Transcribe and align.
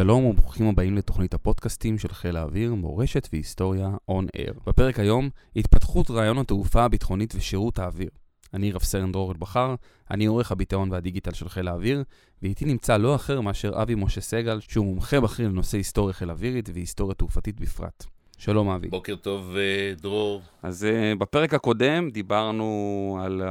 שלום 0.00 0.24
וברוכים 0.24 0.66
הבאים 0.66 0.96
לתוכנית 0.96 1.34
הפודקאסטים 1.34 1.98
של 1.98 2.08
חיל 2.08 2.36
האוויר, 2.36 2.74
מורשת 2.74 3.28
והיסטוריה 3.32 3.90
און 4.08 4.26
אייר. 4.36 4.54
בפרק 4.66 4.98
היום, 4.98 5.30
התפתחות 5.56 6.10
רעיון 6.10 6.38
התעופה 6.38 6.84
הביטחונית 6.84 7.34
ושירות 7.34 7.78
האוויר. 7.78 8.10
אני 8.54 8.72
רב 8.72 8.82
סרן 8.82 9.12
דרור 9.12 9.32
אלבחר, 9.32 9.74
אני 10.10 10.26
עורך 10.26 10.52
הביטאון 10.52 10.92
והדיגיטל 10.92 11.32
של 11.32 11.48
חיל 11.48 11.68
האוויר, 11.68 12.02
ואיתי 12.42 12.64
נמצא 12.64 12.96
לא 12.96 13.14
אחר 13.14 13.40
מאשר 13.40 13.82
אבי 13.82 13.94
משה 13.94 14.20
סגל, 14.20 14.60
שהוא 14.60 14.86
מומחה 14.86 15.20
בכיר 15.20 15.48
לנושא 15.48 15.76
היסטוריה 15.76 16.12
חיל 16.12 16.30
אווירית 16.30 16.68
והיסטוריה 16.74 17.14
תעופתית 17.14 17.60
בפרט. 17.60 18.04
שלום 18.38 18.68
אבי. 18.68 18.88
בוקר 18.88 19.16
טוב, 19.16 19.56
אה, 19.56 19.94
דרור. 20.00 20.42
אז 20.62 20.86
uh, 20.90 21.18
בפרק 21.18 21.54
הקודם 21.54 22.10
דיברנו 22.10 23.18
על 23.22 23.42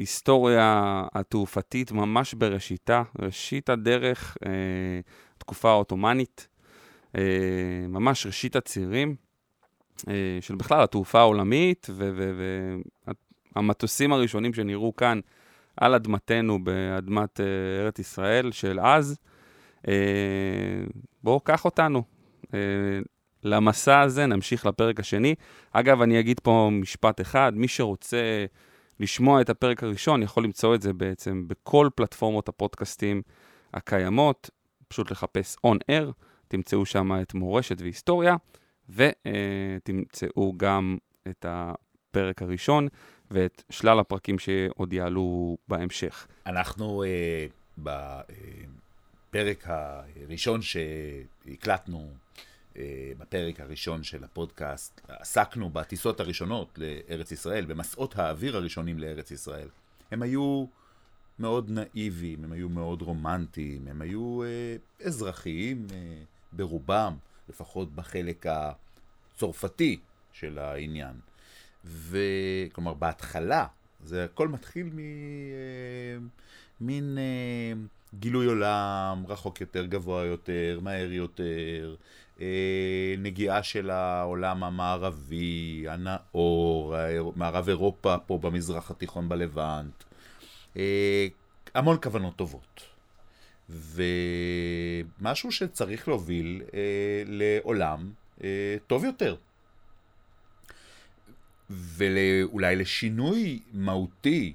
ההיסטוריה 0.00 1.02
התעופתית 1.14 1.92
ממש 1.92 2.34
בראשיתה, 2.34 3.02
ראשית 3.18 3.68
הדרך, 3.68 4.36
uh, 4.44 4.46
תקופה 5.38 5.70
העות'מאנית, 5.70 6.48
uh, 7.06 7.18
ממש 7.88 8.26
ראשית 8.26 8.56
הצירים. 8.56 9.16
של 10.40 10.54
בכלל 10.54 10.82
התעופה 10.82 11.20
העולמית, 11.20 11.86
והמטוסים 13.56 14.12
הראשונים 14.12 14.54
שנראו 14.54 14.96
כאן 14.96 15.20
על 15.76 15.94
אדמתנו, 15.94 16.64
באדמת 16.64 17.40
ארץ 17.80 17.98
ישראל 17.98 18.52
של 18.52 18.80
אז. 18.80 19.18
בואו, 21.22 21.40
קח 21.40 21.64
אותנו, 21.64 22.02
למסע 23.44 24.00
הזה, 24.00 24.26
נמשיך 24.26 24.66
לפרק 24.66 25.00
השני. 25.00 25.34
אגב, 25.72 26.02
אני 26.02 26.20
אגיד 26.20 26.40
פה 26.40 26.68
משפט 26.72 27.20
אחד, 27.20 27.52
מי 27.54 27.68
שרוצה 27.68 28.44
לשמוע 29.00 29.40
את 29.40 29.50
הפרק 29.50 29.82
הראשון, 29.82 30.22
יכול 30.22 30.44
למצוא 30.44 30.74
את 30.74 30.82
זה 30.82 30.92
בעצם 30.92 31.48
בכל 31.48 31.88
פלטפורמות 31.94 32.48
הפודקאסטים 32.48 33.22
הקיימות, 33.74 34.50
פשוט 34.88 35.10
לחפש 35.10 35.56
On 35.66 35.76
Air, 35.90 36.12
תמצאו 36.48 36.86
שם 36.86 37.20
את 37.22 37.34
מורשת 37.34 37.80
והיסטוריה, 37.80 38.36
ותמצאו 38.88 40.52
גם 40.56 40.98
את 41.28 41.46
הפרק 41.48 42.42
הראשון 42.42 42.88
ואת 43.30 43.62
שלל 43.70 44.00
הפרקים 44.00 44.38
שעוד 44.38 44.92
יעלו 44.92 45.56
בהמשך. 45.68 46.26
אנחנו 46.46 47.04
uh, 47.04 47.82
בפרק 49.30 49.64
הראשון 49.68 50.60
שהקלטנו, 50.62 51.98
אה, 51.98 52.04
בפרק 53.18 53.60
הראשון 53.60 54.02
של 54.02 54.24
הפודקאסט, 54.24 55.00
עסקנו 55.08 55.70
בטיסות 55.70 56.20
הראשונות 56.20 56.78
לארץ 56.78 57.32
ישראל, 57.32 57.64
במסעות 57.64 58.18
האוויר 58.18 58.56
הראשונים 58.56 58.98
לארץ 58.98 59.30
ישראל. 59.30 59.68
הם 60.10 60.22
היו 60.22 60.66
מאוד 61.38 61.70
נאיביים, 61.70 62.44
הם 62.44 62.52
היו 62.52 62.68
מאוד 62.68 63.02
רומנטיים, 63.02 63.88
הם 63.88 64.02
היו 64.02 64.42
אה, 64.42 64.76
אזרחיים 65.06 65.86
אה, 65.92 66.22
ברובם, 66.52 67.16
לפחות 67.48 67.94
בחלק 67.94 68.46
הצרפתי 68.46 70.00
של 70.32 70.58
העניין. 70.58 71.14
וכלומר, 71.84 72.94
בהתחלה, 72.94 73.66
זה 74.04 74.24
הכל 74.24 74.48
מתחיל 74.48 74.90
ממין 76.80 77.18
אה, 77.18 77.22
אה, 77.22 77.72
גילוי 78.18 78.46
עולם, 78.46 79.24
רחוק 79.28 79.60
יותר, 79.60 79.86
גבוה 79.86 80.24
יותר, 80.24 80.80
מהר 80.82 81.12
יותר, 81.12 81.44
אה, 81.90 81.94
נגיעה 83.18 83.62
של 83.62 83.90
העולם 83.90 84.64
המערבי, 84.64 85.84
הנאור, 85.88 86.94
מערב 87.36 87.68
אירופה 87.68 88.18
פה 88.18 88.38
במזרח 88.38 88.90
התיכון 88.90 89.28
בלבנט. 89.28 90.04
אה, 90.76 91.26
המון 91.74 91.96
כוונות 92.02 92.36
טובות. 92.36 92.80
ומשהו 93.70 95.52
שצריך 95.52 96.08
להוביל 96.08 96.62
אה, 96.74 97.22
לעולם 97.26 98.12
אה, 98.44 98.76
טוב 98.86 99.04
יותר. 99.04 99.36
ואולי 101.70 102.76
לשינוי 102.76 103.60
מהותי 103.72 104.52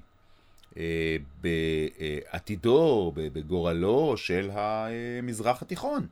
אה, 0.78 1.18
בעתידו, 1.42 3.12
בגורלו 3.16 4.18
של 4.18 4.50
המזרח 4.54 5.62
התיכון. 5.62 6.08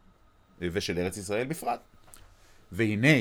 ושל 0.72 1.00
ארץ 1.00 1.18
ישראל 1.18 1.48
בפרט. 1.48 1.80
והנה, 2.72 3.18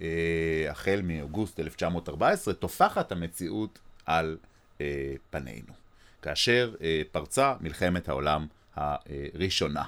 אה, 0.00 0.66
החל 0.70 1.00
מאוגוסט 1.04 1.60
1914, 1.60 2.54
טופחת 2.54 3.12
המציאות 3.12 3.78
על 4.06 4.36
אה, 4.80 5.14
פנינו, 5.30 5.72
כאשר 6.22 6.74
אה, 6.82 7.02
פרצה 7.12 7.54
מלחמת 7.60 8.08
העולם 8.08 8.46
הראשונה. 8.76 9.84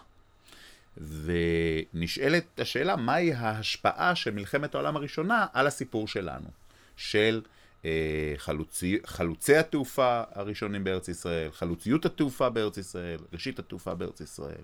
ונשאלת 0.97 2.61
השאלה, 2.61 2.97
מהי 2.97 3.33
ההשפעה 3.33 4.15
של 4.15 4.31
מלחמת 4.31 4.75
העולם 4.75 4.97
הראשונה 4.97 5.47
על 5.53 5.67
הסיפור 5.67 6.09
שלנו, 6.09 6.49
של 6.97 7.43
אה, 7.85 8.35
חלוצי, 8.37 8.99
חלוצי 9.07 9.57
התעופה 9.57 10.23
הראשונים 10.33 10.85
בארץ 10.85 11.09
ישראל, 11.09 11.51
חלוציות 11.51 12.05
התעופה 12.05 12.49
בארץ 12.49 12.79
ישראל, 12.79 13.19
ראשית 13.33 13.59
התעופה 13.59 13.95
בארץ 13.95 14.21
ישראל. 14.21 14.63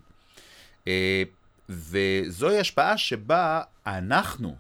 אה, 0.89 1.23
וזוהי 1.69 2.59
השפעה 2.59 2.99
שבה 2.99 3.63
אנחנו, 3.87 4.57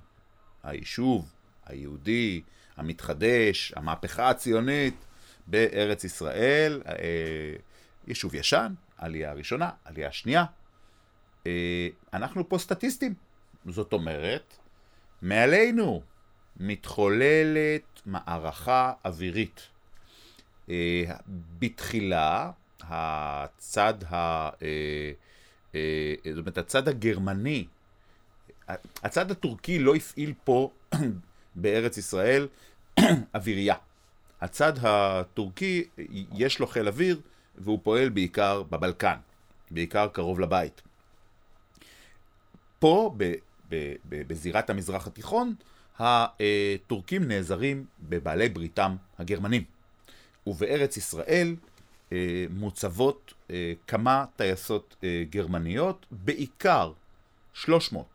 היישוב 0.62 1.32
היהודי, 1.66 2.42
המתחדש, 2.76 3.72
המהפכה 3.76 4.30
הציונית 4.30 4.94
בארץ 5.46 6.04
ישראל, 6.04 6.82
אה, 6.86 6.94
יישוב 8.06 8.34
ישן, 8.34 8.74
עלייה 8.98 9.32
ראשונה, 9.32 9.70
עלייה 9.84 10.12
שנייה, 10.12 10.44
אה, 11.46 11.88
אנחנו 12.14 12.48
פה 12.48 12.58
סטטיסטים. 12.58 13.14
זאת 13.66 13.92
אומרת, 13.92 14.54
מעלינו 15.22 16.02
מתחוללת 16.56 18.00
מערכה 18.06 18.92
אווירית. 19.04 19.68
אה, 20.70 21.04
בתחילה, 21.58 22.50
הצד 22.80 23.94
ה... 24.10 24.50
אה, 25.74 26.14
זאת 26.24 26.38
אומרת, 26.38 26.58
הצד 26.58 26.88
הגרמני, 26.88 27.66
הצד 29.02 29.30
הטורקי 29.30 29.78
לא 29.78 29.94
הפעיל 29.94 30.34
פה 30.44 30.70
בארץ 31.54 31.98
ישראל 31.98 32.48
אווירייה. 33.34 33.74
הצד 34.40 34.72
הטורקי, 34.82 35.84
יש 36.34 36.58
לו 36.58 36.66
חיל 36.66 36.88
אוויר, 36.88 37.20
והוא 37.58 37.78
פועל 37.82 38.08
בעיקר 38.08 38.62
בבלקן, 38.62 39.16
בעיקר 39.70 40.08
קרוב 40.12 40.40
לבית. 40.40 40.82
פה, 42.78 43.14
ב, 43.16 43.32
ב, 43.68 43.94
ב, 44.08 44.28
בזירת 44.28 44.70
המזרח 44.70 45.06
התיכון, 45.06 45.54
הטורקים 45.98 47.24
נעזרים 47.24 47.84
בבעלי 48.00 48.48
בריתם 48.48 48.96
הגרמנים. 49.18 49.64
ובארץ 50.46 50.96
ישראל 50.96 51.56
מוצבות 52.50 53.34
אה, 53.50 53.72
כמה 53.86 54.24
טייסות 54.36 54.96
אה, 55.04 55.24
גרמניות, 55.30 56.06
בעיקר 56.10 56.92
300, 57.54 58.06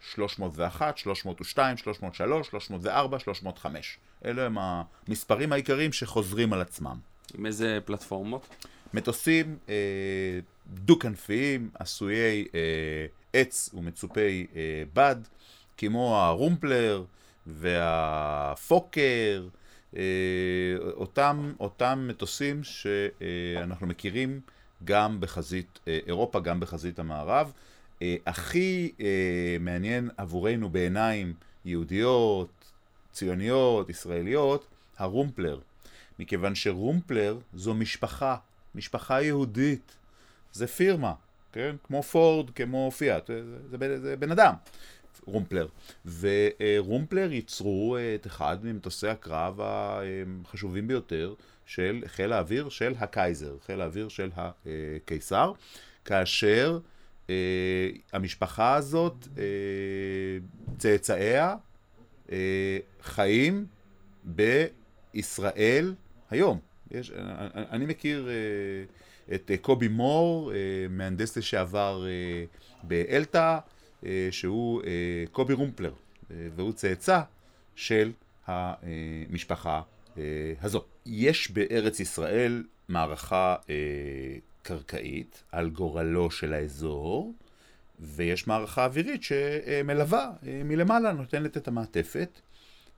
301, 0.00 0.98
302, 0.98 1.76
303, 1.76 2.48
304, 2.48 3.18
305. 3.18 3.98
אלה 4.24 4.46
הם 4.46 4.56
המספרים 4.58 5.52
העיקריים 5.52 5.92
שחוזרים 5.92 6.52
על 6.52 6.60
עצמם. 6.60 6.96
עם 7.34 7.46
איזה 7.46 7.78
פלטפורמות? 7.84 8.48
מטוסים 8.94 9.56
אה, 9.68 9.74
דו-כנפיים, 10.66 11.70
עשויי 11.74 12.46
אה, 12.54 13.06
עץ 13.32 13.70
ומצופי 13.74 14.46
אה, 14.56 14.82
בד, 14.94 15.16
כמו 15.76 16.16
הרומפלר 16.16 17.04
והפוקר, 17.46 19.42
אה, 19.44 19.48
אותם, 20.96 21.52
אותם 21.60 22.04
מטוסים 22.08 22.64
שאנחנו 22.64 23.86
מכירים 23.86 24.40
גם 24.84 25.20
בחזית 25.20 25.78
אה, 25.88 25.98
אירופה, 26.06 26.40
גם 26.40 26.60
בחזית 26.60 26.98
המערב. 26.98 27.52
אה, 28.02 28.16
הכי 28.26 28.92
מעניין 29.60 30.10
עבורנו 30.16 30.68
בעיניים 30.68 31.34
יהודיות, 31.64 32.72
ציוניות, 33.12 33.90
ישראליות, 33.90 34.66
הרומפלר. 34.98 35.58
מכיוון 36.18 36.54
שרומפלר 36.54 37.38
זו 37.54 37.74
משפחה, 37.74 38.36
משפחה 38.74 39.22
יהודית. 39.22 39.96
זה 40.52 40.66
פירמה, 40.66 41.12
כן? 41.52 41.76
כמו 41.84 42.02
פורד, 42.02 42.50
כמו 42.50 42.90
פיאט, 42.90 43.26
זה, 43.26 43.42
זה, 43.70 44.00
זה 44.00 44.16
בן 44.16 44.30
אדם. 44.30 44.54
רומפלר. 45.24 45.68
ורומפלר 46.20 47.32
ייצרו 47.32 47.96
אה, 47.96 48.14
את 48.14 48.26
אחד 48.26 48.58
ממטוסי 48.62 49.08
הקרב 49.08 49.60
החשובים 49.62 50.88
ביותר 50.88 51.34
של 51.66 52.02
חיל 52.06 52.32
האוויר 52.32 52.68
של 52.68 52.94
הקייזר, 52.98 53.56
חיל 53.66 53.80
האוויר 53.80 54.08
של 54.08 54.30
הקיסר, 54.36 55.52
כאשר 56.04 56.78
uh, 57.26 57.30
המשפחה 58.12 58.74
הזאת, 58.74 59.28
צאצאיה, 60.78 61.56
חיים 63.02 63.66
בישראל 64.24 65.94
היום. 66.30 66.58
יש, 66.90 67.12
אני, 67.70 67.86
מכיר 67.86 68.28
את 69.34 69.50
אה, 69.50 69.56
קובי 69.56 69.88
מור, 69.88 70.52
אה, 70.52 70.56
מהנדס 70.90 71.36
לשעבר 71.36 72.06
אה, 72.06 72.44
באלתא, 72.82 73.38
אה, 73.38 73.58
שהוא 74.30 74.82
אה, 74.82 75.24
קובי 75.32 75.54
רומפלר, 75.54 75.92
אה, 76.30 76.36
והוא 76.56 76.72
צאצא 76.72 77.20
של 77.74 78.12
המשפחה 78.46 79.82
אה, 80.18 80.22
הזו. 80.62 80.84
יש 81.06 81.50
בארץ 81.50 82.00
ישראל 82.00 82.64
מערכה 82.88 83.56
אה, 83.70 83.74
קרקעית 84.62 85.42
על 85.52 85.70
גורלו 85.70 86.30
של 86.30 86.52
האזור, 86.52 87.34
ויש 88.00 88.46
מערכה 88.46 88.84
אווירית 88.84 89.22
שמלווה 89.22 90.30
אה, 90.46 90.60
מלמעלה, 90.64 91.12
נותנת 91.12 91.56
את 91.56 91.68
המעטפת. 91.68 92.40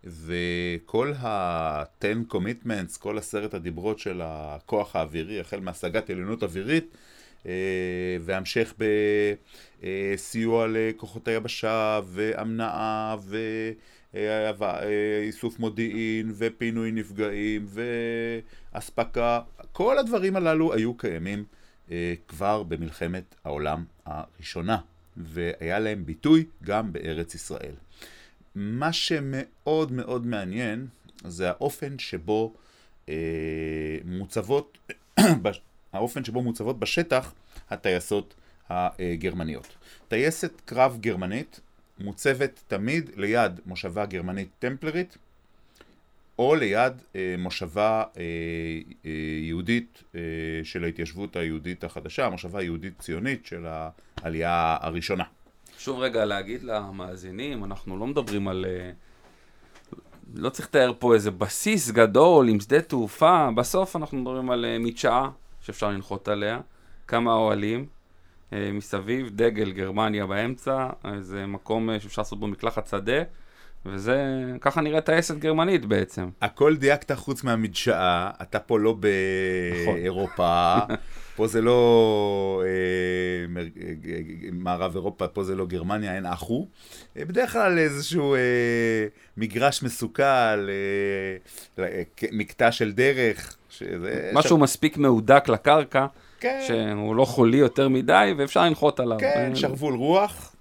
וכל 0.04 1.12
ה-10 1.18 2.32
commitments, 2.34 2.98
כל 2.98 3.18
עשרת 3.18 3.54
הדיברות 3.54 3.98
של 3.98 4.20
הכוח 4.24 4.96
האווירי, 4.96 5.40
החל 5.40 5.60
מהשגת 5.60 6.10
עליונות 6.10 6.42
אווירית, 6.42 6.84
אה, 6.84 6.98
והמשך 8.20 8.74
בסיוע 9.82 10.66
לכוחות 10.70 11.28
היבשה, 11.28 12.00
והמנעה, 12.04 13.16
ואיסוף 14.14 15.58
מודיעין, 15.58 16.32
ופינוי 16.36 16.92
נפגעים, 16.92 17.66
ואספקה, 18.74 19.40
כל 19.72 19.98
הדברים 19.98 20.36
הללו 20.36 20.74
היו 20.74 20.94
קיימים 20.94 21.44
אה, 21.90 22.14
כבר 22.28 22.62
במלחמת 22.62 23.34
העולם 23.44 23.84
הראשונה, 24.06 24.78
והיה 25.16 25.78
להם 25.78 26.06
ביטוי 26.06 26.44
גם 26.64 26.92
בארץ 26.92 27.34
ישראל. 27.34 27.74
מה 28.54 28.92
שמאוד 28.92 29.92
מאוד 29.92 30.26
מעניין 30.26 30.86
זה 31.24 31.48
האופן 31.48 31.98
שבו 31.98 32.54
אה, 33.08 33.14
מוצבות, 34.04 34.78
האופן 35.92 36.24
שבו 36.24 36.42
מוצבות 36.42 36.78
בשטח 36.78 37.32
הטייסות 37.70 38.34
הגרמניות. 38.70 39.66
טייסת 40.08 40.52
קרב 40.64 40.98
גרמנית 41.00 41.60
מוצבת 41.98 42.62
תמיד 42.68 43.10
ליד 43.16 43.60
מושבה 43.66 44.06
גרמנית 44.06 44.48
טמפלרית 44.58 45.16
או 46.38 46.54
ליד 46.54 46.92
אה, 47.16 47.34
מושבה 47.38 48.02
אה, 48.16 48.22
אה, 49.06 49.10
יהודית 49.42 50.02
אה, 50.14 50.20
של 50.64 50.84
ההתיישבות 50.84 51.36
היהודית 51.36 51.84
החדשה, 51.84 52.28
מושבה 52.28 52.62
יהודית 52.62 52.98
ציונית 52.98 53.46
של 53.46 53.66
העלייה 53.66 54.76
הראשונה. 54.80 55.24
חשוב 55.76 55.98
רגע 55.98 56.24
להגיד 56.24 56.62
למאזינים, 56.62 57.64
אנחנו 57.64 57.98
לא 57.98 58.06
מדברים 58.06 58.48
על... 58.48 58.64
אה, 58.68 58.90
לא 60.34 60.50
צריך 60.50 60.68
לתאר 60.68 60.92
פה 60.98 61.14
איזה 61.14 61.30
בסיס 61.30 61.90
גדול 61.90 62.48
עם 62.48 62.60
שדה 62.60 62.80
תעופה, 62.80 63.48
בסוף 63.56 63.96
אנחנו 63.96 64.18
מדברים 64.18 64.50
על 64.50 64.64
אה, 64.64 64.78
מדשאה 64.78 65.28
שאפשר 65.68 65.88
לנחות 65.88 66.28
עליה, 66.28 66.60
כמה 67.06 67.34
אוהלים 67.34 67.86
אה, 68.52 68.70
מסביב, 68.72 69.28
דגל 69.30 69.72
גרמניה 69.72 70.26
באמצע, 70.26 70.88
איזה 71.14 71.46
מקום 71.46 71.90
שאפשר 71.98 72.22
לעשות 72.22 72.40
בו 72.40 72.46
מקלחת 72.46 72.86
שדה. 72.86 73.22
וזה, 73.86 74.44
ככה 74.60 74.80
נראית 74.80 75.04
טייסת 75.04 75.36
גרמנית 75.36 75.84
בעצם. 75.86 76.28
הכל 76.42 76.76
דייקת 76.76 77.12
חוץ 77.12 77.44
מהמדשאה, 77.44 78.30
אתה 78.42 78.58
פה 78.58 78.78
לא 78.78 78.96
באירופה, 79.84 80.76
נכון. 80.84 80.96
פה 81.38 81.46
זה 81.46 81.60
לא 81.60 82.62
אה, 82.64 83.46
מר, 83.48 83.62
אה, 83.62 84.20
מערב 84.52 84.94
אירופה, 84.94 85.28
פה 85.28 85.44
זה 85.44 85.56
לא 85.56 85.66
גרמניה, 85.66 86.14
אין 86.16 86.26
אחו. 86.26 86.66
אה, 87.16 87.24
בדרך 87.24 87.52
כלל 87.52 87.78
איזשהו 87.78 88.34
אה, 88.34 88.40
מגרש 89.36 89.82
מסוכל, 89.82 90.22
אה, 90.22 90.66
אה, 91.78 92.02
מקטע 92.32 92.72
של 92.72 92.92
דרך. 92.92 93.56
שזה, 93.70 94.30
משהו 94.34 94.56
ש... 94.56 94.60
מספיק 94.60 94.96
מהודק 94.96 95.48
לקרקע, 95.48 96.06
כן. 96.40 96.60
שהוא 96.66 97.16
לא 97.16 97.24
חולי 97.24 97.56
יותר 97.56 97.88
מדי, 97.88 98.34
ואפשר 98.38 98.64
לנחות 98.64 99.00
עליו. 99.00 99.18
כן, 99.20 99.52
שרוול 99.54 99.94
רוח. 99.94 100.54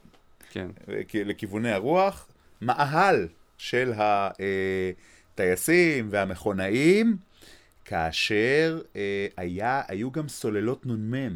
כן. 0.52 0.68
לכיווני 1.14 1.72
הרוח. 1.72 2.28
מאהל 2.62 3.28
של 3.58 3.94
הטייסים 5.34 6.08
והמכונאים, 6.12 7.18
כאשר 7.88 8.82
אה, 8.96 9.28
היה, 9.38 9.82
היו 9.88 10.12
גם 10.12 10.28
סוללות 10.28 10.86
נ"מ. 10.86 11.36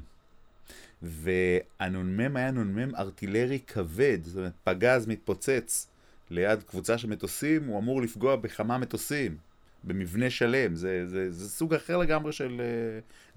והנ"מ 1.02 2.38
היה 2.38 2.52
נ"מ 2.52 2.96
ארטילרי 2.96 3.60
כבד, 3.68 4.18
זאת 4.24 4.38
אומרת, 4.38 4.52
פגז 4.64 5.08
מתפוצץ 5.08 5.88
ליד 6.30 6.64
קבוצה 6.64 6.98
של 6.98 7.08
מטוסים, 7.08 7.66
הוא 7.66 7.80
אמור 7.80 8.02
לפגוע 8.02 8.36
בכמה 8.36 8.78
מטוסים, 8.78 9.38
במבנה 9.84 10.30
שלם, 10.30 10.76
זה, 10.76 11.08
זה, 11.08 11.32
זה 11.32 11.50
סוג 11.50 11.74
אחר 11.74 11.98
לגמרי 11.98 12.32
של 12.32 12.62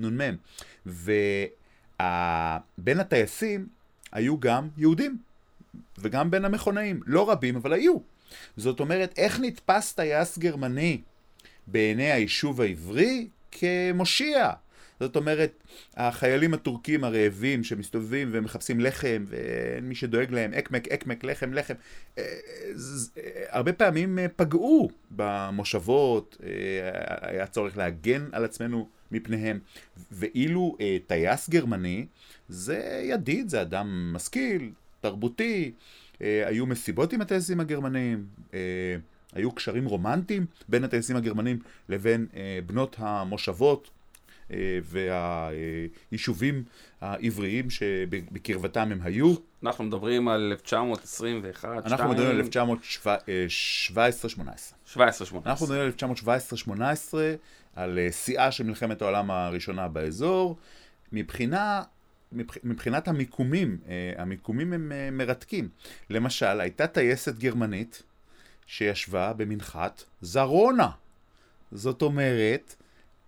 uh, 0.01 0.03
נ"מ. 0.03 0.37
ובין 0.87 2.01
הטייסים 3.01 3.67
היו 4.13 4.41
גם 4.41 4.69
יהודים. 4.77 5.19
וגם 5.99 6.31
בין 6.31 6.45
המכונאים. 6.45 7.01
לא 7.07 7.31
רבים, 7.31 7.57
אבל 7.57 7.73
היו. 7.73 7.97
זאת 8.57 8.81
אומרת, 8.81 9.19
איך 9.19 9.41
נתפס 9.41 9.93
טייס 9.93 10.39
גרמני 10.39 11.01
בעיני 11.67 12.13
היישוב 12.13 12.61
העברי? 12.61 13.29
כמושיע. 13.51 14.51
זאת 15.01 15.17
אומרת, 15.17 15.65
החיילים 15.97 16.55
הטורקים 16.55 17.05
הרעבים 17.05 17.65
שמסתובבים 17.65 18.31
ומחפשים 18.33 18.81
לחם 18.81 19.25
ואין 19.27 19.89
מי 19.89 19.95
שדואג 19.95 20.31
להם, 20.31 20.55
אקמק, 20.55 20.89
אקמק, 20.89 21.25
לחם, 21.25 21.53
לחם, 21.53 21.75
אה, 22.19 22.25
אה, 23.19 23.45
הרבה 23.49 23.73
פעמים 23.73 24.19
אה, 24.19 24.27
פגעו 24.37 24.91
במושבות, 25.11 26.37
היה 27.21 27.47
צורך 27.47 27.77
להגן 27.77 28.29
על 28.33 28.45
עצמנו 28.45 28.89
מפניהם. 29.11 29.59
ואילו 30.13 30.77
טייס 31.07 31.49
גרמני 31.49 32.07
זה 32.49 33.03
ידיד, 33.05 33.49
זה 33.49 33.63
אדם 33.63 34.13
משכיל, 34.13 34.71
תרבותי, 35.01 35.73
היו 36.21 36.67
מסיבות 36.67 37.13
עם 37.13 37.21
הטייסים 37.21 37.61
הגרמנים, 37.61 38.27
היו 39.35 39.53
קשרים 39.53 39.85
רומנטיים 39.85 40.47
בין 40.69 40.85
הטייסים 40.85 41.17
הגרמנים 41.17 41.59
לבין 41.89 42.27
אה, 42.37 42.59
בנות 42.67 42.97
המושבות 42.99 43.91
והיישובים 44.83 46.65
העבריים 47.01 47.71
שבקרבתם 47.71 48.93
הם 48.93 48.99
היו. 49.03 49.35
אנחנו 49.63 49.85
מדברים 49.85 50.29
על 50.29 50.53
1921, 50.53 51.87
אנחנו 51.87 52.09
מדברים 52.09 52.31
על 52.31 52.41
1917-18. 52.41 53.07
17-18. 54.95 54.97
אנחנו 55.47 55.67
מדברים 55.67 55.83
על 55.83 55.93
1917-18, 56.69 57.15
על 57.77 57.99
שיאה 58.11 58.53
של 58.53 58.65
מלחמת 58.65 59.03
העולם 59.03 59.31
הראשונה 59.31 59.89
באזור. 59.89 60.57
מבחינה 61.13 61.83
מבחינת 62.65 63.09
המיקומים, 63.09 63.79
אה, 63.89 64.13
המיקומים 64.17 64.73
הם 64.73 64.93
אה, 64.93 65.11
מרתקים. 65.13 65.69
למשל, 66.11 66.61
הייתה 66.61 66.87
טייסת 66.87 67.39
גרמנית 67.39 68.03
שישבה 68.67 69.33
במנחת 69.33 70.03
זרונה. 70.23 70.89
זאת 71.73 72.03
אומרת, 72.03 72.75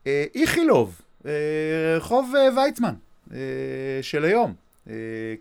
אה, 0.07 0.25
איכילוב, 0.35 1.01
רחוב 1.97 2.33
ויצמן 2.57 2.95
של 4.03 4.25
היום. 4.25 4.55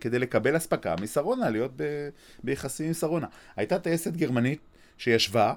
כדי 0.01 0.19
לקבל 0.19 0.57
אספקה 0.57 0.95
משרונה, 1.01 1.49
להיות 1.49 1.71
ב- 1.75 2.09
ביחסים 2.43 2.87
עם 2.87 2.93
שרונה. 2.93 3.27
הייתה 3.55 3.79
טייסת 3.79 4.13
גרמנית 4.13 4.59
שישבה 4.97 5.53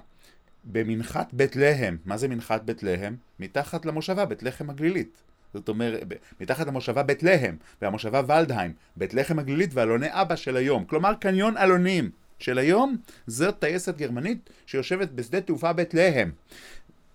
במנחת 0.65 1.29
בית 1.33 1.57
להם. 1.57 1.97
מה 2.05 2.17
זה 2.17 2.29
מנחת 2.29 2.63
בית 2.63 2.83
להם? 2.83 3.17
מתחת 3.41 3.87
למושבה, 3.87 4.25
בית 4.25 4.43
לחם 4.43 4.71
הגלילית. 4.71 5.23
זאת 5.55 5.69
אומרת, 5.69 6.03
מתחת 6.41 6.67
למושבה 6.67 7.03
בית 7.03 7.23
להם, 7.23 7.57
והמושבה 7.83 8.23
ולדהיים, 8.29 8.73
בית 8.97 9.15
לחם 9.15 9.39
הגלילית 9.39 9.71
ואלוני 9.75 10.07
אבא 10.11 10.37
של 10.37 10.57
היום. 10.57 10.85
כלומר, 10.85 11.15
קניון 11.15 11.57
אלונים 11.57 12.11
של 12.39 12.59
היום, 12.59 12.97
זאת 13.27 13.61
טייסת 13.61 13.97
גרמנית 13.97 14.51
שיושבת 14.67 15.09
בשדה 15.09 15.41
תעופה 15.41 15.73
בית 15.73 15.95
להם. 15.95 16.31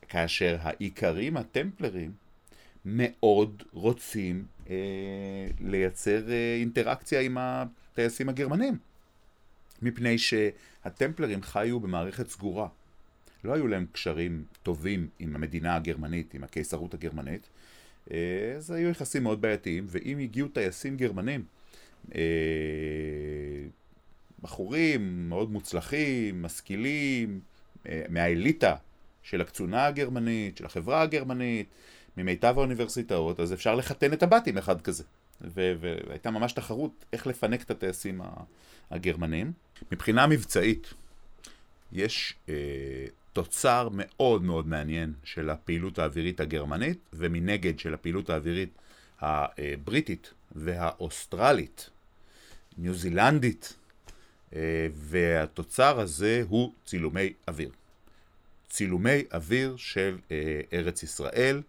כאשר 0.08 0.58
האיכרים, 0.62 1.38
הטמפלרים, 1.38 2.12
מאוד 2.86 3.64
רוצים 3.74 4.46
אה, 4.70 4.76
לייצר 5.60 6.32
אה, 6.32 6.56
אינטראקציה 6.60 7.22
עם 7.22 7.38
הטייסים 7.40 8.30
הגרמנים. 8.30 8.78
מפני 9.82 10.18
שהטמפלרים 10.18 11.42
חיו 11.42 11.80
במערכת 11.80 12.30
סגורה. 12.30 12.68
לא 13.44 13.54
היו 13.54 13.68
להם 13.68 13.86
קשרים 13.92 14.44
טובים 14.64 15.08
עם 15.20 15.36
המדינה 15.36 15.76
הגרמנית, 15.76 16.34
עם 16.34 16.44
הקיסרות 16.44 16.94
הגרמנית, 16.94 17.50
אז 18.58 18.72
היו 18.72 18.90
יחסים 18.90 19.24
מאוד 19.24 19.42
בעייתיים, 19.42 19.86
ואם 19.88 20.20
הגיעו 20.20 20.48
טייסים 20.48 20.98
גרמנים, 20.98 21.44
אה, 22.16 22.22
בחורים 24.44 25.30
מאוד 25.30 25.52
מוצלחים, 25.52 26.42
משכילים, 26.42 27.40
אה, 27.88 28.04
מהאליטה 28.10 28.76
של 29.24 29.42
הקצונה 29.42 29.86
הגרמנית, 29.86 30.58
של 30.58 30.66
החברה 30.66 31.02
הגרמנית, 31.02 31.68
ממיטב 32.18 32.54
האוניברסיטאות, 32.58 33.40
אז 33.40 33.54
אפשר 33.54 33.76
לחתן 33.76 34.14
את 34.14 34.24
הבת 34.24 34.48
עם 34.48 34.58
אחד 34.58 34.82
כזה. 34.82 35.04
והייתה 35.42 36.32
ממש 36.32 36.54
תחרות 36.54 37.06
איך 37.14 37.28
לפנק 37.28 37.62
את 37.62 37.72
הטייסים 37.72 38.22
הגרמנים. 38.92 39.52
מבחינה 39.92 40.28
מבצעית, 40.28 40.94
יש 41.92 42.36
אה, 42.50 42.54
תוצר 43.34 43.90
מאוד 43.92 44.44
מאוד 44.44 44.68
מעניין 44.68 45.14
של 45.24 45.50
הפעילות 45.50 46.00
האווירית 46.00 46.40
הגרמנית, 46.40 46.98
ומנגד 47.14 47.80
של 47.80 47.94
הפעילות 47.94 48.30
האווירית 48.30 48.70
הבריטית 49.20 50.34
והאוסטרלית, 50.52 51.90
ניו 52.78 52.94
זילנדית, 52.94 53.74
והתוצר 54.94 56.00
הזה 56.00 56.44
הוא 56.48 56.74
צילומי 56.86 57.34
אוויר. 57.48 57.70
צילומי 58.74 59.24
אוויר 59.34 59.76
של 59.78 60.18
אה, 60.32 60.62
ארץ 60.74 61.04
ישראל 61.04 61.62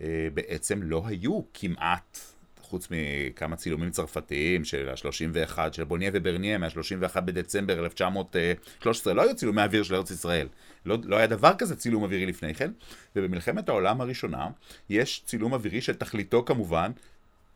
אה, 0.00 0.28
בעצם 0.34 0.82
לא 0.82 1.02
היו 1.06 1.40
כמעט, 1.54 2.18
חוץ 2.60 2.88
מכמה 2.90 3.56
צילומים 3.56 3.90
צרפתיים 3.90 4.64
של 4.64 4.88
ה-31 4.88 5.58
של 5.72 5.84
בוניה 5.84 6.10
וברניה 6.14 6.58
מה-31 6.58 7.20
בדצמבר 7.20 7.78
1913, 7.78 9.14
לא 9.14 9.22
היו 9.22 9.36
צילומי 9.36 9.62
אוויר 9.62 9.82
של 9.82 9.94
ארץ 9.94 10.10
ישראל. 10.10 10.48
לא, 10.86 10.98
לא 11.04 11.16
היה 11.16 11.26
דבר 11.26 11.52
כזה 11.58 11.76
צילום 11.76 12.02
אווירי 12.02 12.26
לפני 12.26 12.54
כן, 12.54 12.70
ובמלחמת 13.16 13.68
העולם 13.68 14.00
הראשונה 14.00 14.48
יש 14.90 15.22
צילום 15.26 15.54
אווירי 15.54 15.80
שתכליתו 15.80 16.44
כמובן 16.44 16.90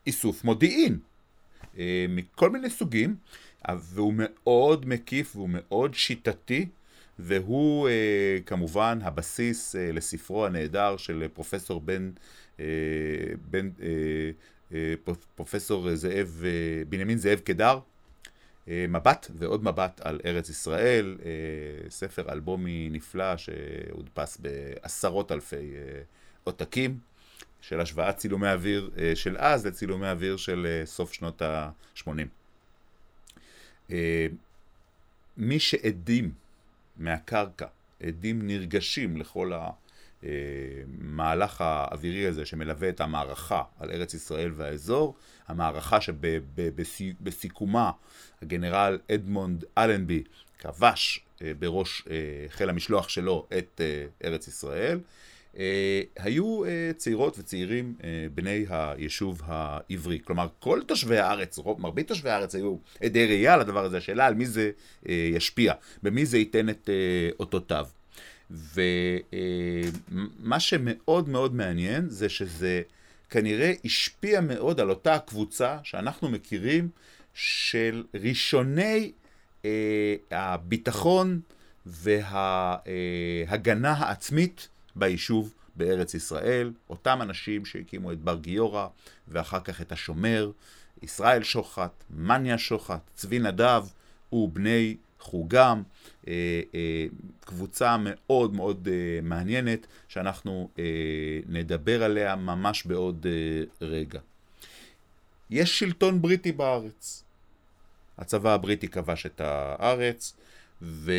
איסוף 0.07 0.45
מודיעין, 0.45 0.99
מכל 2.09 2.51
מיני 2.51 2.71
סוגים. 2.71 3.17
והוא 3.69 4.15
מאוד 4.17 4.87
מקיף 4.87 5.37
והוא 5.37 5.49
מאוד 5.53 5.95
שיטתי, 5.95 6.69
והוא 7.19 7.89
אה, 7.89 8.39
כמובן 8.47 8.99
הבסיס 9.03 9.77
אה, 9.77 9.93
לספרו 9.93 10.47
הנהדר 10.47 10.97
של 10.97 11.27
פרופסור 11.35 11.81
בן, 11.81 12.11
אה, 12.61 12.65
בן 13.51 13.71
אה, 13.83 13.89
אה, 14.75 14.95
פרופסור 15.35 15.95
זאב, 15.95 16.43
אה, 16.45 16.85
בנימין 16.89 17.19
זאב 17.19 17.39
קדר, 17.39 17.79
אה, 18.69 18.87
מבט 18.89 19.31
ועוד 19.35 19.65
מבט 19.65 20.01
על 20.05 20.21
ארץ 20.25 20.49
ישראל, 20.49 21.19
אה, 21.25 21.91
ספר 21.91 22.33
אלבומי 22.33 22.89
נפלא 22.93 23.37
שהודפס 23.37 24.39
בעשרות 24.39 25.33
אלפי 25.33 25.57
אה, 25.57 26.03
עותקים. 26.45 26.99
של 27.69 27.81
השוואת 27.81 28.17
צילומי 28.17 28.49
אוויר 28.49 28.91
אה, 28.99 29.13
של 29.17 29.37
אז 29.39 29.67
לצילומי 29.67 30.11
אוויר 30.11 30.37
של 30.37 30.67
אה, 30.67 30.87
סוף 30.87 31.13
שנות 31.13 31.43
ה-80. 31.43 32.44
אה, 33.91 34.27
מי 35.37 35.59
שעדים 35.59 36.33
מהקרקע, 36.97 37.67
עדים 38.03 38.47
נרגשים 38.47 39.17
לכל 39.17 39.53
המהלך 40.23 41.61
האווירי 41.61 42.27
הזה 42.27 42.47
שמלווה 42.47 42.89
את 42.89 43.01
המערכה 43.01 43.63
על 43.79 43.91
ארץ 43.91 44.15
ישראל 44.15 44.53
והאזור, 44.57 45.15
המערכה 45.49 45.99
שבסיכומה 46.01 47.91
הגנרל 48.43 48.99
אדמונד 49.15 49.65
אלנבי 49.79 50.23
כבש 50.59 51.25
אה, 51.43 51.53
בראש 51.59 52.05
אה, 52.11 52.15
חיל 52.49 52.69
המשלוח 52.71 53.09
שלו 53.09 53.47
את 53.59 53.81
ארץ 54.25 54.49
ישראל, 54.49 55.01
היו 56.17 56.65
אה, 56.65 56.91
צעירות 56.97 57.39
וצעירים 57.39 57.95
אה, 58.05 58.27
בני 58.35 58.67
היישוב 58.69 59.43
העברי. 59.45 60.19
כלומר, 60.25 60.49
כל 60.59 60.81
תושבי 60.87 61.19
הארץ, 61.19 61.59
רוב, 61.59 61.81
מרבית 61.81 62.09
תושבי 62.09 62.31
הארץ 62.31 62.55
היו 62.55 62.77
עדי 63.03 63.27
ראייה 63.27 63.57
לדבר 63.57 63.85
הזה, 63.85 63.97
השאלה 63.97 64.27
על 64.27 64.35
מי 64.35 64.47
זה 64.47 64.71
ישפיע, 65.07 65.73
במי 66.03 66.27
זה 66.27 66.39
ייתן 66.39 66.69
את 66.69 66.91
אותותיו. 67.41 67.87
ומה 68.51 68.81
שמאוד 70.61 71.29
מאוד 71.29 71.55
מעניין 71.55 72.09
זה 72.09 72.29
שזה 72.29 72.83
כנראה 73.31 73.73
השפיע 73.85 74.41
מאוד 74.41 74.81
על 74.81 74.91
אותה 74.91 75.15
הקבוצה 75.15 75.79
שאנחנו 75.83 76.31
מכירים 76.31 76.89
של 77.35 78.05
ראשוני 78.15 79.13
הביטחון 80.31 81.41
וההגנה 81.87 83.93
העצמית 83.93 84.69
ביישוב 84.97 85.55
בארץ 85.77 86.15
ישראל, 86.15 86.73
אותם 86.91 87.19
אנשים 87.23 87.65
שהקימו 87.65 88.13
את 88.13 88.19
בר 88.19 88.39
גיורא, 88.39 88.87
ואחר 89.29 89.61
כך 89.61 89.81
את 89.81 89.93
השומר, 89.93 90.51
ישראל 91.03 91.43
שוחט, 91.43 92.05
מניה 92.11 92.59
שוחט, 92.59 93.01
צבי 93.15 93.39
נדב 93.39 93.85
ובני 94.33 94.97
חוגם, 95.19 95.83
אה, 96.29 96.61
אה, 96.75 97.07
קבוצה 97.41 97.97
מאוד 98.01 98.55
מאוד 98.55 98.89
אה, 98.93 99.21
מעניינת 99.23 99.87
שאנחנו 100.09 100.69
נדבר 101.49 102.03
עליה 102.03 102.37
ממש 102.37 102.87
בעוד 102.87 103.27
רגע. 103.81 104.21
יש 105.51 105.79
שלטון 105.79 106.23
בריטי 106.23 106.53
בארץ. 106.53 107.25
הצבא 108.19 108.55
הבריטי 108.55 108.89
כבש 108.89 109.27
את 109.27 109.41
הארץ, 109.41 110.35
ו... 110.83 111.13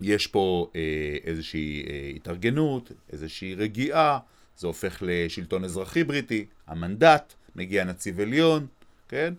יש 0.00 0.26
פה 0.26 0.70
אה, 0.76 1.16
איזושהי 1.24 1.84
אה, 1.88 2.12
התארגנות, 2.16 2.92
איזושהי 3.12 3.54
רגיעה, 3.54 4.18
זה 4.58 4.66
הופך 4.66 5.02
לשלטון 5.06 5.64
אזרחי 5.64 6.04
בריטי, 6.04 6.46
המנדט, 6.66 7.34
מגיע 7.56 7.84
נציב 7.84 8.20
עליון, 8.20 8.66
כן? 9.08 9.34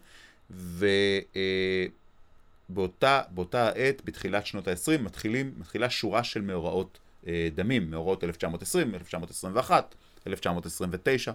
ובאותה 2.70 3.22
אה, 3.56 3.70
עת, 3.76 4.02
בתחילת 4.06 4.46
שנות 4.46 4.68
ה-20, 4.68 5.02
מתחילים, 5.02 5.54
מתחילה 5.58 5.90
שורה 5.90 6.24
של 6.24 6.42
מאורעות 6.42 7.00
אה, 7.28 7.50
דמים, 7.56 7.92
מאורעות 7.92 8.24
1920, 8.24 8.96
1921, 8.96 9.96
1929, 10.28 11.32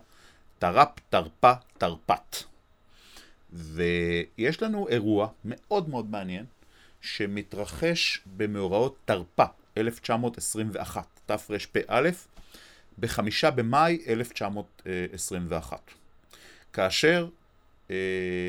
תר"פ, 0.59 0.89
תרפ"א, 1.11 1.53
תרפ"ט. 1.79 2.37
ויש 3.53 4.63
לנו 4.63 4.89
אירוע 4.89 5.29
מאוד 5.45 5.89
מאוד 5.89 6.11
מעניין, 6.11 6.45
שמתרחש 7.03 8.21
במאורעות 8.37 8.97
תרפ"א, 9.05 9.45
1921, 9.79 11.21
תרפ"א, 11.27 12.11
בחמישה 12.99 13.51
במאי 13.51 13.99
1921, 14.09 15.79
כאשר 16.73 17.29
אה, 17.91 18.49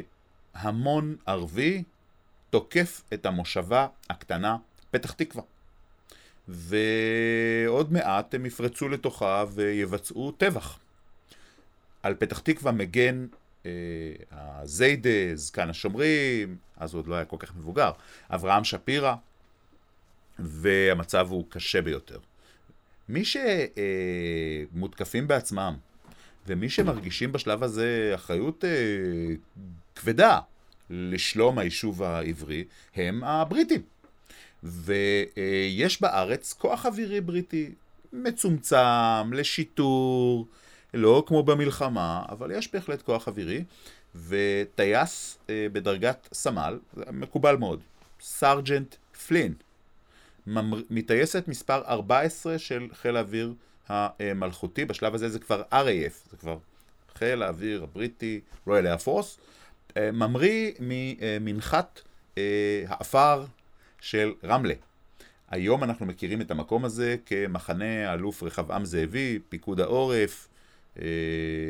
המון 0.53 1.15
ערבי 1.25 1.83
תוקף 2.49 3.01
את 3.13 3.25
המושבה 3.25 3.87
הקטנה 4.09 4.57
פתח 4.91 5.11
תקווה. 5.11 5.43
ועוד 6.47 7.93
מעט 7.93 8.35
הם 8.35 8.45
יפרצו 8.45 8.89
לתוכה 8.89 9.43
ויבצעו 9.53 10.31
טבח. 10.31 10.79
על 12.03 12.15
פתח 12.19 12.39
תקווה 12.39 12.71
מגן 12.71 13.25
הזיידה, 14.31 15.35
זקן 15.35 15.69
השומרים, 15.69 16.57
אז 16.77 16.93
הוא 16.93 16.99
עוד 16.99 17.07
לא 17.07 17.15
היה 17.15 17.25
כל 17.25 17.37
כך 17.39 17.55
מבוגר, 17.55 17.91
אברהם 18.29 18.63
שפירא, 18.63 19.15
והמצב 20.39 21.27
הוא 21.29 21.45
קשה 21.49 21.81
ביותר. 21.81 22.19
מי 23.09 23.23
שמותקפים 24.71 25.27
בעצמם, 25.27 25.75
ומי 26.47 26.69
שמרגישים 26.69 27.31
בשלב 27.31 27.63
הזה 27.63 28.11
אחריות 28.15 28.65
אה, 28.65 28.69
כבדה 29.95 30.39
לשלום 30.89 31.59
היישוב 31.59 32.03
העברי, 32.03 32.63
הם 32.95 33.23
הבריטים. 33.23 33.81
ויש 34.63 36.01
בארץ 36.01 36.53
כוח 36.53 36.85
אווירי 36.85 37.21
בריטי 37.21 37.71
מצומצם, 38.13 39.33
לשיטור, 39.33 40.47
לא 40.93 41.23
כמו 41.27 41.43
במלחמה, 41.43 42.23
אבל 42.29 42.51
יש 42.51 42.73
בהחלט 42.73 43.01
כוח 43.01 43.27
אווירי, 43.27 43.63
וטייס 44.15 45.37
אה, 45.49 45.67
בדרגת 45.71 46.29
סמל, 46.33 46.79
מקובל 47.11 47.55
מאוד, 47.55 47.79
סרג'נט 48.21 48.95
פלין, 49.27 49.53
מטייסת 50.89 51.47
מספר 51.47 51.81
14 51.87 52.59
של 52.59 52.87
חיל 52.93 53.17
האוויר 53.17 53.53
המלכותי, 53.89 54.85
בשלב 54.85 55.15
הזה 55.15 55.29
זה 55.29 55.39
כבר 55.39 55.63
RAF, 55.71 56.29
זה 56.31 56.37
כבר 56.37 56.57
חיל 57.15 57.43
האוויר 57.43 57.83
הבריטי, 57.83 58.41
רויאל 58.65 58.87
אייר 58.87 58.97
פורס, 58.97 59.37
ממריא 59.97 60.71
ממנחת 60.79 62.01
אה, 62.37 62.83
העפר 62.87 63.45
של 64.01 64.33
רמלה. 64.43 64.73
היום 65.49 65.83
אנחנו 65.83 66.05
מכירים 66.05 66.41
את 66.41 66.51
המקום 66.51 66.85
הזה 66.85 67.15
כמחנה 67.25 68.09
האלוף 68.09 68.43
רחבעם 68.43 68.85
זאבי, 68.85 69.39
פיקוד 69.49 69.79
העורף, 69.79 70.47
אה, 70.47 70.52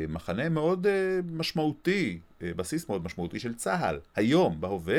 מחנה 0.08 0.48
מאוד 0.48 0.86
אה, 0.86 0.92
משמעותי, 1.30 2.18
אה, 2.42 2.50
בסיס 2.56 2.88
מאוד 2.88 3.04
משמעותי 3.04 3.40
של 3.40 3.54
צה"ל, 3.54 3.98
היום, 4.16 4.60
בהווה. 4.60 4.98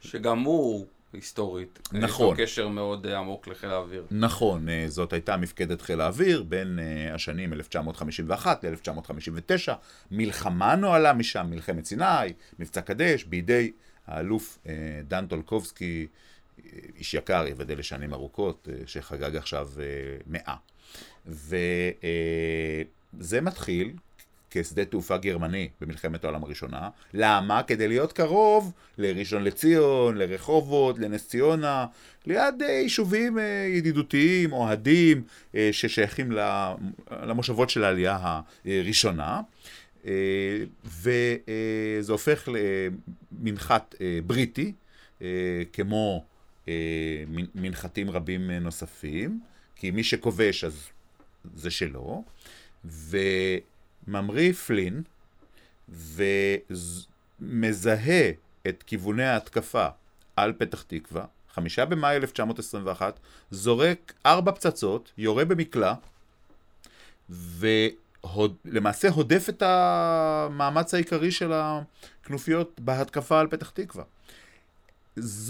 שגם 0.00 0.40
הוא 0.40 0.86
היסטורית. 1.12 1.78
נכון. 1.92 2.34
יש 2.34 2.40
לו 2.40 2.44
קשר 2.46 2.68
מאוד 2.68 3.06
עמוק 3.06 3.48
לחיל 3.48 3.70
האוויר. 3.70 4.06
נכון, 4.10 4.66
זאת 4.86 5.12
הייתה 5.12 5.36
מפקדת 5.36 5.82
חיל 5.82 6.00
האוויר 6.00 6.42
בין 6.42 6.78
השנים 7.12 7.52
1951 7.52 8.64
ל-1959. 8.64 9.72
מלחמה 10.10 10.76
נוהלה 10.76 11.12
משם, 11.12 11.46
מלחמת 11.50 11.84
סיני, 11.84 12.32
מבצע 12.58 12.80
קדש, 12.80 13.24
בידי 13.24 13.72
האלוף 14.06 14.58
דן 15.08 15.26
טולקובסקי, 15.26 16.06
איש 16.98 17.14
יקר, 17.14 17.46
יוודא 17.46 17.74
לשנים 17.74 18.14
ארוכות, 18.14 18.68
שחגג 18.86 19.36
עכשיו 19.36 19.68
מאה. 20.26 20.54
ו... 21.26 21.56
זה 23.20 23.40
מתחיל 23.40 23.92
כשדה 24.50 24.84
תעופה 24.84 25.16
גרמני 25.16 25.68
במלחמת 25.80 26.24
העולם 26.24 26.44
הראשונה. 26.44 26.88
למה? 27.14 27.62
כדי 27.62 27.88
להיות 27.88 28.12
קרוב 28.12 28.72
לראשון 28.98 29.44
לציון, 29.44 30.16
לרחובות, 30.16 30.98
לנס 30.98 31.28
ציונה, 31.28 31.86
ליד 32.26 32.62
אה, 32.62 32.70
יישובים 32.70 33.38
אה, 33.38 33.44
ידידותיים, 33.68 34.52
אוהדים, 34.52 35.22
אה, 35.54 35.68
ששייכים 35.72 36.32
למושבות 37.22 37.70
של 37.70 37.84
העלייה 37.84 38.40
הראשונה. 38.64 39.40
וזה 40.84 42.12
הופך 42.12 42.48
למנחת 43.32 43.94
בריטי, 44.26 44.72
כמו 45.72 46.24
מנחתים 47.54 48.10
רבים 48.10 48.50
נוספים, 48.50 49.40
כי 49.76 49.90
מי 49.90 50.04
שכובש 50.04 50.64
אז 50.64 50.88
זה 51.54 51.70
שלו, 51.70 52.24
וממריא 52.86 54.52
פלין, 54.52 55.02
ומזהה 57.40 58.30
את 58.68 58.82
כיווני 58.82 59.24
ההתקפה 59.24 59.86
על 60.36 60.52
פתח 60.52 60.82
תקווה, 60.82 61.24
חמישה 61.54 61.84
במאי 61.84 62.16
1921, 62.16 63.20
זורק 63.50 64.12
ארבע 64.26 64.52
פצצות, 64.52 65.12
יורה 65.18 65.44
במקלע, 65.44 65.94
ולמעשה 67.30 69.08
הודף 69.08 69.46
את 69.48 69.62
המאמץ 69.62 70.94
העיקרי 70.94 71.30
של 71.30 71.52
הכנופיות 71.52 72.80
בהתקפה 72.80 73.40
על 73.40 73.46
פתח 73.46 73.70
תקווה. 73.70 74.04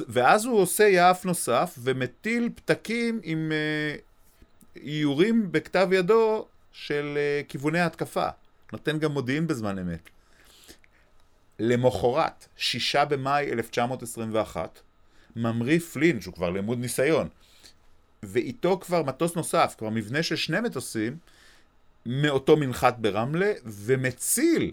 ואז 0.08 0.44
הוא 0.44 0.60
עושה 0.60 0.84
יעף 0.84 1.24
נוסף 1.24 1.74
ומטיל 1.78 2.50
פתקים 2.54 3.20
עם 3.22 3.52
uh, 3.52 4.80
איורים 4.82 5.52
בכתב 5.52 5.88
ידו 5.92 6.46
של 6.76 7.18
uh, 7.18 7.48
כיווני 7.48 7.80
ההתקפה. 7.80 8.28
נותן 8.72 8.98
גם 8.98 9.12
מודיעין 9.12 9.46
בזמן 9.46 9.78
אמת. 9.78 10.10
למחרת, 11.58 12.46
שישה 12.56 13.04
במאי 13.04 13.52
1921, 13.52 14.80
ממריא 15.36 15.78
פלין, 15.78 16.20
שהוא 16.20 16.34
כבר 16.34 16.50
לימוד 16.50 16.78
ניסיון, 16.78 17.28
ואיתו 18.22 18.78
כבר 18.80 19.02
מטוס 19.02 19.36
נוסף, 19.36 19.74
כבר 19.78 19.90
מבנה 19.90 20.22
של 20.22 20.36
שני 20.36 20.60
מטוסים, 20.60 21.16
מאותו 22.06 22.56
מנחת 22.56 22.98
ברמלה, 22.98 23.52
ומציל, 23.64 24.72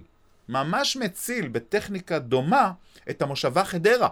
ממש 0.49 0.97
מציל, 0.97 1.47
בטכניקה 1.47 2.19
דומה, 2.19 2.71
את 3.09 3.21
המושבה 3.21 3.63
חדרה. 3.63 4.09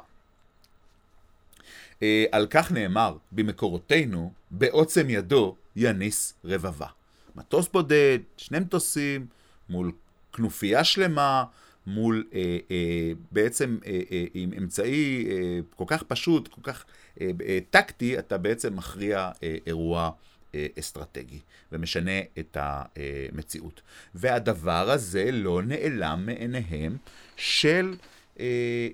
אה, 2.04 2.26
על 2.32 2.48
כך 2.50 2.72
נאמר 2.72 3.18
במקורותינו, 3.32 4.34
בעוצם 4.52 5.10
ידו 5.10 5.56
יניס 5.76 6.34
רבבה. 6.46 6.88
מטוס 7.36 7.68
בודד, 7.74 8.20
שני 8.38 8.60
מטוסים, 8.60 9.26
מול 9.70 9.92
כנופיה 10.34 10.84
שלמה, 10.84 11.44
מול 11.88 12.28
אה, 12.34 12.58
אה, 12.72 13.12
בעצם 13.32 13.78
אה, 13.86 14.02
אה, 14.12 14.26
עם 14.34 14.54
אמצעי 14.58 15.28
אה, 15.32 15.60
כל 15.76 15.84
כך 15.88 16.04
פשוט, 16.04 16.48
כל 16.48 16.62
כך 16.64 16.86
אה, 17.22 17.32
אה, 17.46 17.60
טקטי, 17.70 18.20
אתה 18.20 18.38
בעצם 18.38 18.76
מכריע 18.76 19.32
אה, 19.44 19.58
אירוע 19.68 20.12
אה, 20.56 20.68
אסטרטגי 20.80 21.40
ומשנה 21.72 22.20
את 22.40 22.58
המציאות. 22.60 23.82
והדבר 24.16 24.92
הזה 24.92 25.32
לא 25.32 25.62
נעלם 25.62 26.24
מעיניהם 26.26 26.98
של 27.38 27.96
אה, 28.40 28.88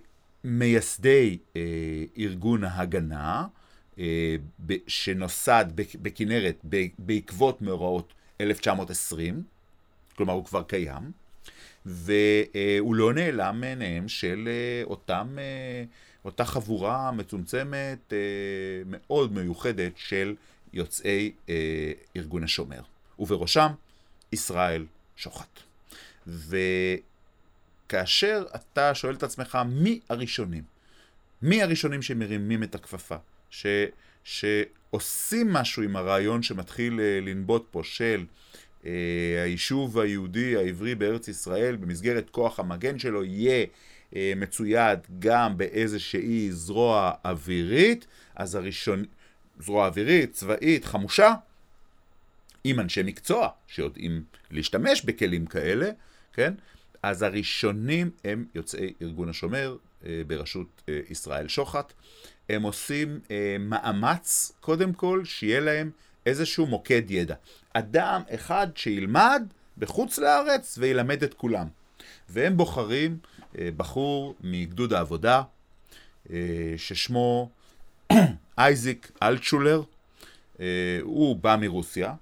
מייסדי 0.44 1.38
אה, 1.56 1.62
ארגון 2.18 2.64
ההגנה, 2.64 3.48
אה, 4.00 4.36
שנוסד 4.88 5.66
בכנרת 5.76 6.66
בעקבות 7.00 7.62
מאורעות 7.62 8.14
1920, 8.42 9.44
כלומר 10.16 10.34
הוא 10.34 10.46
כבר 10.46 10.64
קיים. 10.64 11.12
והוא 11.88 12.96
לא 12.96 13.14
נעלם 13.14 13.60
מעיניהם 13.62 14.08
של 14.08 14.48
אה, 14.48 14.84
אותם, 14.84 15.36
אה, 15.40 15.84
אותה 16.26 16.46
חבורה 16.46 17.12
מצומצמת 17.12 18.14
אה, 18.14 18.18
מאוד 18.86 19.34
מיוחדת 19.34 19.92
של 19.96 20.36
יוצאי 20.74 21.32
ארגון 22.16 22.44
השומר, 22.44 22.82
ובראשם 23.20 23.68
ישראל 24.32 24.86
שוחט. 25.16 25.60
וכאשר 27.88 28.46
אתה 28.56 28.96
שואל 28.96 29.16
את 29.16 29.24
עצמך 29.24 29.58
מי 29.70 30.00
הראשונים, 30.10 30.64
מי 31.42 31.64
הראשונים 31.64 32.02
שמרימים 32.02 32.64
את 32.64 32.76
הכפפה, 32.76 33.16
ש, 33.50 33.66
שעושים 34.28 35.54
משהו 35.54 35.84
עם 35.84 35.96
הרעיון 35.96 36.44
שמתחיל 36.44 37.00
לנבוט 37.22 37.68
פה 37.72 37.82
של 37.84 38.26
אה, 38.86 38.92
היישוב 39.44 40.00
היהודי 40.00 40.58
העברי 40.58 40.96
בארץ 40.96 41.28
ישראל 41.28 41.76
במסגרת 41.76 42.30
כוח 42.30 42.60
המגן 42.60 43.00
שלו 43.00 43.24
יהיה 43.24 43.66
אה, 44.16 44.34
מצויד 44.36 45.00
גם 45.20 45.58
באיזושהי 45.58 46.52
זרוע 46.52 47.12
אווירית, 47.26 48.08
אז 48.36 48.56
הראשון, 48.56 49.06
זרוע 49.60 49.88
אווירית, 49.88 50.32
צבאית, 50.32 50.86
חמושה, 50.86 51.34
עם 52.64 52.80
אנשי 52.80 53.04
מקצוע 53.04 53.50
שיודעים 53.68 54.24
להשתמש 54.52 55.02
בכלים 55.06 55.46
כאלה, 55.46 55.90
כן? 56.34 56.54
אז 57.04 57.22
הראשונים 57.22 58.10
הם 58.24 58.46
יוצאי 58.56 58.94
ארגון 59.02 59.30
השומר 59.30 59.72
אה, 59.72 59.87
בראשות 60.28 60.84
ישראל 61.10 61.48
שוחט. 61.48 61.94
הם 62.50 62.64
עושים 62.64 63.20
מאמץ, 63.60 64.52
קודם 64.62 64.94
כל, 64.94 65.26
שיהיה 65.26 65.60
להם 65.60 65.92
איזשהו 66.26 66.66
מוקד 66.66 67.12
ידע. 67.12 67.36
אדם 67.74 68.22
אחד 68.36 68.68
שילמד 68.76 69.44
בחוץ 69.78 70.18
לארץ 70.18 70.78
וילמד 70.78 71.24
את 71.24 71.34
כולם. 71.34 71.68
והם 72.30 72.58
בוחרים 72.58 73.18
אה, 73.58 73.70
בחור 73.78 74.36
מגדוד 74.42 74.94
העבודה, 74.94 75.42
אה, 76.30 76.74
ששמו 76.78 77.50
אייזיק 78.58 79.12
אלטשולר, 79.24 79.82
אה, 80.60 81.00
הוא 81.02 81.36
בא 81.36 81.56
מרוסיה, 81.60 82.14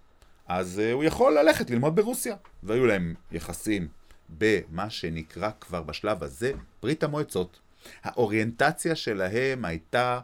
אז 0.48 0.80
הוא 0.80 1.04
יכול 1.04 1.38
ללכת 1.40 1.70
ללמוד 1.70 1.96
ברוסיה. 1.96 2.36
והיו 2.64 2.86
להם 2.86 3.14
יחסים 3.32 3.88
במה 4.30 4.90
שנקרא 4.90 5.50
כבר 5.62 5.82
בשלב 5.82 6.24
הזה 6.24 6.54
ברית 6.82 7.04
המועצות. 7.04 7.60
האוריינטציה 8.04 8.96
שלהם 8.96 9.66
הייתה 9.66 10.20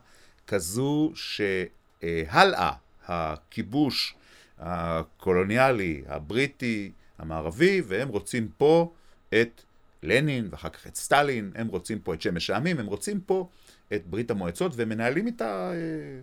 כזו 0.48 1.12
שהלאה 1.16 2.72
הכיבוש 3.08 4.16
הקולוניאלי, 4.60 6.02
הבריטי, 6.08 6.92
המערבי, 7.18 7.82
והם 7.88 8.08
רוצים 8.08 8.50
פה 8.58 8.94
את 9.30 9.62
לנין 10.04 10.48
ואחר 10.52 10.70
כך 10.70 10.88
את 10.88 10.96
סטלין, 10.96 11.52
הם 11.56 11.68
רוצים 11.68 12.00
פה 12.00 12.14
את 12.14 12.22
שמש 12.22 12.50
העמים, 12.50 12.80
הם 12.80 12.86
רוצים 12.86 13.22
פה 13.22 13.50
את 13.94 14.08
ברית 14.08 14.32
המועצות 14.32 14.72
ומנהלים 14.76 15.28
איתה 15.28 15.72
אה, 15.74 16.20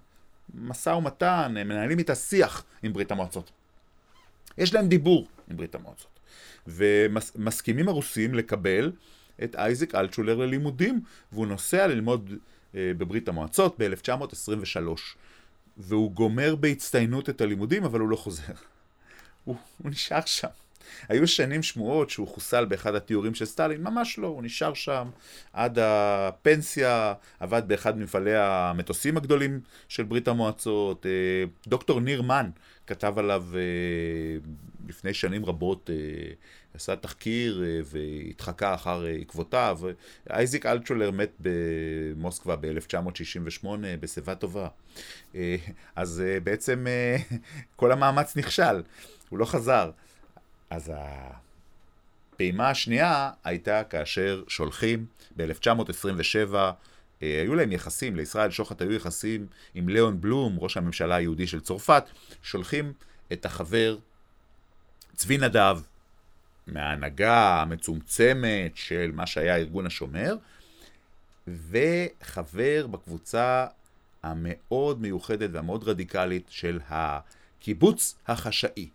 משא 0.54 0.90
ומתן, 0.90 1.54
הם 1.60 1.68
מנהלים 1.68 1.98
איתה 1.98 2.14
שיח 2.14 2.64
עם 2.82 2.92
ברית 2.92 3.12
המועצות. 3.12 3.50
יש 4.58 4.74
להם 4.74 4.88
דיבור 4.88 5.28
עם 5.50 5.56
ברית 5.56 5.74
המועצות. 5.74 6.18
ומסכימים 6.66 7.88
הרוסים 7.88 8.34
לקבל 8.34 8.92
את 9.44 9.56
אייזק 9.56 9.94
אלטשולר 9.94 10.36
ללימודים, 10.36 11.00
והוא 11.32 11.46
נוסע 11.46 11.86
ללמוד 11.86 12.32
אה, 12.74 12.92
בברית 12.98 13.28
המועצות 13.28 13.76
ב-1923. 13.78 14.78
והוא 15.76 16.12
גומר 16.12 16.54
בהצטיינות 16.54 17.28
את 17.28 17.40
הלימודים, 17.40 17.84
אבל 17.84 18.00
הוא 18.00 18.08
לא 18.08 18.16
חוזר. 18.16 18.52
הוא, 19.44 19.56
הוא 19.82 19.90
נשאר 19.90 20.20
שם. 20.26 20.48
היו 21.08 21.28
שנים 21.28 21.62
שמועות 21.62 22.10
שהוא 22.10 22.28
חוסל 22.28 22.64
באחד 22.64 22.94
התיאורים 22.94 23.34
של 23.34 23.44
סטלין, 23.44 23.82
ממש 23.82 24.18
לא, 24.18 24.26
הוא 24.26 24.42
נשאר 24.42 24.74
שם 24.74 25.08
עד 25.52 25.78
הפנסיה, 25.82 27.14
עבד 27.40 27.62
באחד 27.66 27.98
ממפעלי 27.98 28.36
המטוסים 28.36 29.16
הגדולים 29.16 29.60
של 29.88 30.02
ברית 30.02 30.28
המועצות. 30.28 31.06
אה, 31.06 31.10
דוקטור 31.66 32.00
ניר 32.00 32.22
מן 32.22 32.50
כתב 32.86 33.14
עליו 33.18 33.44
אה, 33.54 33.60
לפני 34.88 35.14
שנים 35.14 35.46
רבות, 35.46 35.90
אה, 35.92 35.96
עשה 36.78 36.96
תחקיר 36.96 37.64
והתחקה 37.84 38.74
אחר 38.74 39.04
עקבותיו. 39.20 39.80
אייזיק 40.30 40.66
אלטשולר 40.66 41.10
מת 41.10 41.30
במוסקבה 41.40 42.56
ב-1968 42.56 43.66
בשיבה 44.00 44.34
טובה. 44.34 44.68
אז 45.96 46.22
בעצם 46.44 46.86
כל 47.76 47.92
המאמץ 47.92 48.36
נכשל, 48.36 48.82
הוא 49.28 49.38
לא 49.38 49.44
חזר. 49.44 49.90
אז 50.70 50.92
הפעימה 52.34 52.70
השנייה 52.70 53.30
הייתה 53.44 53.84
כאשר 53.84 54.42
שולחים 54.48 55.06
ב-1927, 55.36 56.54
אה, 56.54 56.72
היו 57.42 57.54
להם 57.54 57.72
יחסים, 57.72 58.16
לישראל 58.16 58.50
שוחט 58.50 58.82
היו 58.82 58.92
יחסים 58.92 59.46
עם 59.74 59.88
ליאון 59.88 60.20
בלום, 60.20 60.56
ראש 60.58 60.76
הממשלה 60.76 61.14
היהודי 61.14 61.46
של 61.46 61.60
צרפת, 61.60 62.04
שולחים 62.42 62.92
את 63.32 63.44
החבר 63.44 63.96
צבי 65.14 65.38
נדב, 65.38 65.80
מההנהגה 66.72 67.62
המצומצמת 67.62 68.76
של 68.76 69.10
מה 69.14 69.26
שהיה 69.26 69.56
ארגון 69.56 69.86
השומר, 69.86 70.36
וחבר 71.48 72.86
בקבוצה 72.86 73.66
המאוד 74.22 75.00
מיוחדת 75.02 75.50
והמאוד 75.52 75.84
רדיקלית 75.84 76.46
של 76.48 76.80
הקיבוץ 76.88 78.14
החשאי. 78.26 78.88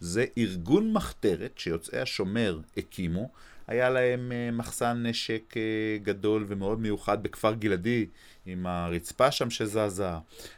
זה 0.00 0.24
ארגון 0.38 0.92
מחתרת 0.92 1.52
שיוצאי 1.56 2.00
השומר 2.00 2.60
הקימו. 2.76 3.28
היה 3.66 3.90
להם 3.90 4.32
אה, 4.32 4.50
מחסן 4.52 5.06
נשק 5.06 5.56
אה, 5.56 5.62
גדול 6.02 6.44
ומאוד 6.48 6.80
מיוחד 6.80 7.22
בכפר 7.22 7.54
גלעדי, 7.54 8.06
עם 8.46 8.66
הרצפה 8.66 9.30
שם 9.30 9.50
שזזה. 9.50 10.10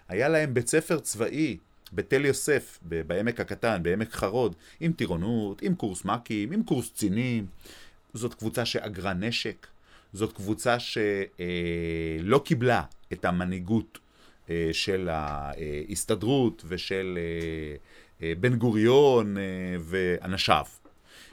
היה 0.08 0.28
להם 0.28 0.54
בית 0.54 0.68
ספר 0.68 0.98
צבאי 0.98 1.58
בתל 1.92 2.24
יוסף, 2.24 2.78
בעמק 2.82 3.40
הקטן, 3.40 3.82
בעמק 3.82 4.12
חרוד, 4.12 4.54
עם 4.80 4.92
טירונות, 4.92 5.62
עם 5.62 5.74
קורס 5.74 6.04
מ"כים, 6.04 6.52
עם 6.52 6.62
קורס 6.62 6.90
קצינים. 6.90 7.46
זאת 8.14 8.34
קבוצה 8.34 8.64
שאגרה 8.64 9.14
נשק, 9.14 9.66
זאת 10.12 10.32
קבוצה 10.32 10.76
שלא 10.78 12.38
קיבלה 12.44 12.82
את 13.12 13.24
המנהיגות 13.24 13.98
אה, 14.50 14.68
של 14.72 15.08
ההסתדרות 15.12 16.64
ושל 16.68 17.18
אה, 17.18 18.26
אה, 18.26 18.32
בן 18.40 18.56
גוריון 18.56 19.36
ואנשיו. 19.80 20.64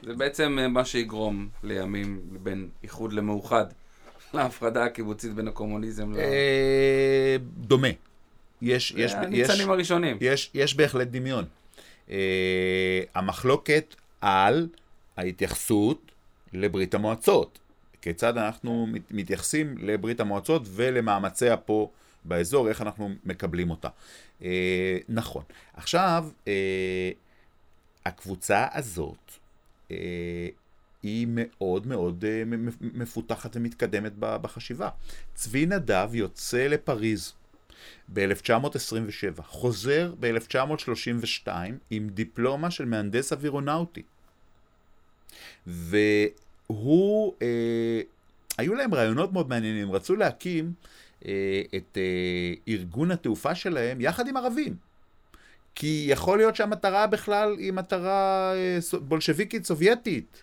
זה 0.02 0.14
בעצם 0.14 0.58
מה 0.70 0.84
שיגרום 0.84 1.48
לימים 1.62 2.20
בין 2.42 2.68
איחוד 2.82 3.12
למאוחד, 3.12 3.66
להפרדה 4.34 4.84
הקיבוצית 4.84 5.34
בין 5.34 5.48
הקומוניזם 5.48 6.12
ל... 6.12 6.16
דומה. 7.58 7.88
יש, 8.62 8.94
יש, 8.96 9.12
הניצנים 9.12 9.70
הראשונים. 9.70 10.18
יש, 10.20 10.50
יש 10.54 10.74
בהחלט 10.74 11.08
דמיון. 11.08 11.44
המחלוקת 13.14 13.94
על 14.20 14.68
ההתייחסות 15.16 16.12
לברית 16.52 16.94
המועצות. 16.94 17.58
כיצד 18.02 18.38
אנחנו 18.38 18.86
מתייחסים 19.10 19.78
לברית 19.78 20.20
המועצות 20.20 20.62
ולמאמציה 20.66 21.56
פה 21.56 21.90
באזור, 22.24 22.68
איך 22.68 22.82
אנחנו 22.82 23.10
מקבלים 23.24 23.70
אותה. 23.70 23.88
אה, 24.42 24.98
נכון. 25.08 25.42
עכשיו, 25.74 26.28
אה, 26.48 27.10
הקבוצה 28.04 28.66
הזאת 28.72 29.32
אה, 29.90 30.48
היא 31.02 31.26
מאוד 31.30 31.86
מאוד 31.86 32.24
אה, 32.28 32.42
מפותחת 32.80 33.56
ומתקדמת 33.56 34.12
בחשיבה. 34.16 34.88
צבי 35.34 35.66
נדב 35.66 36.10
יוצא 36.12 36.66
לפריז 36.66 37.32
ב-1927, 38.12 39.42
חוזר 39.42 40.12
ב-1932 40.20 41.48
עם 41.90 42.08
דיפלומה 42.08 42.70
של 42.70 42.84
מהנדס 42.84 43.32
אווירונאוטי. 43.32 44.02
והוא, 45.66 47.34
אה, 47.42 48.00
היו 48.58 48.74
להם 48.74 48.94
רעיונות 48.94 49.32
מאוד 49.32 49.48
מעניינים, 49.48 49.92
רצו 49.92 50.16
להקים 50.16 50.72
אה, 51.26 51.62
את 51.76 51.98
אה, 51.98 52.72
ארגון 52.74 53.10
התעופה 53.10 53.54
שלהם 53.54 54.00
יחד 54.00 54.28
עם 54.28 54.36
ערבים. 54.36 54.76
כי 55.74 56.06
יכול 56.08 56.38
להיות 56.38 56.56
שהמטרה 56.56 57.06
בכלל 57.06 57.56
היא 57.58 57.72
מטרה 57.72 58.52
אה, 58.54 58.78
בולשביקית 59.00 59.64
סובייטית. 59.64 60.42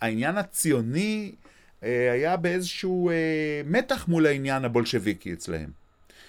העניין 0.00 0.38
הציוני 0.38 1.32
היה 1.82 2.36
באיזשהו 2.36 3.10
מתח 3.66 4.08
מול 4.08 4.26
העניין 4.26 4.64
הבולשביקי 4.64 5.32
אצלהם. 5.32 5.70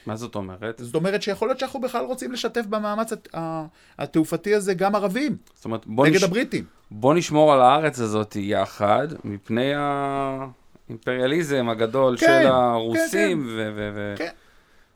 מה 0.05 0.15
זאת 0.15 0.35
אומרת? 0.35 0.81
זאת 0.83 0.95
אומרת 0.95 1.21
שיכול 1.21 1.47
להיות 1.47 1.59
שאנחנו 1.59 1.81
בכלל 1.81 2.05
רוצים 2.05 2.31
לשתף 2.31 2.65
במאמץ 2.65 3.11
התעופתי 3.99 4.55
הזה 4.55 4.73
גם 4.73 4.95
ערבים, 4.95 5.37
זאת 5.55 5.65
אומרת, 5.65 5.85
נגד 5.87 6.15
נש... 6.15 6.23
הבריטים. 6.23 6.63
בוא 6.91 7.13
נשמור 7.13 7.53
על 7.53 7.61
הארץ 7.61 7.99
הזאת 7.99 8.35
יחד, 8.35 9.07
מפני. 9.23 9.71
האימפריאליזם 10.89 11.69
הגדול 11.69 12.17
כן, 12.17 12.25
של 12.25 12.47
הרוסים 12.47 13.43
כן, 13.43 13.47
כן. 13.47 13.71
ו- 13.75 13.91
ו- 13.95 14.13
כן. 14.17 14.29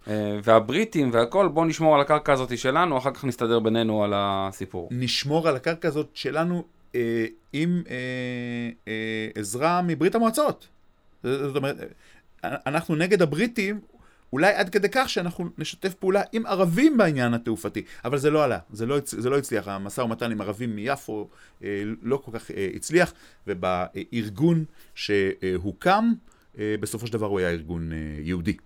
אה, 0.08 0.40
והבריטים 0.44 1.10
והכל, 1.14 1.48
בואו 1.48 1.66
נשמור 1.66 1.96
על 1.96 2.02
הקרקע 2.02 2.34
הזאת 2.34 2.58
שלנו, 2.58 2.98
אחר 2.98 3.12
כך 3.12 3.24
נסתדר 3.26 3.60
בינינו 3.60 4.04
על 4.04 4.14
הסיפור. 4.16 4.90
נשמור 4.92 5.48
על 5.48 5.56
הקרקע 5.56 5.88
הזאת 5.88 6.10
שלנו 6.14 6.64
אה, 6.96 7.26
עם 7.54 7.84
אה, 7.90 7.96
אה, 8.88 9.30
עזרה 9.36 9.82
מברית 9.82 10.16
המועצות. 10.16 10.68
זאת 11.24 11.56
אומרת, 11.56 11.76
אנחנו 12.44 12.96
נגד 12.96 13.22
הבריטים, 13.22 13.80
אולי 14.34 14.54
עד 14.54 14.70
כדי 14.70 14.88
כך 14.92 15.10
שאנחנו 15.10 15.50
נשתף 15.58 15.94
פעולה 15.94 16.22
עם 16.32 16.46
ערבים 16.46 16.98
בעניין 16.98 17.34
התעופתי, 17.34 17.84
אבל 18.06 18.18
זה 18.18 18.30
לא 18.30 18.44
עלה, 18.44 18.60
זה 18.72 18.86
לא, 18.86 18.98
זה 19.06 19.30
לא 19.30 19.38
הצליח, 19.38 19.68
המשא 19.68 20.02
ומתן 20.02 20.32
עם 20.32 20.42
ערבים 20.42 20.76
מיפו 20.76 21.30
אה, 21.64 21.84
לא 22.02 22.18
כל 22.18 22.40
כך 22.40 22.52
אה, 22.52 22.70
הצליח, 22.76 23.14
ובארגון 23.48 24.66
שהוקם, 24.96 26.14
אה, 26.60 26.76
בסופו 26.80 27.08
של 27.08 27.14
דבר 27.14 27.28
הוא 27.28 27.40
היה 27.40 27.50
ארגון 27.50 27.94
אה, 27.94 27.98
יהודי. 28.20 28.58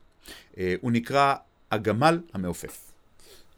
אה, 0.57 0.75
הוא 0.81 0.91
נקרא 0.91 1.35
הגמל 1.71 2.19
המעופף. 2.33 2.86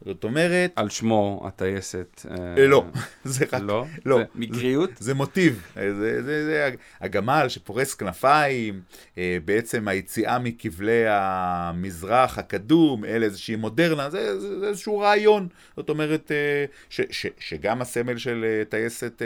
זאת 0.04 0.24
אומרת... 0.24 0.72
על 0.76 0.88
שמו 0.88 1.42
הטייסת. 1.46 2.26
אה, 2.30 2.66
לא, 2.66 2.84
זה 3.24 3.44
רק... 3.52 3.60
לא? 3.62 3.86
לא. 4.06 4.16
זה 4.16 4.24
מקריות? 4.34 4.90
זה, 4.98 5.04
זה 5.04 5.14
מוטיב. 5.14 5.62
זה, 5.74 5.94
זה, 5.94 6.22
זה 6.22 6.44
זה 6.44 6.70
הגמל 7.00 7.48
שפורס 7.48 7.94
כנפיים, 7.94 8.80
אה, 9.18 9.38
בעצם 9.44 9.88
היציאה 9.88 10.38
מכבלי 10.38 11.04
המזרח 11.08 12.38
הקדום, 12.38 13.04
אל 13.04 13.22
איזושהי 13.22 13.56
מודרנה, 13.56 14.10
זה, 14.10 14.40
זה, 14.40 14.58
זה 14.58 14.66
איזשהו 14.66 14.98
רעיון. 14.98 15.48
זאת 15.76 15.88
אומרת, 15.88 16.32
אה, 16.32 16.64
ש, 16.90 17.00
ש, 17.10 17.26
שגם 17.38 17.80
הסמל 17.80 18.18
של 18.18 18.62
טייסת 18.68 19.22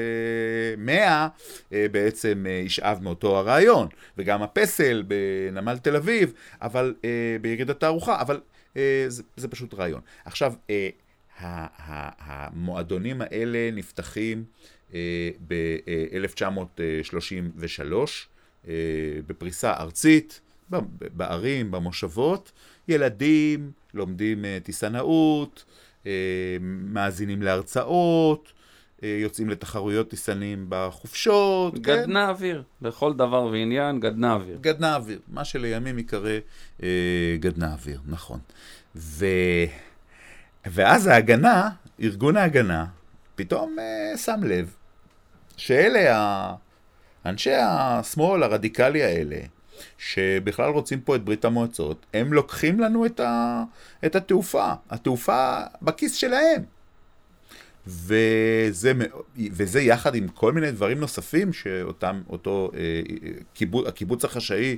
100 0.79 1.29
בעצם 1.71 2.47
ישאב 2.65 2.99
מאותו 3.03 3.39
הרעיון, 3.39 3.89
וגם 4.19 4.43
הפסל 4.43 5.05
בנמל 5.07 5.79
תל 5.79 5.97
אביב, 5.97 6.33
אבל 6.63 6.95
בירידת 7.41 7.81
תערוכה, 7.81 8.21
אבל... 8.21 8.41
אה, 8.77 9.05
זה, 9.09 9.23
זה 9.37 9.49
פשוט 9.49 9.75
רעיון. 9.75 10.01
עכשיו, 10.25 10.55
אה, 10.71 10.89
המועדונים 12.19 13.21
האלה 13.21 13.71
נפתחים 13.73 14.45
אה, 14.95 15.31
ב-1933 15.49 17.95
בפריסה 19.27 19.73
ארצית, 19.73 20.41
בערים, 21.01 21.71
במושבות. 21.71 22.53
ילדים 22.89 23.71
לומדים 23.95 24.45
טיסנאות, 24.63 25.65
מאזינים 26.61 27.43
להרצאות, 27.43 28.53
יוצאים 29.03 29.51
לתחרויות 29.51 30.11
טיסנים 30.11 30.67
בחופשות. 30.69 31.79
גדנה 31.79 32.27
כן? 32.27 32.31
אוויר, 32.31 32.63
לכל 32.83 33.13
דבר 33.13 33.45
ועניין, 33.45 34.01
גדנה 34.01 34.33
אוויר. 34.35 34.59
גדנה 34.61 34.95
אוויר, 34.95 35.19
מה 35.29 35.45
שלימים 35.45 35.99
ייקרא 35.99 36.39
אה, 36.83 37.37
גדנה 37.41 37.73
אוויר, 37.73 38.01
נכון. 38.07 38.39
ו... 38.97 39.27
ואז 40.67 41.07
ההגנה, 41.07 41.71
ארגון 42.01 42.37
ההגנה, 42.37 42.87
פתאום 43.35 43.77
אה, 43.79 44.17
שם 44.19 44.41
לב 44.45 44.75
שאלה 45.57 46.17
ה... 46.17 46.55
אנשי 47.27 47.55
השמאל 47.55 48.43
הרדיקלי 48.43 49.03
האלה, 49.03 49.41
שבכלל 49.99 50.71
רוצים 50.71 51.01
פה 51.01 51.17
את 51.17 51.25
ברית 51.25 51.45
המועצות, 51.45 52.07
הם 52.15 52.33
לוקחים 52.33 52.81
לנו 52.81 53.07
את, 53.07 53.21
ה... 53.21 53.63
את 54.05 54.17
התעופה. 54.17 54.73
התעופה 54.91 55.61
בכיס 55.83 56.15
שלהם. 56.15 56.74
וזה, 57.87 58.93
וזה 59.37 59.81
יחד 59.81 60.15
עם 60.15 60.29
כל 60.29 60.53
מיני 60.53 60.71
דברים 60.71 61.01
נוספים 61.01 61.53
שאותם, 61.53 62.23
אותו 62.29 62.71
אה, 62.75 63.01
קיבוץ, 63.55 63.87
הקיבוץ 63.87 64.25
החשאי 64.25 64.77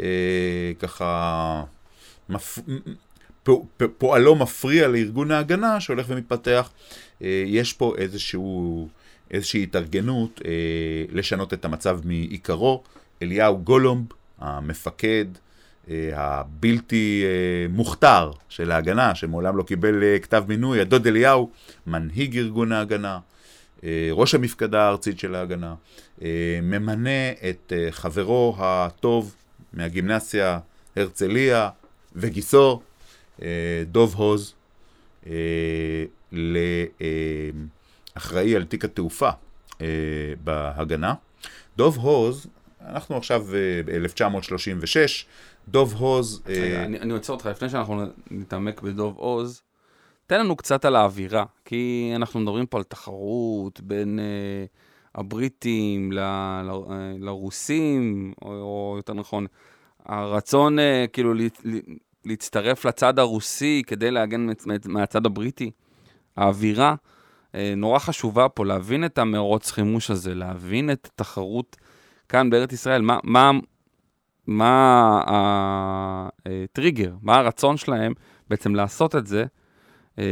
אה, 0.00 0.72
ככה 0.78 1.64
מפ... 2.28 2.58
פועלו 3.98 4.34
מפריע 4.34 4.88
לארגון 4.88 5.30
ההגנה 5.30 5.80
שהולך 5.80 6.06
ומתפתח. 6.08 6.70
אה, 7.22 7.42
יש 7.46 7.72
פה 7.72 7.94
איזשהו, 7.98 8.88
איזושהי 9.30 9.62
התארגנות 9.62 10.40
אה, 10.44 10.50
לשנות 11.12 11.54
את 11.54 11.64
המצב 11.64 12.00
מעיקרו. 12.04 12.82
אליהו 13.22 13.58
גולומב, 13.58 14.04
המפקד 14.38 15.24
הבלתי 16.12 17.24
מוכתר 17.70 18.30
של 18.48 18.70
ההגנה, 18.70 19.14
שמעולם 19.14 19.56
לא 19.56 19.62
קיבל 19.62 20.02
כתב 20.22 20.44
מינוי, 20.48 20.80
הדוד 20.80 21.06
אליהו, 21.06 21.50
מנהיג 21.86 22.38
ארגון 22.38 22.72
ההגנה, 22.72 23.18
ראש 24.12 24.34
המפקדה 24.34 24.82
הארצית 24.82 25.18
של 25.18 25.34
ההגנה, 25.34 25.74
ממנה 26.62 27.30
את 27.50 27.72
חברו 27.90 28.56
הטוב 28.58 29.34
מהגימנסיה 29.72 30.58
הרצליה 30.96 31.68
וגיסו, 32.16 32.80
אה, 33.42 33.82
דוב 33.86 34.14
הוז 34.14 34.54
אה, 35.26 35.32
לאחראי 38.16 38.56
על 38.56 38.64
תיק 38.64 38.84
התעופה 38.84 39.30
אה, 39.80 39.86
בהגנה. 40.44 41.14
דוב 41.76 41.96
הוז, 41.98 42.46
אנחנו 42.86 43.16
עכשיו 43.16 43.44
ב-1936, 43.84 45.24
דוב 45.68 45.94
הוז... 45.94 46.42
אני, 46.84 46.98
אני 47.00 47.12
עוצר 47.12 47.32
אותך, 47.32 47.46
לפני 47.46 47.68
שאנחנו 47.68 48.06
נתעמק 48.30 48.80
בדוב 48.82 49.16
עוז, 49.16 49.62
תן 50.26 50.40
לנו 50.40 50.56
קצת 50.56 50.84
על 50.84 50.96
האווירה, 50.96 51.44
כי 51.64 52.12
אנחנו 52.16 52.40
מדברים 52.40 52.66
פה 52.66 52.78
על 52.78 52.84
תחרות 52.84 53.80
בין 53.80 54.18
uh, 54.18 55.18
הבריטים 55.20 56.12
ל, 56.12 56.18
ל, 56.62 56.70
לרוסים, 57.18 58.32
או, 58.42 58.48
או 58.48 58.94
יותר 58.96 59.14
נכון, 59.14 59.46
הרצון 60.04 60.78
uh, 60.78 60.82
כאילו 61.12 61.34
להצטרף 62.24 62.84
לצד 62.84 63.18
הרוסי 63.18 63.82
כדי 63.86 64.10
להגן 64.10 64.46
מהצד 64.84 65.26
הבריטי. 65.26 65.70
האווירה 66.36 66.94
אה, 67.54 67.74
נורא 67.76 67.98
חשובה 67.98 68.48
פה, 68.48 68.64
להבין 68.64 69.04
את 69.04 69.18
המרוץ 69.18 69.70
חימוש 69.70 70.10
הזה, 70.10 70.34
להבין 70.34 70.90
את 70.90 71.08
התחרות 71.12 71.76
כאן 72.28 72.50
בארץ 72.50 72.72
ישראל, 72.72 73.02
מה, 73.02 73.18
מה, 73.24 73.50
מה 74.46 75.20
הטריגר, 76.44 77.14
מה 77.22 77.36
הרצון 77.36 77.76
שלהם 77.76 78.12
בעצם 78.50 78.74
לעשות 78.74 79.16
את 79.16 79.26
זה, 79.26 79.44
אה, 80.18 80.24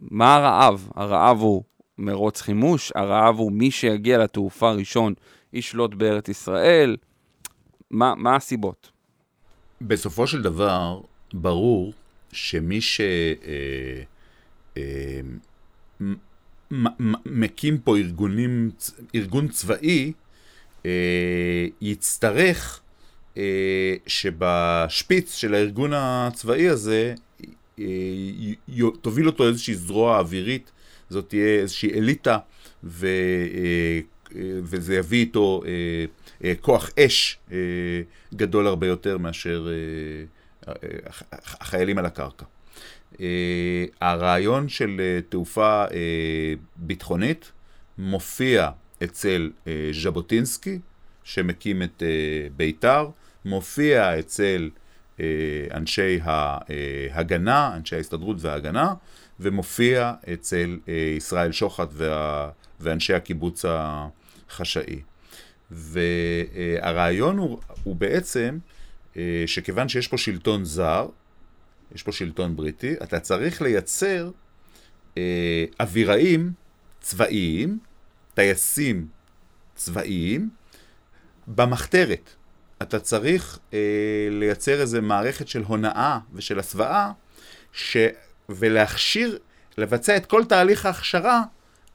מה 0.00 0.36
הרעב? 0.36 0.88
הרעב 0.94 1.40
הוא 1.40 1.62
מרוץ 1.98 2.40
חימוש, 2.40 2.92
הרעב 2.94 3.38
הוא 3.38 3.52
מי 3.52 3.70
שיגיע 3.70 4.18
לתעופה 4.18 4.70
ראשון 4.72 5.14
ישלוט 5.52 5.94
בארץ 5.94 6.28
ישראל. 6.28 6.96
מה, 7.90 8.14
מה 8.16 8.36
הסיבות? 8.36 8.90
בסופו 9.80 10.26
של 10.26 10.42
דבר, 10.42 11.00
ברור 11.34 11.92
שמי 12.32 12.80
שמקים 12.80 13.34
אה, 17.74 17.80
פה 17.84 17.96
ארגונים, 17.96 18.70
ארגון 19.14 19.48
צבאי, 19.48 20.06
אה, 20.06 20.21
יצטרך 21.80 22.80
אה, 23.36 23.94
שבשפיץ 24.06 25.34
של 25.34 25.54
הארגון 25.54 25.92
הצבאי 25.94 26.68
הזה 26.68 27.14
תוביל 29.00 29.26
אותו 29.26 29.48
איזושהי 29.48 29.74
זרוע 29.74 30.18
אווירית, 30.18 30.70
זאת 31.10 31.28
תהיה 31.28 31.60
איזושהי 31.60 31.90
אליטה, 31.90 32.38
ו, 32.84 33.06
וזה 34.62 34.96
יביא 34.96 35.20
איתו 35.20 35.62
כוח 36.60 36.90
אש 36.98 37.38
גדול 38.34 38.66
הרבה 38.66 38.86
יותר 38.86 39.18
מאשר 39.18 39.68
החיילים 41.32 41.98
על 41.98 42.06
הקרקע. 42.06 42.44
הרעיון 44.00 44.68
של 44.68 45.20
תעופה 45.28 45.84
ביטחונית 46.76 47.52
מופיע 47.98 48.70
אצל 49.04 49.50
ז'בוטינסקי, 50.02 50.78
שמקים 51.24 51.82
את 51.82 52.02
בית"ר, 52.56 53.08
מופיע 53.44 54.18
אצל 54.18 54.70
אנשי 55.74 56.18
ההגנה, 56.22 57.76
אנשי 57.76 57.96
ההסתדרות 57.96 58.36
וההגנה, 58.40 58.94
ומופיע 59.40 60.12
אצל 60.32 60.78
ישראל 61.16 61.52
שוחט 61.52 61.88
וה, 61.92 62.50
ואנשי 62.80 63.14
הקיבוץ 63.14 63.64
החשאי. 63.68 65.00
והרעיון 65.70 67.38
הוא, 67.38 67.58
הוא 67.82 67.96
בעצם 67.96 68.58
שכיוון 69.46 69.88
שיש 69.88 70.08
פה 70.08 70.18
שלטון 70.18 70.64
זר, 70.64 71.08
יש 71.94 72.02
פה 72.02 72.12
שלטון 72.12 72.56
בריטי, 72.56 72.94
אתה 73.02 73.20
צריך 73.20 73.62
לייצר 73.62 74.30
אה, 75.18 75.64
אוויראים 75.80 76.52
צבאיים, 77.00 77.78
טייסים 78.34 79.06
צבאיים, 79.74 80.50
במחתרת. 81.46 82.30
אתה 82.82 83.00
צריך 83.00 83.58
אה, 83.74 83.78
לייצר 84.30 84.80
איזו 84.80 85.02
מערכת 85.02 85.48
של 85.48 85.62
הונאה 85.62 86.18
ושל 86.32 86.58
הסוואה, 86.58 87.10
ש... 87.72 87.96
ולהכשיר, 88.48 89.38
לבצע 89.78 90.16
את 90.16 90.26
כל 90.26 90.44
תהליך 90.44 90.86
ההכשרה 90.86 91.42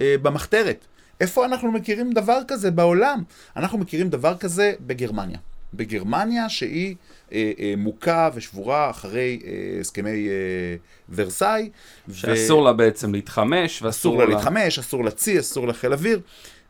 אה, 0.02 0.16
במחתרת. 0.22 0.86
איפה 1.22 1.46
אנחנו 1.46 1.72
מכירים 1.72 2.14
דבר 2.14 2.40
כזה 2.48 2.72
בעולם? 2.72 3.24
אנחנו 3.56 3.78
מכירים 3.78 4.10
דבר 4.10 4.38
כזה 4.38 4.74
בגרמניה. 4.80 5.38
בגרמניה 5.78 6.50
שהיא 6.50 6.96
אה, 7.32 7.52
אה, 7.60 7.74
מוכה 7.78 8.30
ושבורה 8.34 8.90
אחרי 8.90 9.40
אה, 9.46 9.80
הסכמי 9.82 10.28
אה, 10.28 10.76
ורסאי. 11.10 11.70
שאסור 12.14 12.62
ו... 12.62 12.66
לה 12.66 12.74
בעצם 12.74 13.14
להתחמש, 13.14 13.82
ואסור 13.82 14.18
לה 14.18 14.26
להתחמש, 14.26 14.80
אסור 14.80 15.04
להציא, 15.04 15.40
אסור 15.40 15.68
לחיל 15.68 15.94
אוויר. 15.94 16.20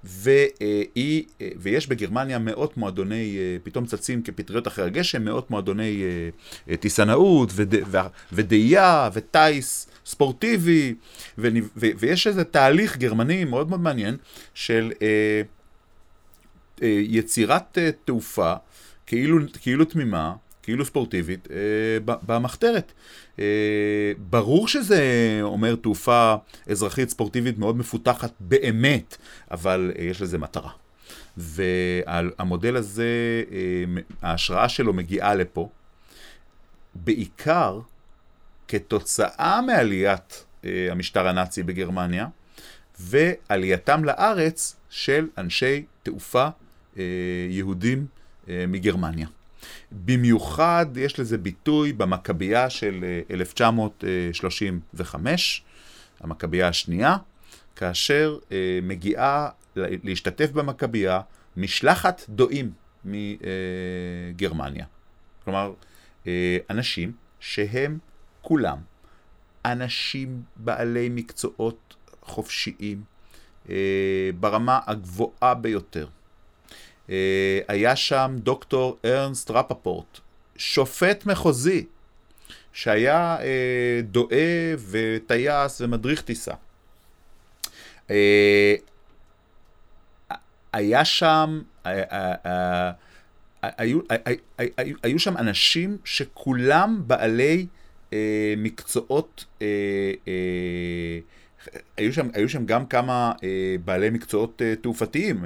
והיא, 0.03 1.23
אה, 1.41 1.49
ויש 1.57 1.87
בגרמניה 1.87 2.39
מאות 2.39 2.77
מועדוני, 2.77 3.37
אה, 3.37 3.57
פתאום 3.63 3.85
צצים 3.85 4.21
כפטריות 4.21 4.67
אחרי 4.67 4.85
הגשם, 4.85 5.25
מאות 5.25 5.51
מועדוני 5.51 6.03
אה, 6.69 6.77
טיסנאות 6.77 7.49
ודאייה 8.31 9.09
וטיס 9.13 9.87
ספורטיבי, 10.05 10.95
ו, 11.37 11.47
ו, 11.77 11.87
ויש 11.99 12.27
איזה 12.27 12.43
תהליך 12.43 12.97
גרמני 12.97 13.45
מאוד 13.45 13.69
מאוד 13.69 13.81
מעניין 13.81 14.17
של 14.53 14.91
אה, 15.01 15.41
אה, 16.81 17.01
יצירת 17.07 17.77
אה, 17.77 17.89
תעופה 18.05 18.53
כאילו, 19.07 19.37
כאילו 19.61 19.85
תמימה, 19.85 20.33
כאילו 20.63 20.85
ספורטיבית, 20.85 21.47
אה, 21.51 21.57
במחתרת. 22.05 22.91
אה, 23.39 24.11
ברור 24.17 24.67
שזה 24.67 25.01
אומר 25.41 25.75
תעופה 25.75 26.35
אזרחית 26.69 27.09
ספורטיבית 27.09 27.57
מאוד 27.57 27.77
מפותחת 27.77 28.31
באמת, 28.39 29.17
אבל 29.51 29.91
אה, 29.99 30.03
יש 30.03 30.21
לזה 30.21 30.37
מטרה. 30.37 30.71
והמודל 31.37 32.75
הזה, 32.75 33.43
אה, 33.51 34.01
ההשראה 34.21 34.69
שלו 34.69 34.93
מגיעה 34.93 35.35
לפה, 35.35 35.69
בעיקר 36.95 37.79
כתוצאה 38.67 39.61
מעליית 39.61 40.45
אה, 40.65 40.87
המשטר 40.91 41.27
הנאצי 41.27 41.63
בגרמניה, 41.63 42.27
ועלייתם 42.99 44.03
לארץ 44.03 44.75
של 44.89 45.27
אנשי 45.37 45.85
תעופה 46.03 46.47
אה, 46.97 47.03
יהודים 47.49 48.05
מגרמניה. 48.47 49.27
במיוחד 49.91 50.85
יש 50.95 51.19
לזה 51.19 51.37
ביטוי 51.37 51.93
במכבייה 51.93 52.69
של 52.69 53.05
1935, 53.31 55.61
אה, 55.61 55.67
המכבייה 56.23 56.67
השנייה, 56.67 57.17
כאשר 57.75 58.37
אה, 58.51 58.79
מגיעה 58.83 59.49
להשתתף 59.75 60.51
במכבייה 60.51 61.21
משלחת 61.57 62.21
דואים 62.29 62.71
מגרמניה. 63.05 64.85
כלומר, 65.43 65.73
אנשים 66.69 67.11
שהם 67.39 67.97
כולם 68.41 68.77
אנשים 69.65 70.41
בעלי 70.55 71.09
מקצועות 71.09 71.95
חופשיים 72.21 73.03
ברמה 74.39 74.79
הגבוהה 74.87 75.53
ביותר. 75.53 76.07
אה, 77.09 77.59
היה 77.67 77.95
שם 77.95 78.35
דוקטור 78.37 78.97
ארנסט 79.05 79.51
רפפורט, 79.51 80.19
שופט 80.57 81.25
מחוזי, 81.25 81.85
שהיה 82.73 83.37
אה, 83.41 84.01
דואה 84.03 84.73
וטייס 84.89 85.81
ומדריך 85.81 86.21
טיסה. 86.21 86.53
אה, 88.11 88.75
היה 90.73 91.05
שם, 91.05 91.61
היו, 95.03 95.19
שם 95.19 95.37
אנשים 95.37 95.97
שכולם 96.05 97.03
בעלי 97.07 97.67
אה, 98.13 98.53
מקצועות, 98.57 99.45
אה, 99.61 99.67
היו, 101.97 102.13
שם, 102.49 102.65
גם 102.65 102.85
כמה 102.85 103.31
בעלי 103.85 104.09
מקצועות 104.09 104.61
תעופתיים. 104.81 105.45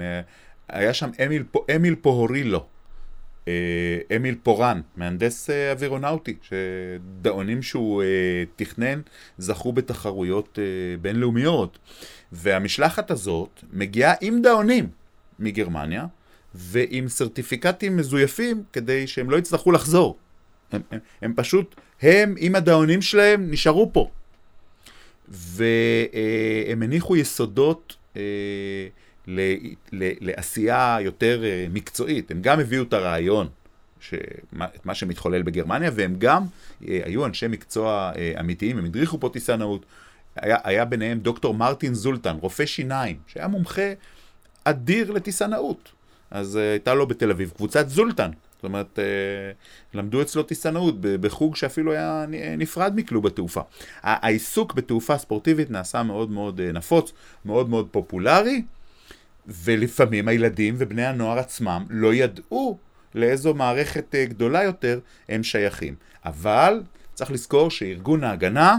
היה 0.72 0.94
שם 0.94 1.10
אמיל, 1.26 1.44
אמיל 1.76 1.96
פוהורילו, 1.96 2.66
אה, 3.48 3.98
אמיל 4.16 4.36
פורן, 4.44 4.82
מהנדס 4.96 5.50
אה, 5.50 5.72
אווירונאוטי, 5.72 6.36
שדאונים 6.42 7.62
שהוא 7.62 8.04
אה, 8.04 8.08
תכנן 8.56 9.02
זכו 9.38 9.74
בתחרויות 9.74 10.60
בינלאומיות. 11.02 11.78
והמשלחת 12.32 13.12
הזאת 13.12 13.64
מגיעה 13.74 14.14
עם 14.22 14.42
דאונים 14.42 14.90
מגרמניה, 15.40 16.06
ועם 16.56 17.08
סרטיפיקטים 17.08 17.98
מזויפים 17.98 18.64
כדי 18.74 19.08
שהם 19.08 19.30
לא 19.30 19.38
יצטרכו 19.38 19.72
לחזור. 19.72 20.18
הם, 20.72 20.82
הם, 20.92 21.00
הם 21.22 21.34
פשוט, 21.36 21.76
הם 22.02 22.36
עם 22.38 22.56
הדאונים 22.56 23.02
שלהם 23.02 23.52
נשארו 23.52 23.94
פה. 23.94 24.10
והם 25.28 26.84
הניחו 26.84 27.16
יסודות 27.16 27.96
אה, 28.18 28.22
ל, 29.28 29.40
ל, 29.92 30.12
לעשייה 30.22 30.98
יותר 31.02 31.44
אה, 31.44 31.66
מקצועית. 31.72 32.32
הם 32.32 32.42
גם 32.42 32.60
הביאו 32.60 32.84
את 32.84 32.94
הרעיון, 32.94 33.48
שמה, 34.00 34.66
את 34.76 34.86
מה 34.86 34.96
שמתחולל 34.96 35.42
בגרמניה, 35.42 35.92
והם 35.94 36.16
גם 36.18 36.44
אה, 36.88 37.00
היו 37.04 37.26
אנשי 37.26 37.48
מקצוע 37.48 38.12
אה, 38.16 38.34
אמיתיים, 38.40 38.78
הם 38.78 38.86
הדריכו 38.86 39.20
פה 39.20 39.30
טיסנאות. 39.34 39.86
היה, 40.36 40.58
היה 40.64 40.86
ביניהם 40.86 41.20
דוקטור 41.20 41.54
מרטין 41.54 41.94
זולטן, 41.94 42.36
רופא 42.42 42.66
שיניים, 42.66 43.18
שהיה 43.28 43.48
מומחה 43.48 43.94
אדיר 44.64 45.12
לטיסנאות. 45.12 45.92
אז 46.32 46.56
הייתה 46.56 46.94
לו 46.94 47.08
בתל 47.08 47.32
אביב 47.32 47.52
קבוצת 47.56 47.90
זולטן. 47.90 48.32
זאת 48.56 48.64
אומרת, 48.64 49.00
למדו 49.94 50.22
אצלו 50.22 50.44
טיסנאות 50.44 50.96
בחוג 51.02 51.56
שאפילו 51.56 51.92
היה 51.92 52.26
נפרד 52.58 52.94
מכלוב 52.96 53.28
התעופה. 53.28 53.62
העיסוק 54.04 54.74
בתעופה 54.74 55.18
ספורטיבית 55.18 55.72
נעשה 55.72 56.04
מאוד 56.04 56.32
מאוד 56.32 56.62
נפוץ, 56.62 57.12
מאוד 57.46 57.70
מאוד 57.70 57.88
פופולרי. 57.92 58.62
ולפעמים 59.48 60.28
הילדים 60.28 60.76
ובני 60.78 61.06
הנוער 61.06 61.40
עצמם 61.40 61.86
לא 61.90 62.14
ידעו 62.14 62.78
לאיזו 63.16 63.54
מערכת 63.54 64.16
אה, 64.16 64.26
גדולה 64.26 64.64
יותר 64.64 65.00
הם 65.30 65.44
שייכים. 65.44 65.96
אבל 66.26 66.84
צריך 67.14 67.32
לזכור 67.32 67.72
שארגון 67.72 68.24
ההגנה 68.24 68.78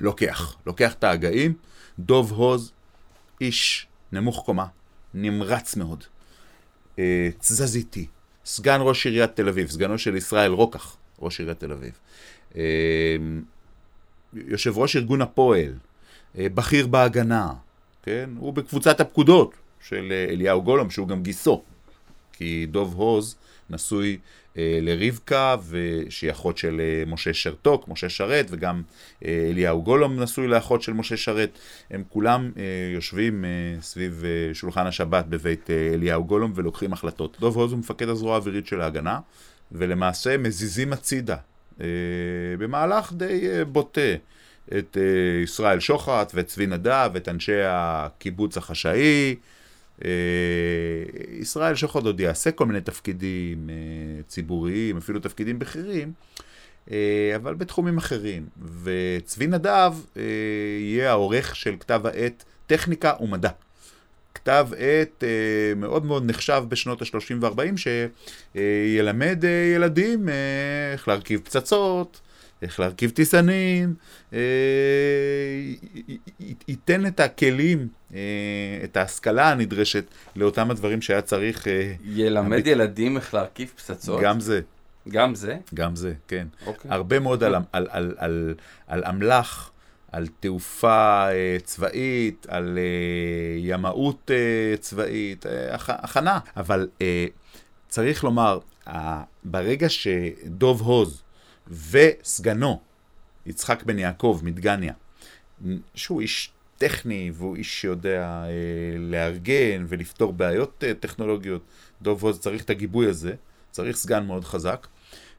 לוקח, 0.00 0.56
לוקח 0.66 0.92
את 0.92 1.04
ההגאים, 1.04 1.54
דוב 1.98 2.32
הוז, 2.32 2.72
איש 3.40 3.86
נמוך 4.12 4.42
קומה, 4.44 4.66
נמרץ 5.14 5.76
מאוד, 5.76 6.04
אה, 6.98 7.28
תזזיתי, 7.38 8.06
סגן 8.44 8.78
ראש 8.80 9.06
עיריית 9.06 9.36
תל 9.36 9.48
אביב, 9.48 9.70
סגנו 9.70 9.98
של 9.98 10.16
ישראל 10.16 10.52
רוקח, 10.52 10.96
ראש 11.18 11.40
עיריית 11.40 11.60
תל 11.60 11.72
אביב, 11.72 11.98
אה, 12.56 13.16
יושב 14.34 14.78
ראש 14.78 14.96
ארגון 14.96 15.22
הפועל, 15.22 15.74
בכיר 16.34 16.86
בהגנה, 16.86 17.52
כן? 18.02 18.30
הוא 18.38 18.52
בקבוצת 18.52 19.00
הפקודות 19.00 19.52
של 19.88 20.08
אה, 20.10 20.32
אליהו 20.32 20.62
גולום, 20.62 20.90
שהוא 20.90 21.08
גם 21.08 21.22
גיסו. 21.22 21.62
כי 22.32 22.66
דוב 22.70 22.94
הוז 22.94 23.36
נשוי 23.70 24.18
אה, 24.58 24.78
לרבקה, 24.82 25.56
שהיא 26.08 26.30
אחות 26.30 26.58
של 26.58 26.80
אה, 26.80 27.04
משה 27.06 27.34
שרתוק, 27.34 27.88
משה 27.88 28.08
שרת, 28.08 28.46
וגם 28.50 28.82
אה, 29.24 29.48
אליהו 29.50 29.82
גולום 29.82 30.20
נשוי 30.22 30.48
לאחות 30.48 30.82
של 30.82 30.92
משה 30.92 31.16
שרת. 31.16 31.58
הם 31.90 32.02
כולם 32.08 32.50
אה, 32.56 32.62
יושבים 32.94 33.44
אה, 33.44 33.48
סביב 33.80 34.24
אה, 34.24 34.54
שולחן 34.54 34.86
השבת 34.86 35.24
בבית 35.24 35.70
אה, 35.70 35.90
אליהו 35.94 36.24
גולום 36.24 36.52
ולוקחים 36.54 36.92
החלטות. 36.92 37.36
דוב 37.40 37.56
הוז 37.56 37.72
הוא 37.72 37.78
מפקד 37.78 38.08
הזרוע 38.08 38.34
האווירית 38.34 38.66
של 38.66 38.80
ההגנה, 38.80 39.18
ולמעשה 39.72 40.38
מזיזים 40.38 40.92
הצידה, 40.92 41.36
אה, 41.80 41.86
במהלך 42.58 43.12
די 43.12 43.48
אה, 43.48 43.64
בוטה. 43.64 44.00
את 44.78 44.96
אה, 45.00 45.42
ישראל 45.42 45.80
שוחט 45.80 46.32
ואת 46.34 46.46
צבי 46.46 46.66
נדב, 46.66 47.10
את 47.16 47.28
אנשי 47.28 47.60
הקיבוץ 47.64 48.56
החשאי, 48.56 49.34
אה, 50.04 50.10
ישראל 51.40 51.74
שוחד 51.74 52.06
עוד 52.06 52.20
יעשה 52.20 52.50
כל 52.50 52.66
מיני 52.66 52.80
תפקידים 52.80 53.70
אה, 53.70 54.22
ציבוריים, 54.22 54.96
אפילו 54.96 55.20
תפקידים 55.20 55.58
בכירים, 55.58 56.12
אבל 57.36 57.54
בתחומים 57.54 57.98
אחרים. 57.98 58.46
וצבי 58.82 59.46
נדב 59.46 59.92
יהיה 60.80 61.10
העורך 61.10 61.56
של 61.56 61.74
כתב 61.80 62.00
העת 62.04 62.44
טכניקה 62.66 63.12
ומדע. 63.20 63.50
כתב 64.34 64.68
עת 64.78 65.24
מאוד 65.76 66.04
מאוד 66.04 66.24
נחשב 66.30 66.64
בשנות 66.68 67.02
ה-30 67.02 67.34
וה-40, 67.40 67.76
שילמד 68.54 69.44
ילדים 69.74 70.28
איך 70.92 71.08
להרכיב 71.08 71.40
פצצות, 71.44 72.20
איך 72.62 72.80
להרכיב 72.80 73.10
טיסנים, 73.10 73.94
אה, 74.32 74.38
ייתן 76.68 77.06
את 77.06 77.20
הכלים, 77.20 77.88
אה, 78.14 78.18
את 78.84 78.96
ההשכלה 78.96 79.50
הנדרשת 79.50 80.04
לאותם 80.36 80.70
הדברים 80.70 81.02
שהיה 81.02 81.22
צריך... 81.22 81.68
אה, 81.68 81.92
ילמד 82.04 82.66
ילדים 82.66 83.16
איך 83.16 83.34
להרכיב 83.34 83.72
פצצות? 83.76 84.20
גם 84.22 84.40
זה. 84.40 84.60
גם 85.08 85.34
זה? 85.34 85.56
גם 85.74 85.96
זה, 85.96 86.12
כן. 86.28 86.46
אוקיי. 86.66 86.90
הרבה 86.90 87.18
מאוד 87.18 87.44
על, 87.44 87.54
על, 87.54 87.62
על, 87.90 88.14
על, 88.18 88.54
על 88.86 89.04
אמל"ח, 89.04 89.70
על 90.12 90.26
תעופה 90.40 91.26
צבאית, 91.64 92.46
על 92.48 92.78
ימאות 93.58 94.30
צבאית, 94.80 95.46
הכנה. 95.72 96.38
אבל 96.56 96.88
צריך 97.88 98.24
לומר, 98.24 98.58
ברגע 99.44 99.88
שדוב 99.88 100.80
הוז, 100.82 101.22
וסגנו, 101.90 102.80
יצחק 103.46 103.82
בן 103.82 103.98
יעקב 103.98 104.40
מדגניה, 104.42 104.92
שהוא 105.94 106.20
איש 106.20 106.50
טכני 106.78 107.30
והוא 107.34 107.56
איש 107.56 107.80
שיודע 107.80 108.44
אה, 108.44 108.98
לארגן 108.98 109.84
ולפתור 109.88 110.32
בעיות 110.32 110.84
אה, 110.86 110.94
טכנולוגיות. 110.94 111.62
דוב 112.02 112.22
עוז 112.22 112.38
צריך 112.38 112.64
את 112.64 112.70
הגיבוי 112.70 113.08
הזה, 113.08 113.34
צריך 113.70 113.96
סגן 113.96 114.26
מאוד 114.26 114.44
חזק. 114.44 114.86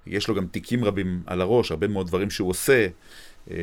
יש 0.08 0.28
לו 0.28 0.36
גם 0.36 0.48
תיקים 0.48 0.86
רבים 0.86 1.24
על 1.26 1.42
הראש, 1.42 1.72
הרבה 1.72 1.88
מאוד 1.88 2.08
דברים 2.08 2.30
שהוא 2.30 2.50
עושה. 2.50 2.88
אה, 3.52 3.56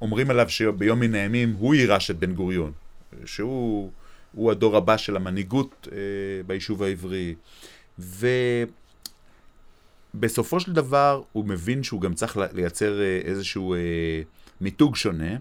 אומרים 0.00 0.30
עליו 0.30 0.48
שביום 0.48 1.00
מן 1.00 1.14
הימים 1.14 1.52
הוא 1.58 1.74
יירש 1.74 2.10
את 2.10 2.18
בן 2.18 2.34
גוריון, 2.34 2.72
שהוא 3.24 3.90
הדור 4.50 4.76
הבא 4.76 4.96
של 4.96 5.16
המנהיגות 5.16 5.88
אה, 5.92 5.98
ביישוב 6.46 6.82
העברי. 6.82 7.34
ו... 7.98 8.26
בסופו 10.20 10.60
של 10.60 10.72
דבר 10.72 11.22
הוא 11.32 11.44
מבין 11.44 11.82
שהוא 11.82 12.00
גם 12.00 12.14
צריך 12.14 12.38
לייצר 12.52 13.00
אה, 13.00 13.20
איזשהו 13.24 13.74
אה, 13.74 13.78
מיתוג 14.60 14.96
שונה, 14.96 15.36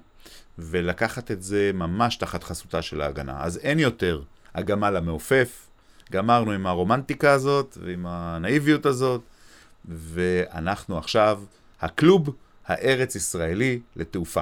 ולקחת 0.59 1.31
את 1.31 1.43
זה 1.43 1.71
ממש 1.73 2.15
תחת 2.15 2.43
חסותה 2.43 2.81
של 2.81 3.01
ההגנה. 3.01 3.43
אז 3.43 3.57
אין 3.57 3.79
יותר 3.79 4.21
הגמל 4.55 4.95
המעופף, 4.95 5.67
גמרנו 6.11 6.51
עם 6.51 6.67
הרומנטיקה 6.67 7.31
הזאת 7.31 7.77
ועם 7.81 8.05
הנאיביות 8.07 8.85
הזאת, 8.85 9.21
ואנחנו 9.85 10.97
עכשיו 10.97 11.41
הקלוב 11.81 12.35
הארץ-ישראלי 12.65 13.79
לתעופה. 13.95 14.41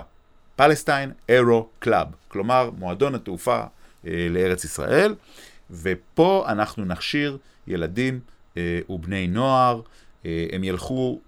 Palestine 0.56 1.12
Aero 1.30 1.70
Club, 1.80 2.08
כלומר 2.28 2.70
מועדון 2.78 3.16
התעופה 3.16 3.64
אה, 4.08 4.28
לארץ 4.30 4.64
ישראל, 4.64 5.16
ופה 5.72 6.46
אנחנו 6.48 6.86
נכשיר 6.86 7.38
ילדים 7.68 8.20
אה, 8.58 8.80
ובני 8.90 9.28
נוער 9.28 9.82
הם 10.52 10.64
ילכו 10.64 11.20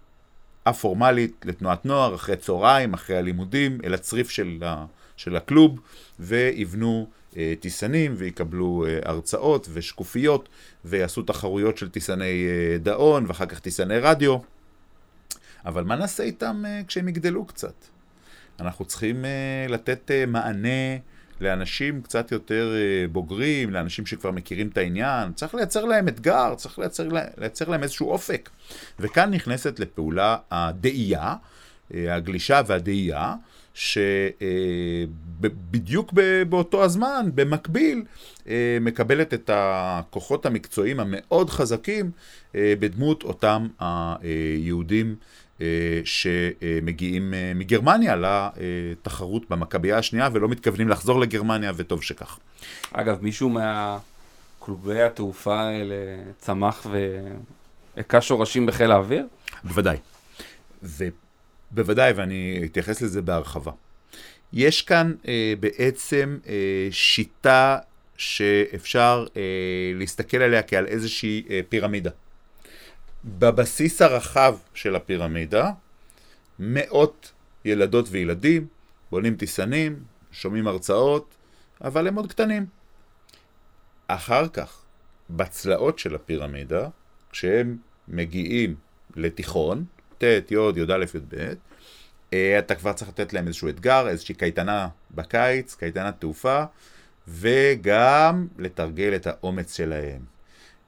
א-פורמלית 0.63 1.45
לתנועת 1.45 1.85
נוער, 1.85 2.15
אחרי 2.15 2.35
צהריים, 2.35 2.93
אחרי 2.93 3.17
הלימודים, 3.17 3.77
אל 3.83 3.93
הצריף 3.93 4.29
של, 4.29 4.63
ה, 4.65 4.85
של 5.17 5.35
הקלוב, 5.35 5.79
ויבנו 6.19 7.07
אה, 7.37 7.53
טיסנים, 7.59 8.13
ויקבלו 8.17 8.85
אה, 8.87 8.99
הרצאות 9.03 9.67
ושקופיות, 9.73 10.49
ויעשו 10.85 11.21
תחרויות 11.21 11.77
של 11.77 11.89
טיסני 11.89 12.47
אה, 12.47 12.77
דאון, 12.77 13.25
ואחר 13.27 13.45
כך 13.45 13.59
טיסני 13.59 13.99
רדיו. 13.99 14.37
אבל 15.65 15.83
מה 15.83 15.95
נעשה 15.95 16.23
איתם 16.23 16.63
אה, 16.67 16.81
כשהם 16.87 17.07
יגדלו 17.07 17.45
קצת? 17.45 17.73
אנחנו 18.59 18.85
צריכים 18.85 19.25
אה, 19.25 19.65
לתת 19.69 20.11
אה, 20.11 20.25
מענה 20.25 20.97
לאנשים 21.41 22.01
קצת 22.01 22.31
יותר 22.31 22.73
אה, 22.75 23.07
בוגרים, 23.07 23.69
לאנשים 23.69 24.05
שכבר 24.05 24.31
מכירים 24.31 24.67
את 24.67 24.77
העניין, 24.77 25.33
צריך 25.33 25.55
לייצר 25.55 25.85
להם 25.85 26.07
אתגר, 26.07 26.55
צריך 26.55 26.79
לייצר, 26.79 27.07
לייצר 27.37 27.69
להם 27.69 27.83
איזשהו 27.83 28.09
אופק. 28.09 28.49
וכאן 28.99 29.33
נכנסת 29.33 29.79
לפעולה 29.79 30.37
הדאייה, 30.51 31.35
אה, 31.93 32.15
הגלישה 32.15 32.61
והדאייה, 32.67 33.35
שבדיוק 33.73 34.43
אה, 36.19 36.45
באותו 36.45 36.83
הזמן, 36.83 37.29
במקביל, 37.35 38.03
מקבלת 38.81 39.33
את 39.33 39.49
הכוחות 39.53 40.45
המקצועיים 40.45 40.99
המאוד 40.99 41.49
חזקים 41.49 42.11
בדמות 42.53 43.23
אותם 43.23 43.67
היהודים 43.79 45.15
שמגיעים 46.03 47.33
אה, 47.33 47.51
מגרמניה 47.55 48.15
לתחרות 48.15 49.49
במכבייה 49.49 49.97
השנייה 49.97 50.29
ולא 50.33 50.47
מתכוונים 50.49 50.89
לחזור 50.89 51.19
לגרמניה, 51.19 51.71
וטוב 51.75 52.03
שכך. 52.03 52.39
אגב, 52.91 53.17
מישהו 53.21 53.49
מהכלובי 53.49 55.01
התעופה 55.01 55.61
האלה 55.61 55.95
צמח 56.39 56.87
והכה 57.95 58.21
שורשים 58.21 58.65
בחיל 58.65 58.91
האוויר? 58.91 59.25
בוודאי. 59.63 59.97
ובוודאי, 60.83 62.11
ואני 62.15 62.61
אתייחס 62.65 63.01
לזה 63.01 63.21
בהרחבה. 63.21 63.71
יש 64.53 64.81
כאן 64.81 65.13
אה, 65.27 65.53
בעצם 65.59 66.37
אה, 66.47 66.87
שיטה 66.91 67.77
שאפשר 68.17 69.25
אה, 69.37 69.41
להסתכל 69.95 70.37
עליה 70.37 70.63
כעל 70.63 70.85
איזושהי 70.85 71.43
אה, 71.49 71.59
פירמידה. 71.69 72.11
בבסיס 73.25 74.01
הרחב 74.01 74.57
של 74.73 74.95
הפירמידה, 74.95 75.71
מאות 76.59 77.31
ילדות 77.65 78.05
וילדים, 78.11 78.67
בונים 79.11 79.35
טיסנים, 79.35 80.03
שומעים 80.31 80.67
הרצאות, 80.67 81.35
אבל 81.81 82.07
הם 82.07 82.15
עוד 82.15 82.29
קטנים. 82.29 82.65
אחר 84.07 84.47
כך, 84.47 84.81
בצלעות 85.29 85.99
של 85.99 86.15
הפירמידה, 86.15 86.87
כשהם 87.31 87.77
מגיעים 88.07 88.75
לתיכון, 89.15 89.85
ט', 90.17 90.23
י', 90.23 90.55
י"א, 90.75 91.05
י"ב, 91.15 91.53
אה, 92.33 92.59
אתה 92.59 92.75
כבר 92.75 92.93
צריך 92.93 93.09
לתת 93.09 93.33
להם 93.33 93.47
איזשהו 93.47 93.69
אתגר, 93.69 94.07
איזושהי 94.07 94.35
קייטנה 94.35 94.87
בקיץ, 95.11 95.75
קייטנת 95.75 96.15
תעופה, 96.19 96.63
וגם 97.27 98.47
לתרגל 98.57 99.15
את 99.15 99.27
האומץ 99.27 99.77
שלהם. 99.77 100.36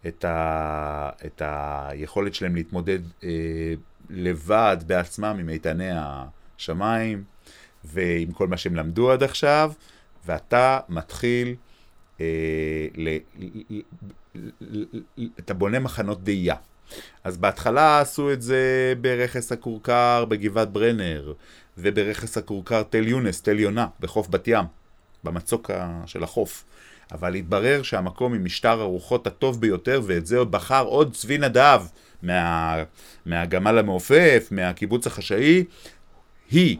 את, 0.07 0.25
ה, 0.25 1.09
את 1.25 1.41
היכולת 1.45 2.33
שלהם 2.33 2.55
להתמודד 2.55 2.99
אה, 3.23 3.29
לבד, 4.09 4.77
בעצמם, 4.87 5.37
עם 5.39 5.49
איתני 5.49 5.89
השמיים 5.93 7.23
ועם 7.83 8.31
כל 8.31 8.47
מה 8.47 8.57
שהם 8.57 8.75
למדו 8.75 9.11
עד 9.11 9.23
עכשיו, 9.23 9.71
ואתה 10.25 10.79
מתחיל, 10.89 11.55
אה, 12.21 12.25
ל, 12.95 13.17
ל, 13.37 13.81
ל, 14.61 14.85
ל, 15.17 15.27
אתה 15.39 15.53
בונה 15.53 15.79
מחנות 15.79 16.23
דאייה. 16.23 16.55
אז 17.23 17.37
בהתחלה 17.37 17.99
עשו 17.99 18.33
את 18.33 18.41
זה 18.41 18.93
ברכס 19.01 19.51
הכורכר 19.51 20.25
בגבעת 20.25 20.71
ברנר, 20.71 21.33
וברכס 21.77 22.37
הכורכר 22.37 22.83
תל 22.83 23.07
יונס, 23.07 23.41
תל 23.41 23.59
יונה, 23.59 23.87
בחוף 23.99 24.27
בת 24.29 24.47
ים, 24.47 24.65
במצוק 25.23 25.71
של 26.05 26.23
החוף. 26.23 26.65
אבל 27.11 27.35
התברר 27.35 27.81
שהמקום 27.83 28.33
עם 28.33 28.45
משטר 28.45 28.81
הרוחות 28.81 29.27
הטוב 29.27 29.61
ביותר, 29.61 30.01
ואת 30.05 30.25
זה 30.25 30.43
בחר 30.43 30.85
עוד 30.85 31.13
צבי 31.13 31.37
נדב 31.37 31.81
מה, 32.23 32.75
מהגמל 33.25 33.77
המעופף, 33.77 34.47
מהקיבוץ 34.51 35.07
החשאי, 35.07 35.63
היא 36.51 36.77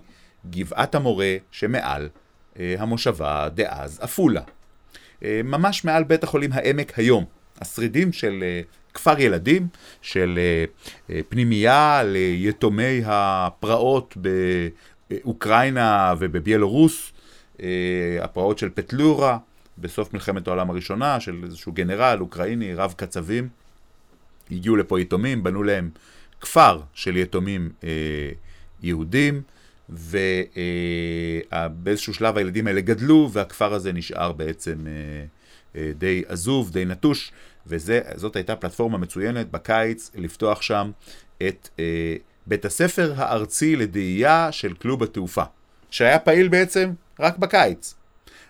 גבעת 0.50 0.96
המורה 0.96 1.36
שמעל 1.52 2.10
אה, 2.60 2.76
המושבה 2.80 3.50
דאז 3.54 4.00
עפולה. 4.02 4.42
אה, 5.24 5.42
ממש 5.44 5.86
מעל 5.86 6.04
בית 6.04 6.24
החולים 6.24 6.54
העמק 6.54 7.00
היום. 7.00 7.26
השרידים 7.62 8.14
של 8.14 8.40
אה, 8.44 8.62
כפר 8.94 9.20
ילדים, 9.20 9.68
של 10.02 10.40
אה, 10.40 10.66
אה, 11.16 11.22
פנימייה 11.30 12.02
ליתומי 12.06 13.02
הפרעות 13.06 14.18
באוקראינה 15.10 16.14
ובביאלורוס, 16.20 17.12
אה, 17.62 17.68
הפרעות 18.22 18.58
של 18.58 18.70
פטלורה. 18.70 19.38
בסוף 19.82 20.14
מלחמת 20.14 20.48
העולם 20.48 20.70
הראשונה, 20.70 21.20
של 21.20 21.42
איזשהו 21.44 21.72
גנרל 21.72 22.18
אוקראיני, 22.22 22.74
רב 22.74 22.94
קצבים. 22.98 23.50
הגיעו 24.52 24.76
לפה 24.76 25.00
יתומים, 25.00 25.44
בנו 25.44 25.64
להם 25.64 25.90
כפר 26.42 26.82
של 26.94 27.18
יתומים 27.18 27.70
אה, 27.84 27.90
יהודים, 28.82 29.42
ובאיזשהו 31.50 32.14
שלב 32.14 32.38
הילדים 32.38 32.68
האלה 32.68 32.82
גדלו, 32.82 33.30
והכפר 33.34 33.74
הזה 33.74 33.92
נשאר 33.94 34.32
בעצם 34.32 34.88
אה, 34.88 34.92
אה, 35.76 35.92
די 35.98 36.24
עזוב, 36.28 36.72
די 36.72 36.86
נטוש, 36.86 37.32
וזאת 37.68 38.36
הייתה 38.36 38.56
פלטפורמה 38.56 38.98
מצוינת 38.98 39.52
בקיץ 39.52 40.12
לפתוח 40.16 40.62
שם 40.62 40.92
את 41.48 41.70
אה, 41.80 42.16
בית 42.48 42.66
הספר 42.66 43.14
הארצי 43.18 43.76
לדאייה 43.76 44.52
של 44.52 44.74
קלוב 44.74 45.04
התעופה, 45.04 45.44
שהיה 45.92 46.20
פעיל 46.20 46.48
בעצם 46.48 46.92
רק 47.20 47.38
בקיץ. 47.38 47.96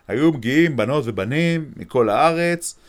היו 0.10 0.32
מגיעים 0.32 0.78
בנות 0.78 1.04
ובנים 1.08 1.72
מכל 1.76 2.10
הארץ, 2.10 2.80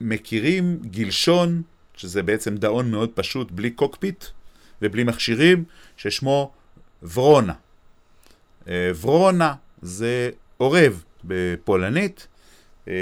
ומכירים 0.00 0.78
אה, 0.84 0.88
גלשון, 0.90 1.62
שזה 1.96 2.22
בעצם 2.22 2.56
דאון 2.56 2.90
מאוד 2.90 3.10
פשוט, 3.14 3.50
בלי 3.50 3.70
קוקפיט 3.70 4.24
ובלי 4.82 5.04
מכשירים, 5.04 5.64
ששמו 5.96 6.52
ורונה. 7.14 7.52
אה, 8.68 8.90
wrona 9.00 9.54
זה 9.82 10.30
עורב 10.56 11.04
בפולנית, 11.24 12.26
אה, 12.88 12.94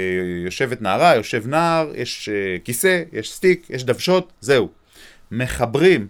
יושבת 0.44 0.82
נערה, 0.82 1.14
יושב 1.14 1.46
נער, 1.46 1.90
יש 1.94 2.28
אה, 2.28 2.56
כיסא, 2.64 3.02
יש 3.12 3.32
סטיק, 3.32 3.66
יש 3.70 3.84
דוושות, 3.84 4.32
זהו. 4.40 4.68
מחברים 5.30 6.06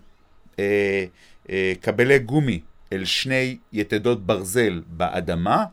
אה, 0.59 1.05
אה, 1.51 1.73
קבלי 1.81 2.19
גומי 2.19 2.61
אל 2.95 3.05
שני 3.05 3.57
יתדות 3.72 4.26
ברזל 4.26 4.82
באדמה, 4.86 5.64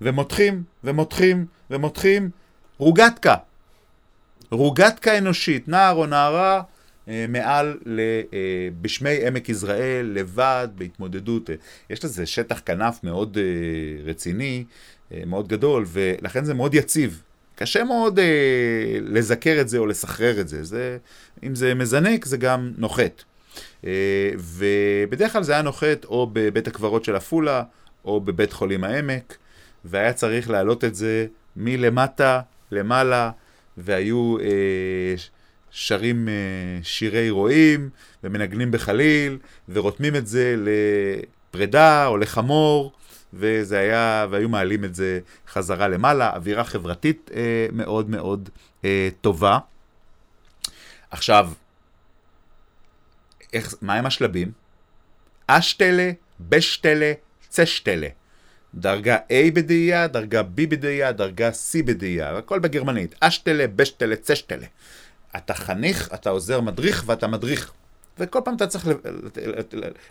ומותחים, 0.00 0.62
ומותחים, 0.84 1.46
ומותחים 1.70 2.30
רוגטקה. 2.78 3.34
רוגטקה 4.50 5.18
אנושית, 5.18 5.68
נער 5.68 5.94
או 5.94 6.06
נערה, 6.06 6.62
אה, 7.08 7.26
מעל, 7.28 7.78
אה, 7.98 8.68
בשמי 8.80 9.26
עמק 9.26 9.48
יזרעאל, 9.48 10.12
לבד, 10.14 10.68
בהתמודדות. 10.74 11.50
יש 11.90 12.04
לזה 12.04 12.26
שטח 12.26 12.60
כנף 12.66 13.04
מאוד 13.04 13.38
אה, 13.38 14.10
רציני, 14.10 14.64
אה, 15.12 15.22
מאוד 15.26 15.48
גדול, 15.48 15.84
ולכן 15.88 16.44
זה 16.44 16.54
מאוד 16.54 16.74
יציב. 16.74 17.22
קשה 17.54 17.84
מאוד 17.84 18.18
אה, 18.18 18.98
לזכר 19.02 19.60
את 19.60 19.68
זה 19.68 19.78
או 19.78 19.86
לסחרר 19.86 20.40
את 20.40 20.48
זה. 20.48 20.64
זה. 20.64 20.98
אם 21.42 21.54
זה 21.54 21.74
מזנק, 21.74 22.24
זה 22.24 22.36
גם 22.36 22.72
נוחת. 22.76 23.22
אה, 23.86 24.30
ובדרך 24.36 25.32
כלל 25.32 25.42
זה 25.42 25.52
היה 25.52 25.62
נוחת 25.62 26.04
או 26.04 26.30
בבית 26.32 26.68
הקברות 26.68 27.04
של 27.04 27.16
עפולה, 27.16 27.62
או 28.04 28.20
בבית 28.20 28.52
חולים 28.52 28.84
העמק, 28.84 29.36
והיה 29.84 30.12
צריך 30.12 30.50
להעלות 30.50 30.84
את 30.84 30.94
זה 30.94 31.26
מלמטה 31.56 32.40
למעלה, 32.70 33.30
והיו 33.76 34.36
אה, 34.40 35.14
שרים 35.70 36.28
אה, 36.28 36.34
שירי 36.82 37.30
רועים, 37.30 37.90
ומנגנים 38.24 38.70
בחליל, 38.70 39.38
ורותמים 39.68 40.16
את 40.16 40.26
זה 40.26 40.56
לפרידה 40.58 42.06
או 42.06 42.16
לחמור. 42.16 42.92
וזה 43.34 43.78
היה, 43.78 44.26
והיו 44.30 44.48
מעלים 44.48 44.84
את 44.84 44.94
זה 44.94 45.20
חזרה 45.48 45.88
למעלה, 45.88 46.30
אווירה 46.34 46.64
חברתית 46.64 47.30
אה, 47.34 47.66
מאוד 47.72 48.10
מאוד 48.10 48.48
אה, 48.84 49.08
טובה. 49.20 49.58
עכשיו, 51.10 51.50
איך, 53.52 53.74
מהם 53.82 54.06
השלבים? 54.06 54.52
אשתלה, 55.46 56.10
בשתלה, 56.40 57.12
צשתלה. 57.48 58.08
דרגה 58.74 59.16
A 59.16 59.50
בדאייה, 59.54 60.06
דרגה 60.06 60.40
B 60.40 60.66
בדאייה, 60.68 61.12
דרגה 61.12 61.50
C 61.50 61.82
בדאייה, 61.84 62.36
הכל 62.36 62.58
בגרמנית. 62.58 63.14
אשתלה, 63.20 63.66
בשתלה, 63.66 64.16
צשתלה. 64.16 64.66
אתה 65.36 65.54
חניך, 65.54 66.08
אתה 66.14 66.30
עוזר 66.30 66.60
מדריך 66.60 67.04
ואתה 67.06 67.26
מדריך. 67.26 67.72
וכל 68.18 68.40
פעם 68.44 68.56
אתה 68.56 68.66
צריך 68.66 68.88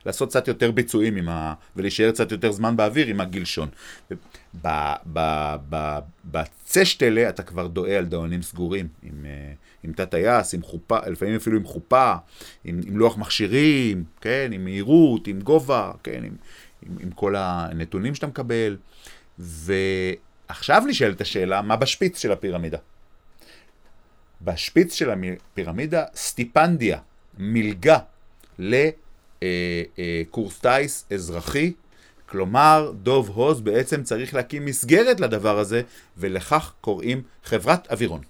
לעשות 0.05 0.29
קצת 0.29 0.47
יותר 0.47 0.71
ביצועים 0.71 1.29
ה... 1.29 1.53
ולהישאר 1.75 2.11
קצת 2.11 2.31
יותר 2.31 2.51
זמן 2.51 2.77
באוויר 2.77 3.07
עם 3.07 3.21
הגלשון. 3.21 3.69
בצשטלה 6.25 7.29
אתה 7.29 7.43
כבר 7.43 7.67
דועה 7.67 7.97
על 7.97 8.05
דאונים 8.05 8.41
סגורים, 8.41 8.87
עם, 9.03 9.25
אה, 9.25 9.51
עם 9.83 9.93
תת 9.93 10.11
טייס, 10.11 10.53
עם 10.53 10.61
חופה, 10.61 10.97
לפעמים 11.07 11.35
אפילו 11.35 11.57
עם 11.57 11.65
חופה, 11.65 12.13
עם, 12.63 12.81
עם 12.87 12.97
לוח 12.97 13.17
מכשירים, 13.17 14.03
כן, 14.21 14.49
עם 14.53 14.63
מהירות, 14.63 15.27
עם 15.27 15.41
גובה, 15.41 15.91
כן, 16.03 16.23
עם, 16.23 16.35
עם, 16.85 16.97
עם 16.99 17.11
כל 17.11 17.35
הנתונים 17.37 18.15
שאתה 18.15 18.27
מקבל. 18.27 18.77
ועכשיו 19.39 20.83
נשאלת 20.87 21.21
השאלה, 21.21 21.61
מה 21.61 21.75
בשפיץ 21.75 22.19
של 22.19 22.31
הפירמידה? 22.31 22.77
בשפיץ 24.41 24.93
של 24.93 25.09
הפירמידה, 25.11 26.03
סטיפנדיה. 26.15 26.99
מלגה 27.37 27.97
לקורס 28.59 30.59
טיס 30.59 31.05
אזרחי. 31.13 31.73
כלומר, 32.25 32.91
דוב 33.03 33.29
הוז 33.29 33.61
בעצם 33.61 34.03
צריך 34.03 34.33
להקים 34.33 34.65
מסגרת 34.65 35.19
לדבר 35.19 35.59
הזה, 35.59 35.81
ולכך 36.17 36.73
קוראים 36.81 37.21
חברת 37.43 37.91
אווירון. 37.91 38.21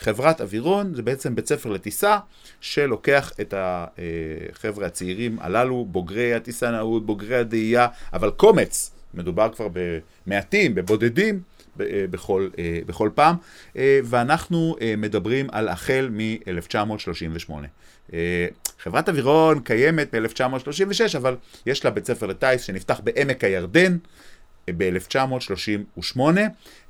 חברת 0.00 0.40
אווירון 0.40 0.94
זה 0.94 1.02
בעצם 1.02 1.34
בית 1.34 1.46
ספר 1.46 1.70
לטיסה 1.70 2.18
שלוקח 2.60 3.32
את 3.40 3.54
החבר'ה 3.56 4.86
הצעירים 4.86 5.38
הללו, 5.40 5.84
בוגרי 5.84 6.34
הטיסנאות, 6.34 7.06
בוגרי 7.06 7.36
הדאייה, 7.36 7.86
אבל 8.12 8.30
קומץ, 8.30 8.90
מדובר 9.14 9.48
כבר 9.54 9.68
במעטים, 10.26 10.74
בבודדים, 10.74 11.40
בכל, 11.76 12.48
בכל 12.86 13.10
פעם, 13.14 13.36
ואנחנו 14.04 14.76
מדברים 14.98 15.46
על 15.52 15.68
החל 15.68 16.10
מ-1938. 16.12 17.52
אה, 18.12 18.46
חברת 18.78 19.08
אווירון 19.08 19.60
קיימת 19.60 20.14
ב-1936, 20.14 21.16
אבל 21.16 21.36
יש 21.66 21.84
לה 21.84 21.90
בית 21.90 22.06
ספר 22.06 22.26
לטיס 22.26 22.62
שנפתח 22.62 23.00
בעמק 23.04 23.44
הירדן 23.44 23.96
אה, 24.68 24.72
ב-1938. 24.76 26.20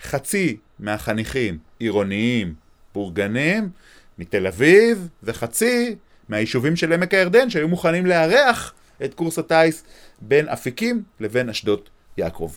חצי 0.02 0.56
מהחניכים 0.78 1.58
עירוניים, 1.78 2.54
בורגנים, 2.94 3.70
מתל 4.18 4.46
אביב, 4.46 5.08
וחצי 5.22 5.96
מהיישובים 6.28 6.76
של 6.76 6.92
עמק 6.92 7.14
הירדן 7.14 7.50
שהיו 7.50 7.68
מוכנים 7.68 8.06
לארח 8.06 8.72
את 9.04 9.14
קורס 9.14 9.38
הטיס 9.38 9.84
בין 10.20 10.48
אפיקים 10.48 11.02
לבין 11.20 11.48
אשדות 11.48 11.90
יעקב. 12.16 12.52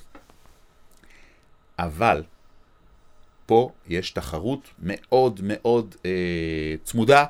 אבל 1.79 2.23
פה 3.45 3.71
יש 3.87 4.11
תחרות 4.11 4.69
מאוד 4.79 5.39
מאוד 5.43 5.95
אה, 6.05 6.75
צמודה 6.83 7.25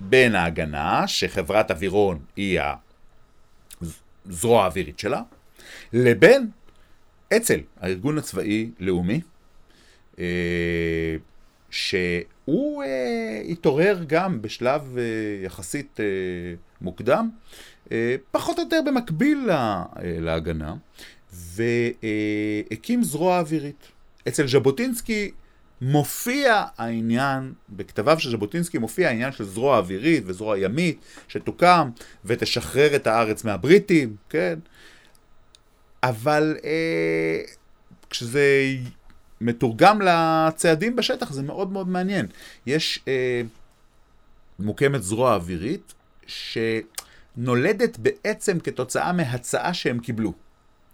בין 0.00 0.34
ההגנה, 0.34 1.08
שחברת 1.08 1.70
אווירון 1.70 2.18
היא 2.36 2.60
הזרוע 4.26 4.62
האווירית 4.62 4.98
שלה, 4.98 5.22
לבין 5.92 6.50
אצ"ל, 7.36 7.60
הארגון 7.80 8.18
הצבאי-לאומי, 8.18 9.20
אה, 10.18 11.16
שהוא 11.70 12.82
אה, 12.82 13.42
התעורר 13.48 14.04
גם 14.06 14.42
בשלב 14.42 14.98
אה, 14.98 15.04
יחסית 15.44 16.00
מוקדם, 16.80 17.30
פחות 18.30 18.58
או 18.58 18.62
יותר 18.64 18.80
במקביל 18.86 19.48
להגנה, 20.02 20.74
והקים 21.32 23.02
זרוע 23.02 23.38
אווירית. 23.38 23.88
אצל 24.28 24.46
ז'בוטינסקי 24.46 25.30
מופיע 25.80 26.64
העניין, 26.78 27.52
בכתביו 27.68 28.20
של 28.20 28.30
ז'בוטינסקי 28.30 28.78
מופיע 28.78 29.08
העניין 29.08 29.32
של 29.32 29.44
זרוע 29.44 29.78
אווירית 29.78 30.22
וזרוע 30.26 30.58
ימית 30.58 30.98
שתוקם 31.28 31.90
ותשחרר 32.24 32.96
את 32.96 33.06
הארץ 33.06 33.44
מהבריטים, 33.44 34.16
כן? 34.28 34.58
אבל 36.02 36.56
אה, 36.64 37.40
כשזה 38.10 38.76
מתורגם 39.40 40.02
לצעדים 40.02 40.96
בשטח 40.96 41.32
זה 41.32 41.42
מאוד 41.42 41.72
מאוד 41.72 41.88
מעניין. 41.88 42.26
יש, 42.66 43.00
אה, 43.08 43.42
מוקמת 44.58 45.02
זרוע 45.02 45.34
אווירית 45.34 45.94
שנולדת 46.26 47.98
בעצם 47.98 48.60
כתוצאה 48.60 49.12
מהצעה 49.12 49.74
שהם 49.74 49.98
קיבלו. 49.98 50.32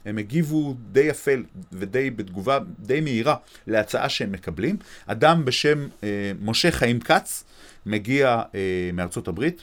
הם 0.05 0.18
הגיבו 0.18 0.74
די 0.93 1.01
יפה 1.01 1.30
ודי 1.72 2.11
בתגובה 2.11 2.59
די 2.78 3.01
מהירה 3.01 3.36
להצעה 3.66 4.09
שהם 4.09 4.32
מקבלים. 4.32 4.76
אדם 5.07 5.45
בשם 5.45 5.88
אה, 6.05 6.32
משה 6.40 6.70
חיים 6.70 7.01
כץ 7.01 7.45
מגיע 7.86 8.43
אה, 8.55 8.90
מארצות 8.93 9.28
הברית, 9.28 9.62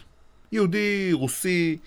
יהודי, 0.52 1.10
רוסי, 1.14 1.78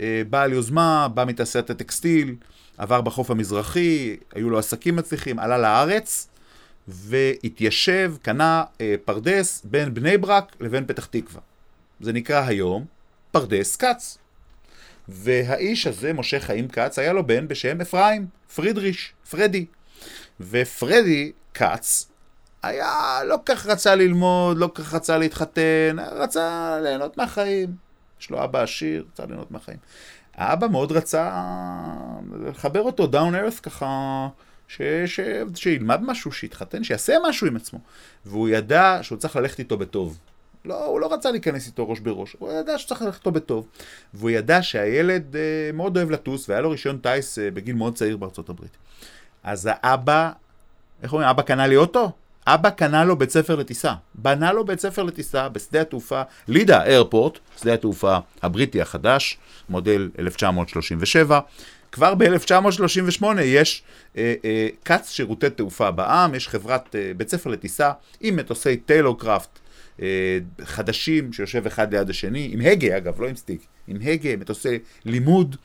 אה, 0.00 0.22
בעל 0.30 0.52
יוזמה, 0.52 1.08
בא 1.14 1.24
מתעשיית 1.24 1.70
הטקסטיל, 1.70 2.34
עבר 2.78 3.00
בחוף 3.00 3.30
המזרחי, 3.30 4.16
היו 4.34 4.50
לו 4.50 4.58
עסקים 4.58 4.96
מצליחים, 4.96 5.38
עלה 5.38 5.58
לארץ 5.58 6.28
והתיישב, 6.90 8.14
קנה 8.22 8.64
אה, 8.80 8.94
פרדס 9.04 9.62
בין 9.64 9.94
בני 9.94 10.18
ברק 10.18 10.56
לבין 10.60 10.86
פתח 10.86 11.06
תקווה. 11.06 11.40
זה 12.00 12.12
נקרא 12.12 12.46
היום 12.46 12.84
פרדס 13.30 13.76
כץ. 13.76 14.18
והאיש 15.08 15.86
הזה, 15.86 16.12
משה 16.12 16.40
חיים 16.40 16.68
כץ, 16.68 16.98
היה 16.98 17.12
לו 17.12 17.26
בן 17.26 17.48
בשם 17.48 17.80
אפרים, 17.80 18.26
פרידריש, 18.54 19.12
פרדי. 19.30 19.66
ופרדי 20.40 21.32
כץ 21.54 22.10
היה, 22.62 23.20
לא 23.26 23.30
כל 23.30 23.36
כך 23.46 23.66
רצה 23.66 23.94
ללמוד, 23.94 24.56
לא 24.56 24.62
כל 24.62 24.70
כך 24.74 24.94
רצה 24.94 25.18
להתחתן, 25.18 25.96
רצה 26.12 26.78
ליהנות 26.82 27.16
מהחיים. 27.16 27.74
יש 28.20 28.30
לו 28.30 28.44
אבא 28.44 28.62
עשיר, 28.62 29.04
רצה 29.12 29.26
ליהנות 29.26 29.50
מהחיים. 29.50 29.78
האבא 30.34 30.66
מאוד 30.66 30.92
רצה 30.92 31.30
לחבר 32.44 32.80
אותו 32.80 33.06
down 33.06 33.34
to 33.34 33.40
earth 33.40 33.54
ככה, 33.54 34.28
ש, 34.76 34.82
ש, 35.06 35.20
שילמד 35.54 36.00
משהו, 36.02 36.32
שיתחתן, 36.32 36.84
שיעשה 36.84 37.14
משהו 37.28 37.46
עם 37.46 37.56
עצמו. 37.56 37.78
והוא 38.26 38.48
ידע 38.48 38.98
שהוא 39.02 39.18
צריך 39.18 39.36
ללכת 39.36 39.58
איתו 39.58 39.76
בטוב. 39.76 40.18
לא, 40.64 40.84
הוא 40.84 41.00
לא 41.00 41.12
רצה 41.14 41.30
להיכנס 41.30 41.66
איתו 41.66 41.88
ראש 41.88 42.00
בראש, 42.00 42.36
הוא 42.38 42.52
ידע 42.52 42.78
שצריך 42.78 43.02
ללכת 43.02 43.18
איתו 43.18 43.30
בטוב. 43.30 43.66
והוא 44.14 44.30
ידע 44.30 44.62
שהילד 44.62 45.36
אה, 45.36 45.70
מאוד 45.74 45.96
אוהב 45.96 46.10
לטוס, 46.10 46.48
והיה 46.48 46.60
לו 46.60 46.70
רישיון 46.70 46.98
טיס 46.98 47.38
אה, 47.38 47.50
בגיל 47.50 47.74
מאוד 47.74 47.94
צעיר 47.94 48.16
בארצות 48.16 48.48
הברית. 48.48 48.76
אז 49.44 49.68
האבא, 49.72 50.30
איך 51.02 51.12
אומרים, 51.12 51.28
אבא 51.28 51.42
קנה 51.42 51.66
לי 51.66 51.76
אוטו? 51.76 52.12
אבא 52.46 52.70
קנה 52.70 53.04
לו 53.04 53.16
בית 53.16 53.30
ספר 53.30 53.56
לטיסה. 53.56 53.94
בנה 54.14 54.52
לו 54.52 54.64
בית 54.64 54.80
ספר 54.80 55.02
לטיסה 55.02 55.48
בשדה 55.48 55.80
התעופה 55.80 56.22
לידה 56.48 56.84
איירפורט, 56.84 57.38
שדה 57.60 57.74
התעופה 57.74 58.18
הבריטי 58.42 58.82
החדש, 58.82 59.38
מודל 59.68 60.10
1937. 60.18 61.40
כבר 61.92 62.14
ב-1938 62.14 63.24
יש 63.44 63.82
אה, 64.16 64.34
אה, 64.90 64.96
שירותי 65.04 65.50
תעופה 65.50 65.90
בעם, 65.90 66.34
יש 66.34 66.48
חברת 66.48 66.96
אה, 66.96 67.12
בית 67.16 67.28
ספר 67.28 67.50
לטיסה 67.50 67.92
עם 68.20 68.36
מטוסי 68.36 68.76
טיילור 68.76 69.18
קראפט 69.18 69.58
אה, 70.02 70.38
חדשים 70.64 71.32
שיושב 71.32 71.66
אחד 71.66 71.94
ליד 71.94 72.10
השני, 72.10 72.48
עם 72.52 72.60
הגה 72.60 72.96
אגב, 72.96 73.20
לא 73.20 73.28
עם 73.28 73.36
סטיק, 73.36 73.66
עם 73.88 73.96
הגה, 74.02 74.36
מטוסי 74.36 74.78
לימוד, 75.04 75.56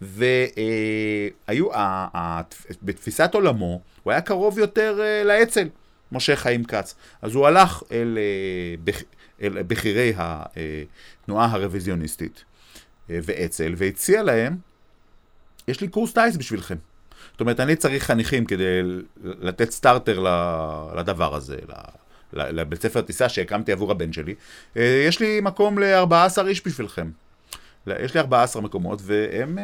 והיו, 0.00 1.72
אה, 1.74 2.40
בתפיסת 2.82 3.30
עולמו, 3.34 3.80
הוא 4.02 4.10
היה 4.10 4.20
קרוב 4.20 4.58
יותר 4.58 4.98
אה, 5.00 5.24
לאצ"ל. 5.24 5.68
משה 6.12 6.36
חיים 6.36 6.64
כץ. 6.64 6.94
אז 7.22 7.34
הוא 7.34 7.46
הלך 7.46 7.82
אל, 7.92 8.18
אה, 8.18 8.92
אל 9.42 9.62
בכירי 9.62 10.12
התנועה 10.16 11.46
הרוויזיוניסטית 11.46 12.44
אה, 13.10 13.18
ואצ"ל, 13.22 13.74
והציע 13.76 14.22
להם, 14.22 14.56
יש 15.68 15.80
לי 15.80 15.88
קורס 15.88 16.12
טיס 16.12 16.36
בשבילכם. 16.36 16.76
זאת 17.32 17.40
אומרת, 17.40 17.60
אני 17.60 17.76
צריך 17.76 18.04
חניכים 18.04 18.44
כדי 18.44 18.80
לתת 19.22 19.70
סטארטר 19.70 20.18
לדבר 20.96 21.34
הזה, 21.34 21.56
לבית 22.32 22.82
ספר 22.82 23.00
טיסה 23.00 23.28
שהקמתי 23.28 23.72
עבור 23.72 23.90
הבן 23.90 24.12
שלי. 24.12 24.34
אה, 24.76 25.02
יש 25.06 25.20
לי 25.20 25.40
מקום 25.40 25.78
ל-14 25.78 26.46
איש 26.46 26.66
בשבילכם. 26.66 27.10
יש 27.86 28.14
לי 28.14 28.20
14 28.20 28.62
מקומות, 28.62 29.00
והם 29.02 29.58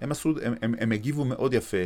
הם 0.00 0.12
עשו, 0.12 0.34
הם, 0.42 0.54
הם, 0.62 0.74
הם 0.80 0.92
הגיבו 0.92 1.24
מאוד 1.24 1.54
יפה 1.54 1.76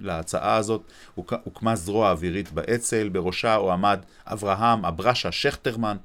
להצעה 0.00 0.56
הזאת. 0.56 0.82
הוקמה 1.14 1.76
זרוע 1.76 2.10
אווירית 2.10 2.52
באצ"ל, 2.52 3.08
בראשה 3.08 3.54
הועמד 3.54 4.00
אברהם 4.26 4.84
אברשה 4.84 5.32
שכטרמן, 5.32 5.96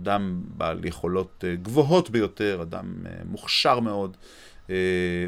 אדם 0.00 0.42
בעל 0.56 0.84
יכולות 0.84 1.44
אה, 1.46 1.54
גבוהות 1.54 2.10
ביותר, 2.10 2.58
אדם 2.62 2.94
אה, 3.06 3.10
מוכשר 3.24 3.80
מאוד. 3.80 4.16
אה, 4.70 4.74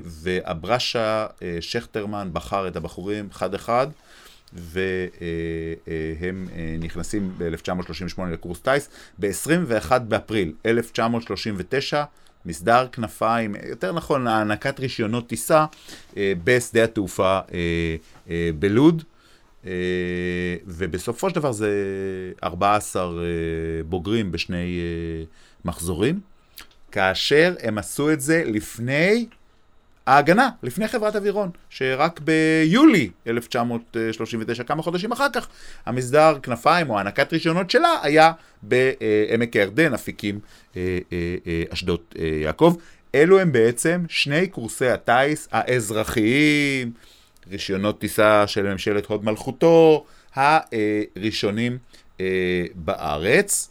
ואברשה 0.05 1.27
שכטרמן 1.61 2.31
בחר 2.33 2.69
את 2.69 2.77
הבחורים 2.77 3.29
אחד-אחד, 3.33 3.87
והם 4.53 6.49
נכנסים 6.79 7.35
ב-1938 7.39 8.23
לקורס 8.33 8.61
טיס. 8.61 8.89
ב-21 9.19 9.99
באפריל 9.99 10.53
1939 10.67 12.05
מסדר 12.47 12.87
כנפיים, 12.93 13.55
יותר 13.69 13.93
נכון, 13.93 14.27
הענקת 14.27 14.81
רישיונות 14.81 15.27
טיסה 15.27 15.67
אה, 16.17 16.33
בשדה 16.45 16.85
התעופה 16.85 17.39
אה, 17.53 17.97
אה, 18.31 18.51
בלוד. 18.59 19.03
אה, 19.67 19.73
ובסופו 20.67 21.31
של 21.31 21.35
דבר 21.35 21.53
זה 21.53 21.73
14 22.43 23.03
אה, 23.03 23.09
בוגרים 23.89 24.33
בשני 24.33 24.79
אה, 24.79 25.25
מחזורים, 25.65 26.21
כאשר 26.93 27.55
הם 27.63 27.79
עשו 27.79 28.13
את 28.13 28.21
זה 28.21 28.43
לפני 28.47 29.27
ההגנה, 30.07 30.51
לפני 30.63 30.89
חברת 30.89 31.17
אווירון, 31.17 31.51
שרק 31.71 32.21
ביולי 32.21 33.11
1939, 33.27 34.63
כמה 34.65 34.83
חודשים 34.83 35.13
אחר 35.13 35.27
כך, 35.33 35.49
המסדר 35.87 36.39
כנפיים 36.43 36.91
או 36.91 36.99
הענקת 36.99 37.33
רישיונות 37.33 37.71
שלה 37.71 37.95
היה 38.03 38.33
בעמק 38.63 39.57
הירדן, 39.57 39.95
אפיקים 39.95 40.41
אה, 40.77 40.99
אה, 41.13 41.37
אה, 41.47 41.63
אשדוד 41.71 42.01
יעקב. 42.43 42.77
אלו 43.15 43.41
הם 43.41 43.53
בעצם 43.53 44.05
שני 44.09 44.47
קורסי 44.47 44.89
הטיס 44.89 45.49
האזרחיים, 45.53 46.93
רישיונות 47.51 48.01
טיסה 48.01 48.47
של 48.47 48.63
ממשלת 48.73 49.07
הוד 49.07 49.25
מלכותו, 49.25 50.05
הראשונים 50.37 51.79
בארץ. 52.75 53.71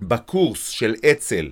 בקורס 0.00 0.68
של 0.68 0.94
אצ"ל, 1.10 1.50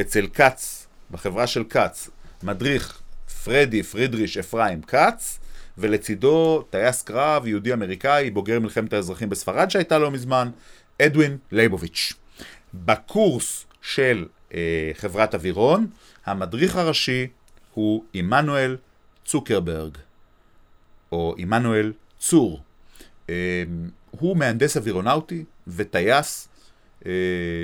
אצל 0.00 0.26
כץ, 0.34 0.86
בחברה 1.10 1.46
של 1.46 1.64
כץ, 1.64 2.10
מדריך 2.42 3.02
פרדי 3.44 3.82
פרידריש 3.82 4.36
אפרים 4.36 4.82
כץ, 4.82 5.38
ולצידו 5.78 6.62
טייס 6.70 7.02
קרב 7.02 7.46
יהודי 7.46 7.72
אמריקאי, 7.72 8.30
בוגר 8.30 8.60
מלחמת 8.60 8.92
האזרחים 8.92 9.28
בספרד 9.28 9.70
שהייתה 9.70 9.98
לא 9.98 10.10
מזמן, 10.10 10.50
אדווין 11.02 11.36
לייבוביץ'. 11.52 12.12
בקורס 12.74 13.64
של 13.82 14.26
אה, 14.54 14.90
חברת 14.94 15.34
אווירון, 15.34 15.86
המדריך 16.26 16.76
הראשי 16.76 17.26
הוא 17.74 18.04
עמנואל 18.12 18.76
צוקרברג, 19.24 19.98
או 21.12 21.34
עמנואל 21.38 21.92
צור. 22.18 22.60
אה, 23.30 23.64
הוא 24.10 24.36
מהנדס 24.36 24.76
אווירונאוטי 24.76 25.44
וטייס 25.68 26.48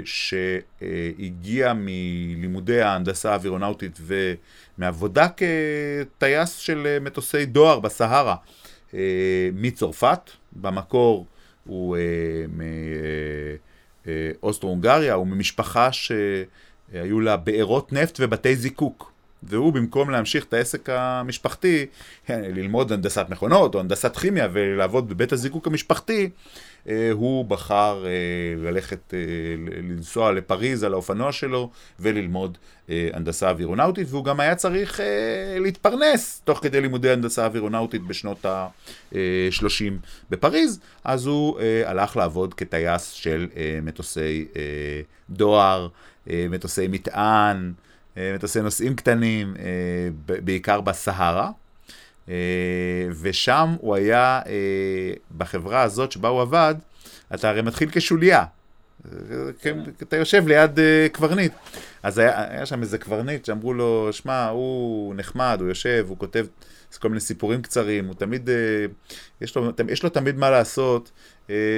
שהגיע 0.04 1.72
מלימודי 1.76 2.80
ההנדסה 2.80 3.32
האווירונאוטית 3.32 3.98
ומעבודה 4.78 5.26
כטייס 5.28 6.56
של 6.56 6.98
מטוסי 7.00 7.46
דואר 7.46 7.80
בסהרה 7.80 8.36
אה, 8.94 9.48
מצרפת, 9.52 10.30
במקור 10.52 11.26
הוא 11.64 11.96
מאוסטרו-הונגריה, 14.42 15.14
הוא 15.14 15.26
ממשפחה 15.26 15.88
שהיו 15.92 17.20
לה 17.20 17.36
בארות 17.36 17.92
נפט 17.92 18.18
ובתי 18.20 18.56
זיקוק. 18.56 19.12
והוא 19.42 19.72
במקום 19.72 20.10
להמשיך 20.10 20.44
את 20.44 20.52
העסק 20.54 20.88
המשפחתי, 20.90 21.86
ללמוד 22.28 22.92
הנדסת 22.92 23.26
מכונות 23.28 23.74
או 23.74 23.80
הנדסת 23.80 24.16
כימיה 24.16 24.48
ולעבוד 24.52 25.08
בבית 25.08 25.32
הזיקוק 25.32 25.66
המשפחתי, 25.66 26.22
אה, 26.24 26.28
הוא 27.12 27.44
בחר 27.44 28.04
אה, 28.06 28.10
ללכת, 28.70 29.14
אה, 29.14 29.18
לנסוע 29.82 30.32
לפריז 30.32 30.84
על 30.84 30.92
האופנוע 30.92 31.32
שלו 31.32 31.70
וללמוד 32.00 32.58
הנדסה 32.88 33.50
אווירונאוטית, 33.50 34.06
והוא 34.10 34.24
גם 34.24 34.40
היה 34.40 34.54
צריך 34.54 35.00
להתפרנס 35.58 36.42
תוך 36.44 36.58
כדי 36.62 36.80
לימודי 36.80 37.10
הנדסה 37.10 37.44
אווירונאוטית 37.44 38.02
בשנות 38.02 38.44
ה-30 38.44 39.92
בפריז, 40.30 40.80
אז 41.04 41.26
הוא 41.26 41.60
הלך 41.84 42.16
לעבוד 42.16 42.54
כטייס 42.54 43.10
של 43.10 43.48
מטוסי 43.82 44.46
דואר, 45.30 45.88
מטוסי 46.26 46.88
מטען, 46.88 47.72
מטוסי 48.16 48.60
נוסעים 48.60 48.96
קטנים, 48.96 49.54
בעיקר 50.26 50.80
בסהרה. 50.80 51.50
אה, 52.28 52.34
ושם 53.20 53.74
הוא 53.80 53.94
היה, 53.94 54.40
אה, 54.46 55.12
בחברה 55.36 55.82
הזאת 55.82 56.12
שבה 56.12 56.28
הוא 56.28 56.42
עבד, 56.42 56.74
אתה 57.34 57.48
הרי 57.48 57.62
מתחיל 57.62 57.88
כשוליה. 57.92 58.44
כן, 59.58 59.78
אתה 60.02 60.16
יושב 60.16 60.48
ליד 60.48 60.78
אה, 60.78 61.06
קברניט. 61.12 61.52
אז 62.02 62.18
היה, 62.18 62.50
היה 62.50 62.66
שם 62.66 62.82
איזה 62.82 62.98
קברניט 62.98 63.44
שאמרו 63.44 63.74
לו, 63.74 64.08
שמע, 64.12 64.48
הוא 64.48 65.14
נחמד, 65.14 65.56
הוא 65.60 65.68
יושב, 65.68 66.06
הוא 66.08 66.18
כותב 66.18 66.46
כל 66.98 67.08
מיני 67.08 67.20
סיפורים 67.20 67.62
קצרים, 67.62 68.06
הוא 68.06 68.14
תמיד, 68.14 68.50
יש 69.40 69.56
לו, 69.56 69.70
יש 69.88 70.02
לו 70.02 70.08
תמיד 70.08 70.36
מה 70.36 70.50
לעשות, 70.50 71.10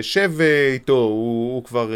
שב 0.02 0.32
איתו, 0.72 0.92
הוא, 0.92 1.54
הוא 1.54 1.64
כבר 1.64 1.92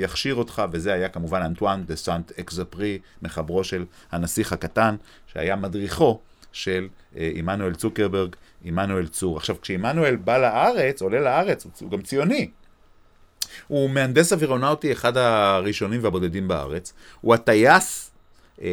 יכשיר 0.00 0.34
אותך, 0.34 0.62
וזה 0.72 0.92
היה 0.92 1.08
כמובן 1.08 1.42
אנטואן 1.42 1.84
דה 1.86 1.96
סנט 1.96 2.32
אקזפרי, 2.40 2.98
מחברו 3.22 3.64
של 3.64 3.84
הנסיך 4.12 4.52
הקטן, 4.52 4.96
שהיה 5.26 5.56
מדריכו 5.56 6.20
של 6.56 6.82
אה, 6.82 6.88
עמנואל 7.16 7.74
צוקרברג, 7.74 8.36
עמנואל 8.64 9.06
צור. 9.06 9.36
עכשיו, 9.36 9.56
כשעמנואל 9.60 10.16
בא 10.16 10.38
לארץ, 10.38 11.02
עולה 11.02 11.20
לארץ, 11.20 11.66
הוא 11.80 11.90
גם 11.90 12.02
ציוני. 12.02 12.48
הוא 13.66 13.90
מהנדס 13.90 14.32
אווירונאוטי, 14.32 14.92
אחד 14.92 15.16
הראשונים 15.16 16.04
והבודדים 16.04 16.48
בארץ. 16.48 16.92
הוא 17.20 17.34
הטייס 17.34 18.10
אה, 18.62 18.68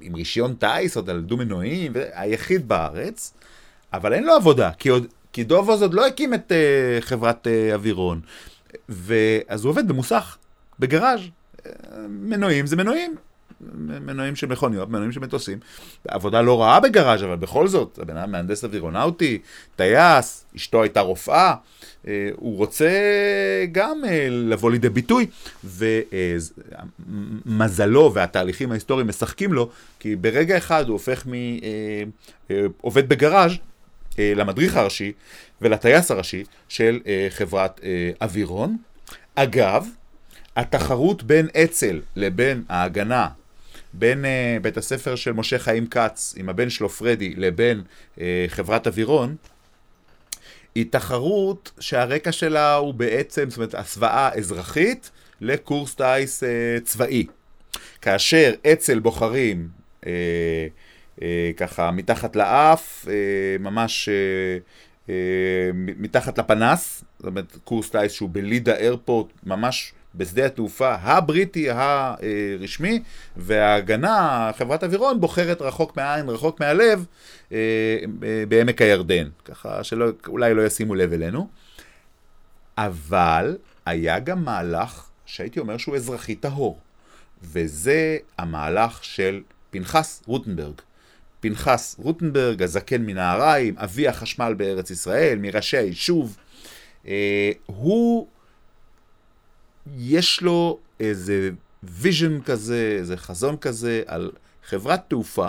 עם 0.00 0.14
רישיון 0.14 0.54
טיס, 0.54 0.96
עוד 0.96 1.10
על 1.10 1.20
דו-מנועים, 1.20 1.92
היחיד 2.12 2.68
בארץ, 2.68 3.34
אבל 3.92 4.12
אין 4.12 4.24
לו 4.24 4.32
עבודה, 4.32 4.70
כי, 4.78 4.88
עוד, 4.88 5.06
כי 5.32 5.44
דובוז 5.44 5.82
עוד 5.82 5.94
לא 5.94 6.06
הקים 6.06 6.34
את 6.34 6.52
אה, 6.52 7.00
חברת 7.00 7.46
אה, 7.46 7.74
אווירון. 7.74 8.20
ואז 8.88 9.64
הוא 9.64 9.70
עובד 9.70 9.88
במוסך, 9.88 10.36
בגראז'. 10.78 11.20
אה, 11.66 11.72
מנועים 12.08 12.66
זה 12.66 12.76
מנועים. 12.76 13.16
מנועים 14.00 14.36
של 14.36 14.46
מכוניות, 14.46 14.88
מנועים 14.88 15.12
של 15.12 15.20
מטוסים. 15.20 15.58
עבודה 16.08 16.42
לא 16.42 16.62
רעה 16.62 16.80
בגראז', 16.80 17.24
אבל 17.24 17.36
בכל 17.36 17.68
זאת, 17.68 17.98
הבן 18.02 18.16
אדם 18.16 18.32
מהנדס 18.32 18.64
אווירונאוטי, 18.64 19.38
טייס, 19.76 20.44
אשתו 20.56 20.82
הייתה 20.82 21.00
רופאה, 21.00 21.54
אה, 22.06 22.30
הוא 22.36 22.56
רוצה 22.56 22.90
גם 23.72 24.02
אה, 24.04 24.26
לבוא 24.30 24.70
לידי 24.70 24.88
ביטוי, 24.88 25.26
ומזלו 27.46 28.14
והתהליכים 28.14 28.70
ההיסטוריים 28.70 29.08
משחקים 29.08 29.52
לו, 29.52 29.70
כי 30.00 30.16
ברגע 30.16 30.56
אחד 30.58 30.84
הוא 30.88 30.92
הופך 30.92 31.26
מעובד 32.80 33.08
בגראז' 33.08 33.52
למדריך 34.18 34.76
הראשי 34.76 35.12
ולטייס 35.62 36.10
הראשי 36.10 36.44
של 36.68 37.00
חברת 37.30 37.80
אווירון. 38.20 38.76
אגב, 39.34 39.86
התחרות 40.56 41.22
בין 41.22 41.48
אצ"ל 41.56 42.00
לבין 42.16 42.62
ההגנה, 42.68 43.28
בין 43.92 44.24
uh, 44.24 44.62
בית 44.62 44.76
הספר 44.76 45.14
של 45.14 45.32
משה 45.32 45.58
חיים 45.58 45.86
כץ 45.86 46.34
עם 46.36 46.48
הבן 46.48 46.70
שלו 46.70 46.88
פרדי 46.88 47.34
לבין 47.36 47.82
uh, 48.16 48.20
חברת 48.48 48.86
אווירון, 48.86 49.36
היא 50.74 50.86
תחרות 50.90 51.72
שהרקע 51.80 52.32
שלה 52.32 52.74
הוא 52.74 52.94
בעצם, 52.94 53.50
זאת 53.50 53.56
אומרת, 53.56 53.74
הסוואה 53.74 54.30
אזרחית 54.34 55.10
לקורס 55.40 55.94
טיס 55.94 56.42
uh, 56.42 56.46
צבאי. 56.84 57.26
כאשר 58.02 58.52
אצ"ל 58.72 58.98
בוחרים 58.98 59.68
uh, 60.00 60.04
uh, 61.18 61.22
ככה 61.56 61.90
מתחת 61.90 62.36
לאף, 62.36 63.04
uh, 63.04 63.08
ממש 63.62 64.08
uh, 65.08 65.12
מתחת 65.76 66.38
לפנס, 66.38 67.04
זאת 67.18 67.26
אומרת, 67.26 67.56
קורס 67.64 67.90
טיס 67.90 68.12
שהוא 68.12 68.30
בלידה 68.32 68.76
איירפורט, 68.76 69.26
ממש 69.44 69.92
בשדה 70.14 70.46
התעופה 70.46 70.94
הבריטי 70.94 71.68
הרשמי, 71.70 73.02
וההגנה, 73.36 74.50
חברת 74.58 74.84
אווירון, 74.84 75.20
בוחרת 75.20 75.62
רחוק 75.62 75.96
מהעין, 75.96 76.28
רחוק 76.28 76.60
מהלב, 76.60 77.06
אה, 77.52 77.58
אה, 78.22 78.44
בעמק 78.48 78.82
הירדן, 78.82 79.28
ככה 79.44 79.84
שאולי 79.84 80.54
לא 80.54 80.66
ישימו 80.66 80.94
לב 80.94 81.12
אלינו. 81.12 81.48
אבל 82.78 83.56
היה 83.86 84.18
גם 84.18 84.44
מהלך 84.44 85.08
שהייתי 85.26 85.60
אומר 85.60 85.76
שהוא 85.76 85.96
אזרחי 85.96 86.34
טהור, 86.34 86.78
וזה 87.42 88.16
המהלך 88.38 89.04
של 89.04 89.40
פנחס 89.70 90.22
רוטנברג. 90.26 90.74
פנחס 91.40 91.96
רוטנברג, 91.98 92.62
הזקן 92.62 93.02
מנהריים, 93.02 93.74
אבי 93.78 94.08
החשמל 94.08 94.54
בארץ 94.56 94.90
ישראל, 94.90 95.38
מראשי 95.38 95.76
היישוב, 95.76 96.36
אה, 97.06 97.52
הוא 97.66 98.26
יש 99.96 100.42
לו 100.42 100.78
איזה 101.00 101.50
vision 101.82 102.40
כזה, 102.40 102.96
איזה 102.98 103.16
חזון 103.16 103.56
כזה 103.56 104.02
על 104.06 104.30
חברת 104.64 105.04
תעופה 105.08 105.48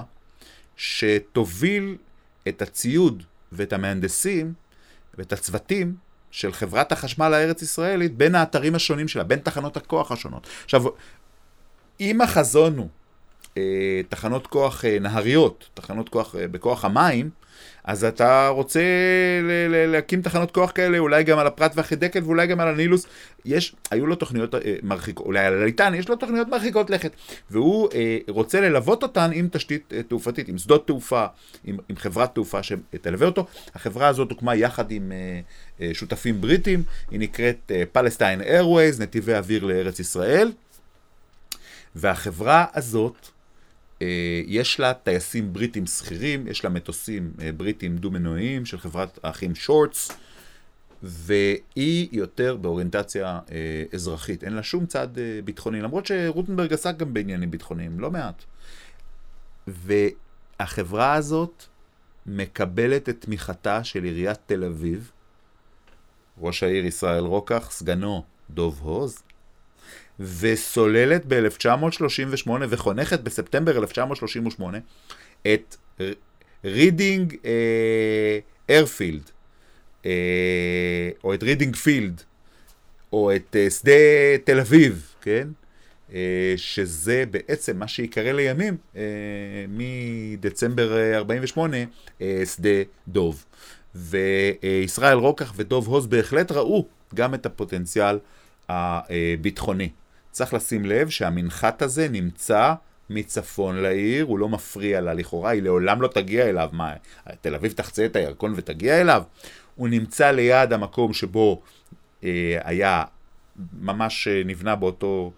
שתוביל 0.75 1.97
את 2.47 2.61
הציוד 2.61 3.23
ואת 3.51 3.73
המהנדסים 3.73 4.53
ואת 5.17 5.33
הצוותים 5.33 5.95
של 6.31 6.53
חברת 6.53 6.91
החשמל 6.91 7.33
הארץ-ישראלית 7.33 8.17
בין 8.17 8.35
האתרים 8.35 8.75
השונים 8.75 9.07
שלה, 9.07 9.23
בין 9.23 9.39
תחנות 9.39 9.77
הכוח 9.77 10.11
השונות. 10.11 10.47
עכשיו, 10.63 10.83
אם 11.99 12.21
החזון 12.21 12.77
הוא 12.77 12.87
תחנות 14.09 14.47
כוח 14.47 14.85
אה, 14.85 14.97
נהריות, 14.99 15.69
תחנות 15.73 16.09
כוח 16.09 16.35
אה, 16.35 16.47
בכוח 16.47 16.85
המים, 16.85 17.29
אז 17.83 18.03
אתה 18.03 18.47
רוצה 18.47 18.81
להקים 19.87 20.21
תחנות 20.21 20.51
כוח 20.51 20.71
כאלה, 20.75 20.97
אולי 20.97 21.23
גם 21.23 21.39
על 21.39 21.47
הפרת 21.47 21.71
והחידקל 21.75 22.23
ואולי 22.23 22.47
גם 22.47 22.59
על 22.59 22.67
הנילוס. 22.67 23.05
יש, 23.45 23.75
היו 23.91 24.07
לו 24.07 24.15
תוכניות 24.15 24.55
אה, 24.55 24.75
מרחיקות, 24.83 25.25
אולי 25.25 25.45
על 25.45 25.61
הליטן, 25.61 25.93
יש 25.95 26.09
לו 26.09 26.15
תוכניות 26.15 26.47
מרחיקות 26.47 26.89
לכת. 26.89 27.11
והוא 27.51 27.89
אה, 27.93 28.17
רוצה 28.27 28.61
ללוות 28.61 29.03
אותן 29.03 29.31
עם 29.33 29.47
תשתית 29.51 29.93
אה, 29.95 30.03
תעופתית, 30.03 30.47
עם 30.47 30.57
שדות 30.57 30.87
תעופה, 30.87 31.25
עם, 31.63 31.77
עם 31.89 31.95
חברת 31.95 32.35
תעופה 32.35 32.63
שתלווה 32.63 33.27
אותו. 33.27 33.45
החברה 33.75 34.07
הזאת 34.07 34.31
הוקמה 34.31 34.55
יחד 34.55 34.91
עם 34.91 35.11
אה, 35.11 35.39
אה, 35.81 35.93
שותפים 35.93 36.41
בריטים, 36.41 36.83
היא 37.11 37.19
נקראת 37.19 37.71
אה, 37.71 37.83
איירווייז, 38.41 39.01
נתיבי 39.01 39.33
אוויר 39.35 39.63
לארץ 39.63 39.99
ישראל. 39.99 40.51
והחברה 41.95 42.65
הזאת, 42.73 43.15
אה, 43.15 43.29
יש 44.47 44.79
לה 44.79 44.93
טייסים 44.93 45.53
בריטים 45.53 45.85
שכירים, 45.85 46.47
יש 46.47 46.63
לה 46.63 46.69
מטוסים 46.69 47.33
אה, 47.41 47.51
בריטים 47.51 47.97
דו-מנועיים 47.97 48.65
של 48.65 48.77
חברת 48.77 49.19
האחים 49.23 49.55
שורטס, 49.55 50.11
והיא 51.03 52.07
יותר 52.11 52.55
באוריינטציה 52.55 53.39
אה, 53.51 53.83
אזרחית. 53.93 54.43
אין 54.43 54.53
לה 54.53 54.63
שום 54.63 54.85
צד 54.85 55.07
ביטחוני, 55.45 55.81
למרות 55.81 56.05
שרוטנברג 56.05 56.73
עסק 56.73 56.97
גם 56.97 57.13
בעניינים 57.13 57.51
ביטחוניים, 57.51 57.99
לא 57.99 58.11
מעט. 58.11 58.43
והחברה 59.67 61.13
הזאת 61.13 61.63
מקבלת 62.25 63.09
את 63.09 63.21
תמיכתה 63.21 63.83
של 63.83 64.03
עיריית 64.03 64.39
תל 64.45 64.63
אביב, 64.63 65.11
ראש 66.41 66.63
העיר 66.63 66.85
ישראל 66.85 67.23
רוקח, 67.23 67.71
סגנו 67.71 68.23
דוב 68.49 68.79
הוז, 68.81 69.23
וסוללת 70.19 71.25
ב-1938 71.27 72.49
וחונכת 72.69 73.19
בספטמבר 73.19 73.77
1938 73.77 74.77
את 75.53 75.75
Reading 76.65 77.35
Airfield, 78.69 79.29
אה, 80.05 80.11
או 81.23 81.33
את 81.33 81.43
Reading 81.43 81.75
Field, 81.75 82.21
או 83.13 83.35
את 83.35 83.55
אה, 83.55 83.69
שדה 83.71 83.91
תל 84.43 84.59
אביב, 84.59 85.13
כן? 85.21 85.47
שזה 86.57 87.23
בעצם 87.31 87.77
מה 87.77 87.87
שיקרא 87.87 88.31
לימים 88.31 88.77
מדצמבר 89.69 91.15
48, 91.15 91.77
uh, 91.83 92.21
שדה 92.45 92.69
דוב. 93.07 93.45
וישראל 93.95 95.17
רוקח 95.17 95.53
ודוב 95.55 95.87
הוז 95.87 96.07
בהחלט 96.07 96.51
ראו 96.51 96.87
גם 97.15 97.33
את 97.33 97.45
הפוטנציאל 97.45 98.19
הביטחוני. 98.69 99.89
צריך 100.33 100.53
לשים 100.53 100.85
לב 100.85 101.09
שהמנחת 101.09 101.81
הזה 101.81 102.07
נמצא 102.09 102.73
מצפון 103.09 103.75
לעיר, 103.75 104.25
הוא 104.25 104.39
לא 104.39 104.49
מפריע 104.49 105.01
לה 105.01 105.13
לכאורה, 105.13 105.49
היא 105.49 105.63
לעולם 105.63 106.01
לא 106.01 106.07
תגיע 106.07 106.49
אליו. 106.49 106.69
מה, 106.71 106.93
תל 107.41 107.55
אביב 107.55 107.71
תחצה 107.71 108.05
את 108.05 108.15
הירקון 108.15 108.53
ותגיע 108.55 109.01
אליו? 109.01 109.23
הוא 109.75 109.89
נמצא 109.89 110.31
ליד 110.31 110.73
המקום 110.73 111.13
שבו 111.13 111.61
אה, 112.23 112.57
היה 112.63 113.03
ממש 113.81 114.27
אה, 114.27 114.41
נבנה 114.45 114.75
באותו, 114.75 115.31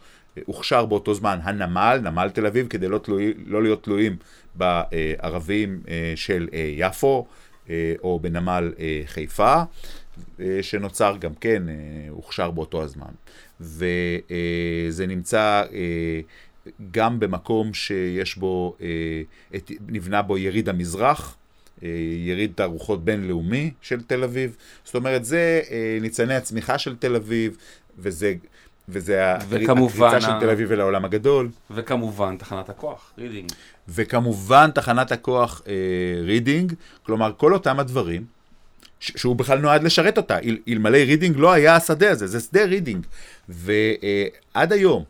הוכשר 0.46 0.86
באותו 0.86 1.14
זמן 1.14 1.40
הנמל, 1.44 2.00
נמל 2.04 2.30
תל 2.30 2.46
אביב, 2.46 2.68
כדי 2.68 2.88
לא, 2.88 2.98
תלוי, 2.98 3.34
לא 3.46 3.64
להיות 3.64 3.84
תלויים 3.84 4.18
בערבים 4.56 5.82
אה, 5.88 6.14
של 6.16 6.48
אה, 6.54 6.74
יפו 6.78 7.26
אה, 7.70 7.94
או 8.04 8.20
בנמל 8.20 8.74
אה, 8.80 9.02
חיפה, 9.06 9.64
אה, 10.40 10.60
שנוצר 10.62 11.18
גם 11.20 11.34
כן, 11.42 11.70
אה, 11.70 11.74
הוכשר 12.10 12.52
באותו 12.52 12.84
הזמן. 12.84 13.12
וזה 13.62 15.08
נמצא 15.08 15.64
אה, 15.74 16.20
גם 16.92 17.20
במקום 17.20 17.74
שיש 17.74 18.38
בו, 18.38 18.76
אה, 18.82 19.58
נבנה 19.88 20.22
בו 20.22 20.38
יריד 20.38 20.70
המזרח, 20.70 21.36
אה, 21.84 21.90
יריד 22.18 22.52
תערוכות 22.56 23.06
בינלאומי 23.06 23.72
של 23.82 24.02
תל 24.02 24.24
אביב. 24.24 24.56
זאת 24.84 24.96
אומרת, 24.96 25.26
זה 25.26 25.62
ניצני 26.02 26.36
הצמיחה 26.36 26.78
של 26.78 26.96
תל 26.96 27.16
אביב, 27.16 27.58
וזה... 27.98 28.34
וזה 28.90 29.34
הקריצה 29.34 30.22
של 30.22 30.40
תל 30.40 30.50
אביב 30.50 30.72
אל 30.72 30.80
העולם 30.80 31.06
הגדול. 31.06 31.50
וכמובן 31.72 32.38
תחנת 32.38 32.70
הכוח, 32.70 33.14
רידינג. 33.18 33.52
וכמובן 33.88 34.72
תחנת 34.72 35.12
הכוח 35.12 35.62
רידינג, 36.24 36.74
כלומר 37.04 37.32
כל 37.38 37.54
אותם 37.54 37.80
הדברים 37.80 38.26
שהוא 39.00 39.36
בכלל 39.36 39.60
נועד 39.60 39.84
לשרת 39.84 40.18
אותה. 40.18 40.40
אל, 40.40 40.58
אלמלא 40.68 40.98
רידינג 40.98 41.38
לא 41.38 41.54
היה 41.54 41.76
השדה 41.76 42.12
הזה, 42.12 42.28
זה 42.28 42.40
שדה 42.40 42.66
רידינג. 42.66 43.06
ועד 43.50 44.74
היום, 44.74 45.04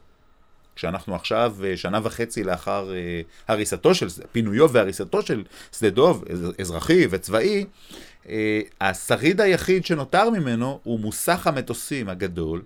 כשאנחנו 0.75 1.15
עכשיו 1.15 1.55
אה, 1.63 1.77
שנה 1.77 1.99
וחצי 2.03 2.43
לאחר 2.43 2.93
אה, 2.93 3.21
הריסתו 3.47 3.95
של, 3.95 4.07
פינויו 4.31 4.69
והריסתו 4.71 5.21
של 5.21 5.43
שדה 5.77 5.89
דוב, 5.89 6.23
אזרחי 6.59 7.07
וצבאי, 7.09 7.65
אה, 8.29 8.61
השריד 8.81 9.41
היחיד 9.41 9.85
שנותר 9.85 10.29
ממנו 10.29 10.79
הוא 10.83 10.99
מוסך 10.99 11.47
המטוסים 11.47 12.09
הגדול, 12.09 12.61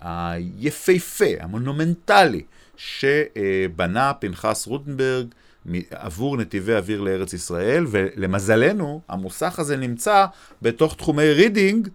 היפהפה, 0.00 1.24
המונומנטלי, 1.40 2.42
שבנה 2.76 4.12
פנחס 4.14 4.66
רוטנברג 4.66 5.26
עבור 5.90 6.36
נתיבי 6.36 6.74
אוויר 6.74 7.00
לארץ 7.00 7.32
ישראל, 7.32 7.86
ולמזלנו, 7.88 9.00
המוסך 9.08 9.58
הזה 9.58 9.76
נמצא 9.76 10.26
בתוך 10.62 10.96
תחומי 10.96 11.32
רידינג, 11.32 11.88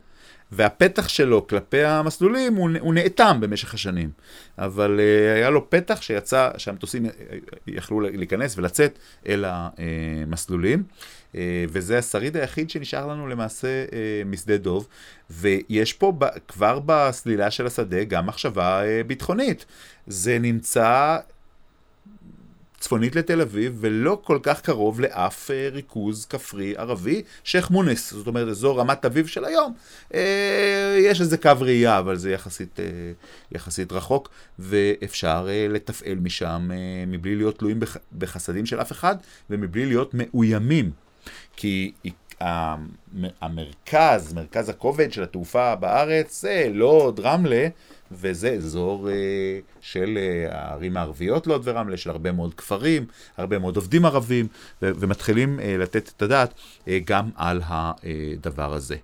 והפתח 0.51 1.07
שלו 1.07 1.47
כלפי 1.47 1.83
המסלולים 1.83 2.55
הוא, 2.55 2.69
הוא 2.79 2.93
נאטם 2.93 3.37
במשך 3.39 3.73
השנים. 3.73 4.09
אבל 4.57 4.99
אה, 4.99 5.35
היה 5.37 5.49
לו 5.49 5.69
פתח 5.69 6.01
שיצא, 6.01 6.49
שהמטוסים 6.57 7.05
יכלו 7.67 7.99
להיכנס 7.99 8.57
ולצאת 8.57 8.99
אל 9.27 9.45
המסלולים, 9.47 10.83
uh, 11.31 11.35
וזה 11.69 11.97
השריד 11.97 12.37
היחיד 12.37 12.69
שנשאר 12.69 13.07
לנו 13.07 13.27
למעשה 13.27 13.85
uh, 13.89 13.93
משדה 14.25 14.57
דוב, 14.57 14.87
ויש 15.29 15.93
פה 15.93 16.13
ב, 16.17 16.25
כבר 16.47 16.79
בסלילה 16.85 17.51
של 17.51 17.67
השדה 17.67 18.03
גם 18.03 18.27
מחשבה 18.27 18.81
uh, 18.81 19.07
ביטחונית. 19.07 19.65
זה 20.07 20.39
נמצא 20.39 21.17
צפונית 22.79 23.15
לתל 23.15 23.41
אביב, 23.41 23.77
ולא 23.79 24.21
כל 24.23 24.39
כך 24.43 24.61
קרוב 24.61 24.99
לאף 24.99 25.51
אה, 25.51 25.69
ריכוז 25.71 26.25
כפרי 26.25 26.73
ערבי, 26.77 27.23
שייח' 27.43 27.71
מונס, 27.71 28.13
זאת 28.13 28.27
אומרת, 28.27 28.47
אזור 28.47 28.79
רמת 28.79 29.05
אביב 29.05 29.27
של 29.27 29.45
היום. 29.45 29.73
אה, 30.13 30.97
יש 30.99 31.21
איזה 31.21 31.37
קו 31.37 31.51
ראייה, 31.59 31.99
אבל 31.99 32.15
זה 32.15 32.31
יחסית, 32.31 32.79
אה, 32.79 32.85
יחסית 33.51 33.91
רחוק, 33.91 34.29
ואפשר 34.59 35.47
אה, 35.49 35.67
לתפעל 35.69 36.15
משם 36.15 36.69
אה, 36.71 37.03
מבלי 37.07 37.35
להיות 37.35 37.59
תלויים 37.59 37.79
בח, 37.79 37.97
בחסדים 38.17 38.65
של 38.65 38.81
אף 38.81 38.91
אחד, 38.91 39.15
ומבלי 39.49 39.85
להיות 39.85 40.11
מאוימים. 40.13 40.91
כי 41.55 41.91
המרכז, 43.41 44.33
מרכז 44.33 44.69
הכובד 44.69 45.11
של 45.11 45.23
התעופה 45.23 45.75
בארץ, 45.75 46.41
זה 46.41 46.67
לוד, 46.73 47.19
רמלה, 47.19 47.67
וזה 48.11 48.49
אזור 48.49 49.09
אה, 49.09 49.13
של 49.81 50.17
אה, 50.17 50.47
הערים 50.51 50.97
הערביות 50.97 51.47
לוד 51.47 51.61
ורמלה, 51.63 51.97
של 51.97 52.09
הרבה 52.09 52.31
מאוד 52.31 52.53
כפרים, 52.53 53.05
הרבה 53.37 53.59
מאוד 53.59 53.75
עובדים 53.75 54.05
ערבים, 54.05 54.47
ומתחילים 54.81 55.59
אה, 55.59 55.77
לתת 55.77 56.11
את 56.17 56.21
הדעת 56.21 56.53
גם 57.05 57.29
על 57.35 57.61
הדבר 57.65 58.73
הזה. 58.73 58.95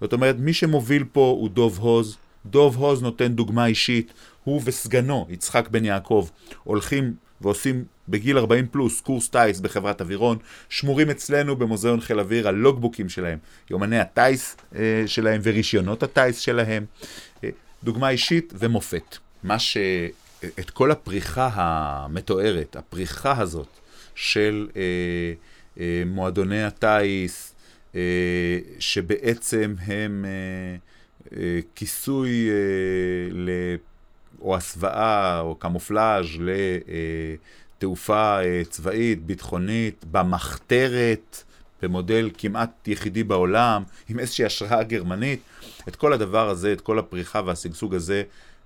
זאת 0.00 0.12
אומרת, 0.12 0.36
מי 0.38 0.52
שמוביל 0.52 1.04
פה 1.12 1.36
הוא 1.38 1.48
דוב 1.48 1.78
הוז. 1.78 2.16
דוב 2.46 2.76
הוז 2.76 3.02
נותן 3.02 3.32
דוגמה 3.32 3.66
אישית, 3.66 4.12
הוא 4.44 4.62
וסגנו, 4.64 5.26
יצחק 5.28 5.68
בן 5.68 5.84
יעקב, 5.84 6.28
הולכים 6.64 7.14
ועושים 7.40 7.84
בגיל 8.08 8.38
40 8.38 8.66
פלוס 8.66 9.00
קורס 9.00 9.28
טיס 9.28 9.60
בחברת 9.60 10.00
אווירון, 10.00 10.38
שמורים 10.68 11.10
אצלנו 11.10 11.56
במוזיאון 11.56 12.00
חיל 12.00 12.20
אוויר 12.20 12.48
הלוגבוקים 12.48 13.08
שלהם, 13.08 13.38
יומני 13.70 13.98
הטיס 13.98 14.56
אה, 14.74 15.02
שלהם 15.06 15.40
ורישיונות 15.44 16.02
הטיס 16.02 16.38
שלהם. 16.38 16.84
אה, 17.44 17.48
דוגמה 17.84 18.10
אישית 18.10 18.52
ומופת. 18.58 19.16
מה 19.42 19.58
ש... 19.58 19.76
את 20.58 20.70
כל 20.70 20.90
הפריחה 20.90 21.50
המתוארת, 21.52 22.76
הפריחה 22.76 23.40
הזאת 23.40 23.68
של 24.14 24.68
אה, 24.76 24.82
אה, 25.80 26.02
מועדוני 26.06 26.62
הטיס, 26.62 27.54
אה, 27.94 28.00
שבעצם 28.78 29.74
הם 29.86 30.24
אה, 30.24 30.76
אה, 31.38 31.60
כיסוי 31.74 32.48
אה, 32.48 32.54
ל... 33.32 33.50
או 34.46 34.56
הסוואה 34.56 35.40
או 35.40 35.54
קמופלאז' 35.54 36.26
לתעופה 37.78 38.40
אה, 38.42 38.62
צבאית, 38.70 39.26
ביטחונית, 39.26 40.04
במחתרת, 40.10 41.42
במודל 41.82 42.30
כמעט 42.38 42.88
יחידי 42.88 43.24
בעולם, 43.24 43.82
עם 44.08 44.18
איזושהי 44.18 44.44
השראה 44.44 44.82
גרמנית. 44.82 45.40
את 45.88 45.96
כל 45.96 46.12
הדבר 46.12 46.48
הזה, 46.48 46.72
את 46.72 46.80
כל 46.80 46.98
הפריחה 46.98 47.40
והשגשוג 47.44 47.94
הזה, 47.94 48.22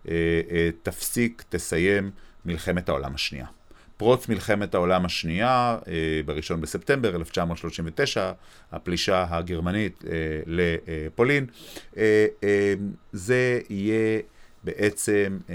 אה, 0.09 0.13
אה, 0.51 0.71
תפסיק, 0.83 1.45
תסיים 1.49 2.11
מלחמת 2.45 2.89
העולם 2.89 3.15
השנייה. 3.15 3.47
פרוץ 3.97 4.29
מלחמת 4.29 4.75
העולם 4.75 5.05
השנייה, 5.05 5.79
אה, 5.89 6.21
בראשון 6.27 6.61
בספטמבר 6.61 7.17
1939, 7.17 8.33
הפלישה 8.73 9.27
הגרמנית 9.31 10.05
לפולין, 10.47 11.47
זה 13.13 13.61
יהיה 13.71 14.21
בעצם 14.65 15.39
אה, 15.51 15.55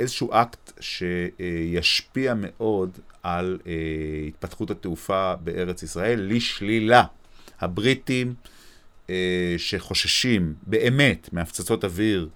איזשהו 0.00 0.30
אקט 0.32 0.72
שישפיע 0.80 2.34
מאוד 2.36 2.98
על 3.22 3.58
אה, 3.66 3.72
התפתחות 4.28 4.70
התעופה 4.70 5.34
בארץ 5.44 5.82
ישראל 5.82 6.20
לשלילה. 6.32 7.04
הבריטים 7.60 8.34
אה, 9.10 9.54
שחוששים 9.58 10.54
באמת 10.62 11.28
מהפצצות 11.32 11.84
אוויר 11.84 12.28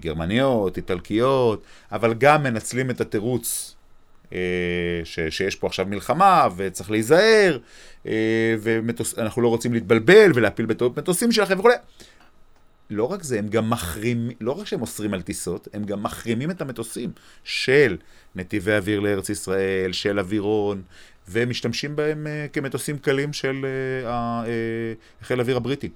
גרמניות, 0.00 0.76
איטלקיות, 0.76 1.62
אבל 1.92 2.14
גם 2.14 2.42
מנצלים 2.42 2.90
את 2.90 3.00
התירוץ 3.00 3.76
ש, 5.04 5.20
שיש 5.30 5.54
פה 5.54 5.66
עכשיו 5.66 5.86
מלחמה 5.86 6.48
וצריך 6.56 6.90
להיזהר, 6.90 7.58
ואנחנו 8.60 9.42
לא 9.42 9.48
רוצים 9.48 9.74
להתבלבל 9.74 10.30
ולהפיל 10.34 10.66
בטעות 10.66 10.98
מטוסים 10.98 11.32
שלכם 11.32 11.58
וכולי. 11.58 11.74
לא 12.90 13.04
רק 13.12 13.22
זה, 13.22 13.38
הם 13.38 13.48
גם 13.48 13.70
מחרימים, 13.70 14.36
לא 14.40 14.52
רק 14.52 14.66
שהם 14.66 14.80
אוסרים 14.82 15.14
על 15.14 15.22
טיסות, 15.22 15.68
הם 15.72 15.84
גם 15.84 16.02
מחרימים 16.02 16.50
את 16.50 16.60
המטוסים 16.60 17.10
של 17.44 17.96
נתיבי 18.34 18.76
אוויר 18.76 19.00
לארץ 19.00 19.28
ישראל, 19.28 19.92
של 19.92 20.18
אווירון, 20.18 20.82
ומשתמשים 21.28 21.96
בהם 21.96 22.26
uh, 22.26 22.52
כמטוסים 22.52 22.98
קלים 22.98 23.32
של 23.32 23.66
uh, 24.04 24.06
uh, 24.06 25.26
חיל 25.26 25.38
האוויר 25.38 25.56
הבריטי. 25.56 25.88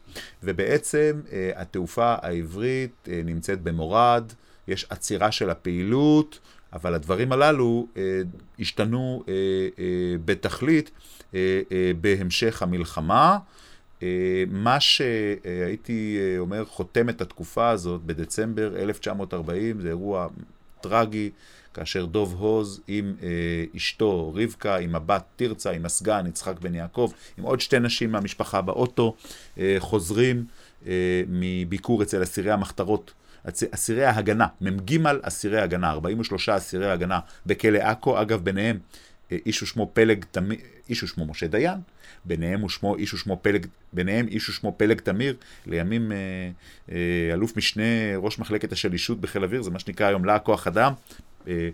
ובעצם 0.43 1.21
uh, 1.27 1.31
התעופה 1.57 2.15
העברית 2.23 2.93
uh, 3.05 3.11
נמצאת 3.25 3.63
במורד, 3.63 4.33
יש 4.69 4.87
עצירה 4.91 5.33
של 5.33 5.51
הפעילות, 5.51 6.39
אבל 6.73 6.95
הדברים 6.95 7.33
הללו 7.33 7.87
uh, 7.95 7.99
השתנו 8.61 9.23
uh, 9.25 9.29
uh, 9.29 9.81
בתכלית 10.25 10.91
uh, 10.91 11.33
uh, 11.33 11.35
בהמשך 12.01 12.63
המלחמה. 12.63 13.39
Uh, 14.01 14.03
מה 14.49 14.81
שהייתי 14.81 16.19
uh, 16.19 16.39
אומר 16.39 16.65
חותם 16.65 17.09
את 17.09 17.21
התקופה 17.21 17.69
הזאת 17.69 18.03
בדצמבר 18.03 18.77
1940, 18.77 19.81
זה 19.81 19.89
אירוע 19.89 20.29
טרגי. 20.81 21.31
כאשר 21.75 22.05
דוב 22.05 22.35
הוז 22.39 22.81
עם 22.89 23.15
אה, 23.23 23.29
אשתו 23.77 24.33
רבקה, 24.35 24.77
עם 24.77 24.95
הבת 24.95 25.25
תרצה, 25.37 25.71
עם 25.71 25.87
הסגן 25.87 26.27
יצחק 26.27 26.61
בן 26.61 26.75
יעקב, 26.75 27.13
עם 27.39 27.45
עוד 27.45 27.61
שתי 27.61 27.79
נשים 27.79 28.13
מהמשפחה 28.13 28.61
באוטו, 28.61 29.17
אה, 29.59 29.77
חוזרים 29.79 30.45
אה, 30.87 31.23
מביקור 31.29 32.03
אצל 32.03 32.23
אסירי 32.23 32.51
המחתרות, 32.51 33.13
אסירי 33.71 34.05
ההגנה, 34.05 34.47
מ"ג 34.61 34.99
אסירי 35.23 35.61
הגנה, 35.61 35.91
43 35.91 36.49
אסירי 36.49 36.91
הגנה 36.91 37.19
בכלא 37.47 37.79
עכו, 37.79 38.21
אגב 38.21 38.45
ביניהם 38.45 38.79
אה, 39.33 39.37
איש 39.47 39.63
ושמו 39.63 39.91
פלג, 39.93 40.25
תמיר, 40.31 40.59
איש 40.91 41.03
ושמו 41.03 41.27
משה 41.27 41.47
דיין, 41.47 41.79
ביניהם 42.25 42.65
ושמו, 42.65 42.97
איש 42.97 43.15
ושמו 43.15 43.39
פלג, 43.43 43.67
ביניהם 43.93 44.29
איש 44.29 44.49
ושמו 44.49 44.75
פלג 44.77 45.01
תמיר, 45.01 45.37
לימים 45.67 46.13
אה, 46.13 46.17
אה, 46.93 47.31
אלוף 47.33 47.57
משנה 47.57 48.17
ראש 48.17 48.39
מחלקת 48.39 48.73
השלישות 48.73 49.21
בחיל 49.21 49.45
אוויר, 49.45 49.63
זה 49.63 49.71
מה 49.71 49.79
שנקרא 49.79 50.07
היום 50.07 50.25
להק 50.25 50.43
כוח 50.43 50.67
אדם, 50.67 50.93
אה, 51.49 51.69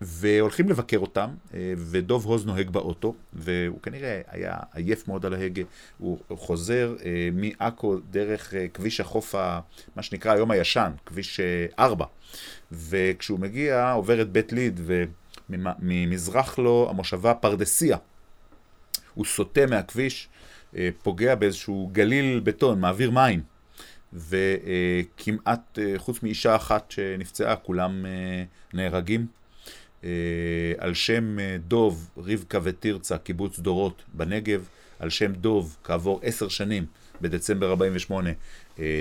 והולכים 0.00 0.68
לבקר 0.68 0.98
אותם, 0.98 1.30
אה, 1.54 1.72
ודוב 1.76 2.26
הוז 2.26 2.46
נוהג 2.46 2.70
באוטו, 2.70 3.14
והוא 3.32 3.80
כנראה 3.82 4.20
היה 4.28 4.56
עייף 4.74 5.08
מאוד 5.08 5.26
על 5.26 5.34
ההגה, 5.34 5.62
הוא 5.98 6.18
חוזר 6.30 6.96
אה, 7.04 7.28
מעכו 7.32 7.96
דרך 8.10 8.54
כביש 8.74 9.00
החוף, 9.00 9.34
מה 9.96 10.02
שנקרא 10.02 10.32
היום 10.32 10.50
הישן, 10.50 10.92
כביש 11.06 11.40
4, 11.78 12.06
וכשהוא 12.72 13.40
מגיע 13.40 13.92
עובר 13.92 14.22
את 14.22 14.30
בית 14.30 14.52
ליד, 14.52 14.80
וממזרח 15.50 16.58
לו 16.58 16.86
המושבה 16.90 17.34
פרדסיה. 17.34 17.96
הוא 19.14 19.24
סוטה 19.24 19.66
מהכביש, 19.66 20.28
פוגע 21.02 21.34
באיזשהו 21.34 21.90
גליל 21.92 22.40
בטון, 22.44 22.80
מעביר 22.80 23.10
מים. 23.10 23.42
וכמעט, 24.12 25.78
חוץ 25.96 26.22
מאישה 26.22 26.56
אחת 26.56 26.90
שנפצעה, 26.90 27.56
כולם 27.56 28.06
נהרגים. 28.74 29.26
על 30.78 30.94
שם 30.94 31.36
דוב, 31.68 32.10
רבקה 32.16 32.58
ותרצה, 32.62 33.18
קיבוץ 33.18 33.58
דורות 33.58 34.02
בנגב, 34.14 34.68
על 34.98 35.10
שם 35.10 35.32
דוב, 35.32 35.76
כעבור 35.84 36.20
עשר 36.22 36.48
שנים, 36.48 36.86
בדצמבר 37.20 37.70
48, 37.70 38.30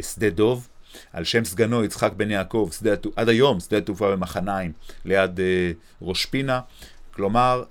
שדה 0.01 0.30
דוב. 0.30 0.68
על 1.14 1.24
שם 1.24 1.45
סגנו 1.45 1.84
יצחק 1.84 2.12
בן 2.18 2.32
יעקב, 2.32 2.70
שדה, 2.78 2.93
עד 3.16 3.30
היום 3.30 3.60
שדה 3.60 3.78
התעופה 3.78 4.12
במחניים, 4.12 4.72
ליד 5.05 5.39
ראש 6.01 6.26
פינה. 6.26 6.60
כלומר, 7.12 7.64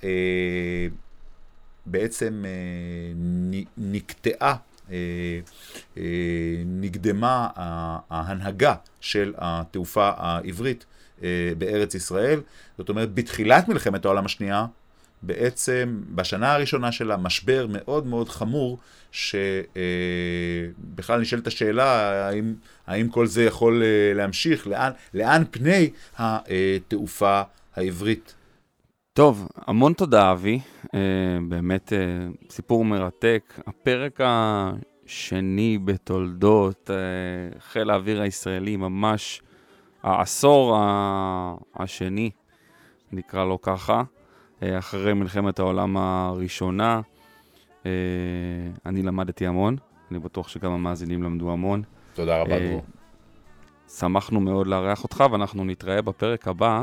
בעצם 1.91 2.45
נקטעה 3.77 4.57
נקדמה 6.67 7.49
ההנהגה 8.11 8.75
של 9.01 9.35
התעופה 9.39 10.11
העברית 10.17 10.85
בארץ 11.59 11.95
ישראל. 11.95 12.41
זאת 12.79 12.89
אומרת, 12.89 13.15
בתחילת 13.15 13.69
מלחמת 13.69 14.05
העולם 14.05 14.27
השנייה, 14.27 14.67
בעצם 15.23 16.01
בשנה 16.15 16.53
הראשונה 16.53 16.93
שלה 16.93 17.17
משבר 17.17 17.67
מאוד 17.71 18.07
מאוד 18.07 18.29
חמור, 18.29 18.79
שבכלל 19.13 19.81
נשאלת 21.21 21.47
השאלה 21.47 22.11
האם, 22.29 22.55
האם 22.87 23.09
כל 23.09 23.27
זה 23.27 23.45
יכול 23.45 23.83
להמשיך, 24.15 24.67
לאן, 24.67 24.93
לאן 25.15 25.43
פני 25.51 25.91
התעופה 26.19 27.43
העברית. 27.77 28.35
טוב, 29.19 29.49
המון 29.67 29.93
תודה 29.93 30.33
אבי, 30.33 30.61
באמת 31.49 31.93
סיפור 32.51 32.85
מרתק. 32.85 33.61
הפרק 33.67 34.21
השני 34.25 35.79
בתולדות 35.85 36.91
חיל 37.59 37.91
האוויר 37.91 38.23
הישראלי, 38.23 38.77
ממש 38.77 39.43
העשור 40.03 40.77
השני, 41.75 42.31
נקרא 43.13 43.45
לו 43.45 43.63
ככה, 43.63 44.03
אחרי 44.63 45.15
מלחמת 45.15 45.59
העולם 45.59 45.97
הראשונה. 45.97 47.01
אני 48.87 49.03
למדתי 49.03 49.47
המון, 49.47 49.77
אני 50.11 50.19
בטוח 50.19 50.49
שגם 50.49 50.73
המאזינים 50.73 51.23
למדו 51.23 51.53
המון. 51.53 51.83
תודה 52.15 52.41
רבה, 52.41 52.59
דרור. 52.59 52.83
שמחנו 53.89 54.41
מאוד 54.41 54.67
לארח 54.67 55.03
אותך, 55.03 55.25
ואנחנו 55.33 55.65
נתראה 55.65 56.03
בפרק 56.03 56.49
הבא, 56.49 56.83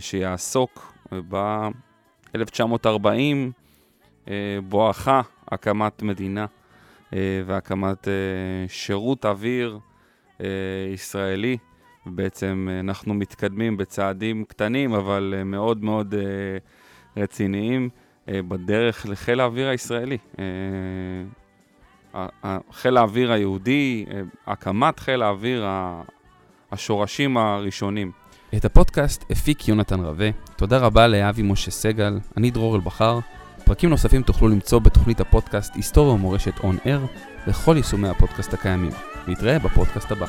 שיעסוק 0.00 0.91
ב-1940 1.28 3.08
בואכה 4.68 5.20
הקמת 5.48 6.02
מדינה 6.02 6.46
והקמת 7.46 8.08
שירות 8.68 9.24
אוויר 9.24 9.78
ישראלי. 10.92 11.56
בעצם 12.06 12.68
אנחנו 12.80 13.14
מתקדמים 13.14 13.76
בצעדים 13.76 14.44
קטנים, 14.44 14.94
אבל 14.94 15.34
מאוד 15.44 15.84
מאוד 15.84 16.14
רציניים, 17.16 17.88
בדרך 18.28 19.06
לחיל 19.06 19.40
האוויר 19.40 19.68
הישראלי. 19.68 20.18
חיל 22.72 22.96
האוויר 22.96 23.32
היהודי, 23.32 24.06
הקמת 24.46 24.98
חיל 24.98 25.22
האוויר, 25.22 25.66
השורשים 26.72 27.36
הראשונים. 27.36 28.12
את 28.56 28.64
הפודקאסט 28.64 29.24
הפיק 29.30 29.68
יונתן 29.68 30.00
רווה. 30.00 30.30
תודה 30.56 30.78
רבה 30.78 31.06
לאבי 31.06 31.42
משה 31.42 31.70
סגל, 31.70 32.18
אני 32.36 32.50
דרור 32.50 32.76
אלבחר. 32.76 33.18
פרקים 33.64 33.90
נוספים 33.90 34.22
תוכלו 34.22 34.48
למצוא 34.48 34.78
בתוכנית 34.78 35.20
הפודקאסט 35.20 35.74
היסטוריה 35.74 36.12
ומורשת 36.12 36.58
און 36.58 36.76
אר, 36.86 37.00
וכל 37.48 37.74
יישומי 37.76 38.08
הפודקאסט 38.08 38.54
הקיימים. 38.54 38.90
נתראה 39.28 39.58
בפודקאסט 39.58 40.12
הבא. 40.12 40.26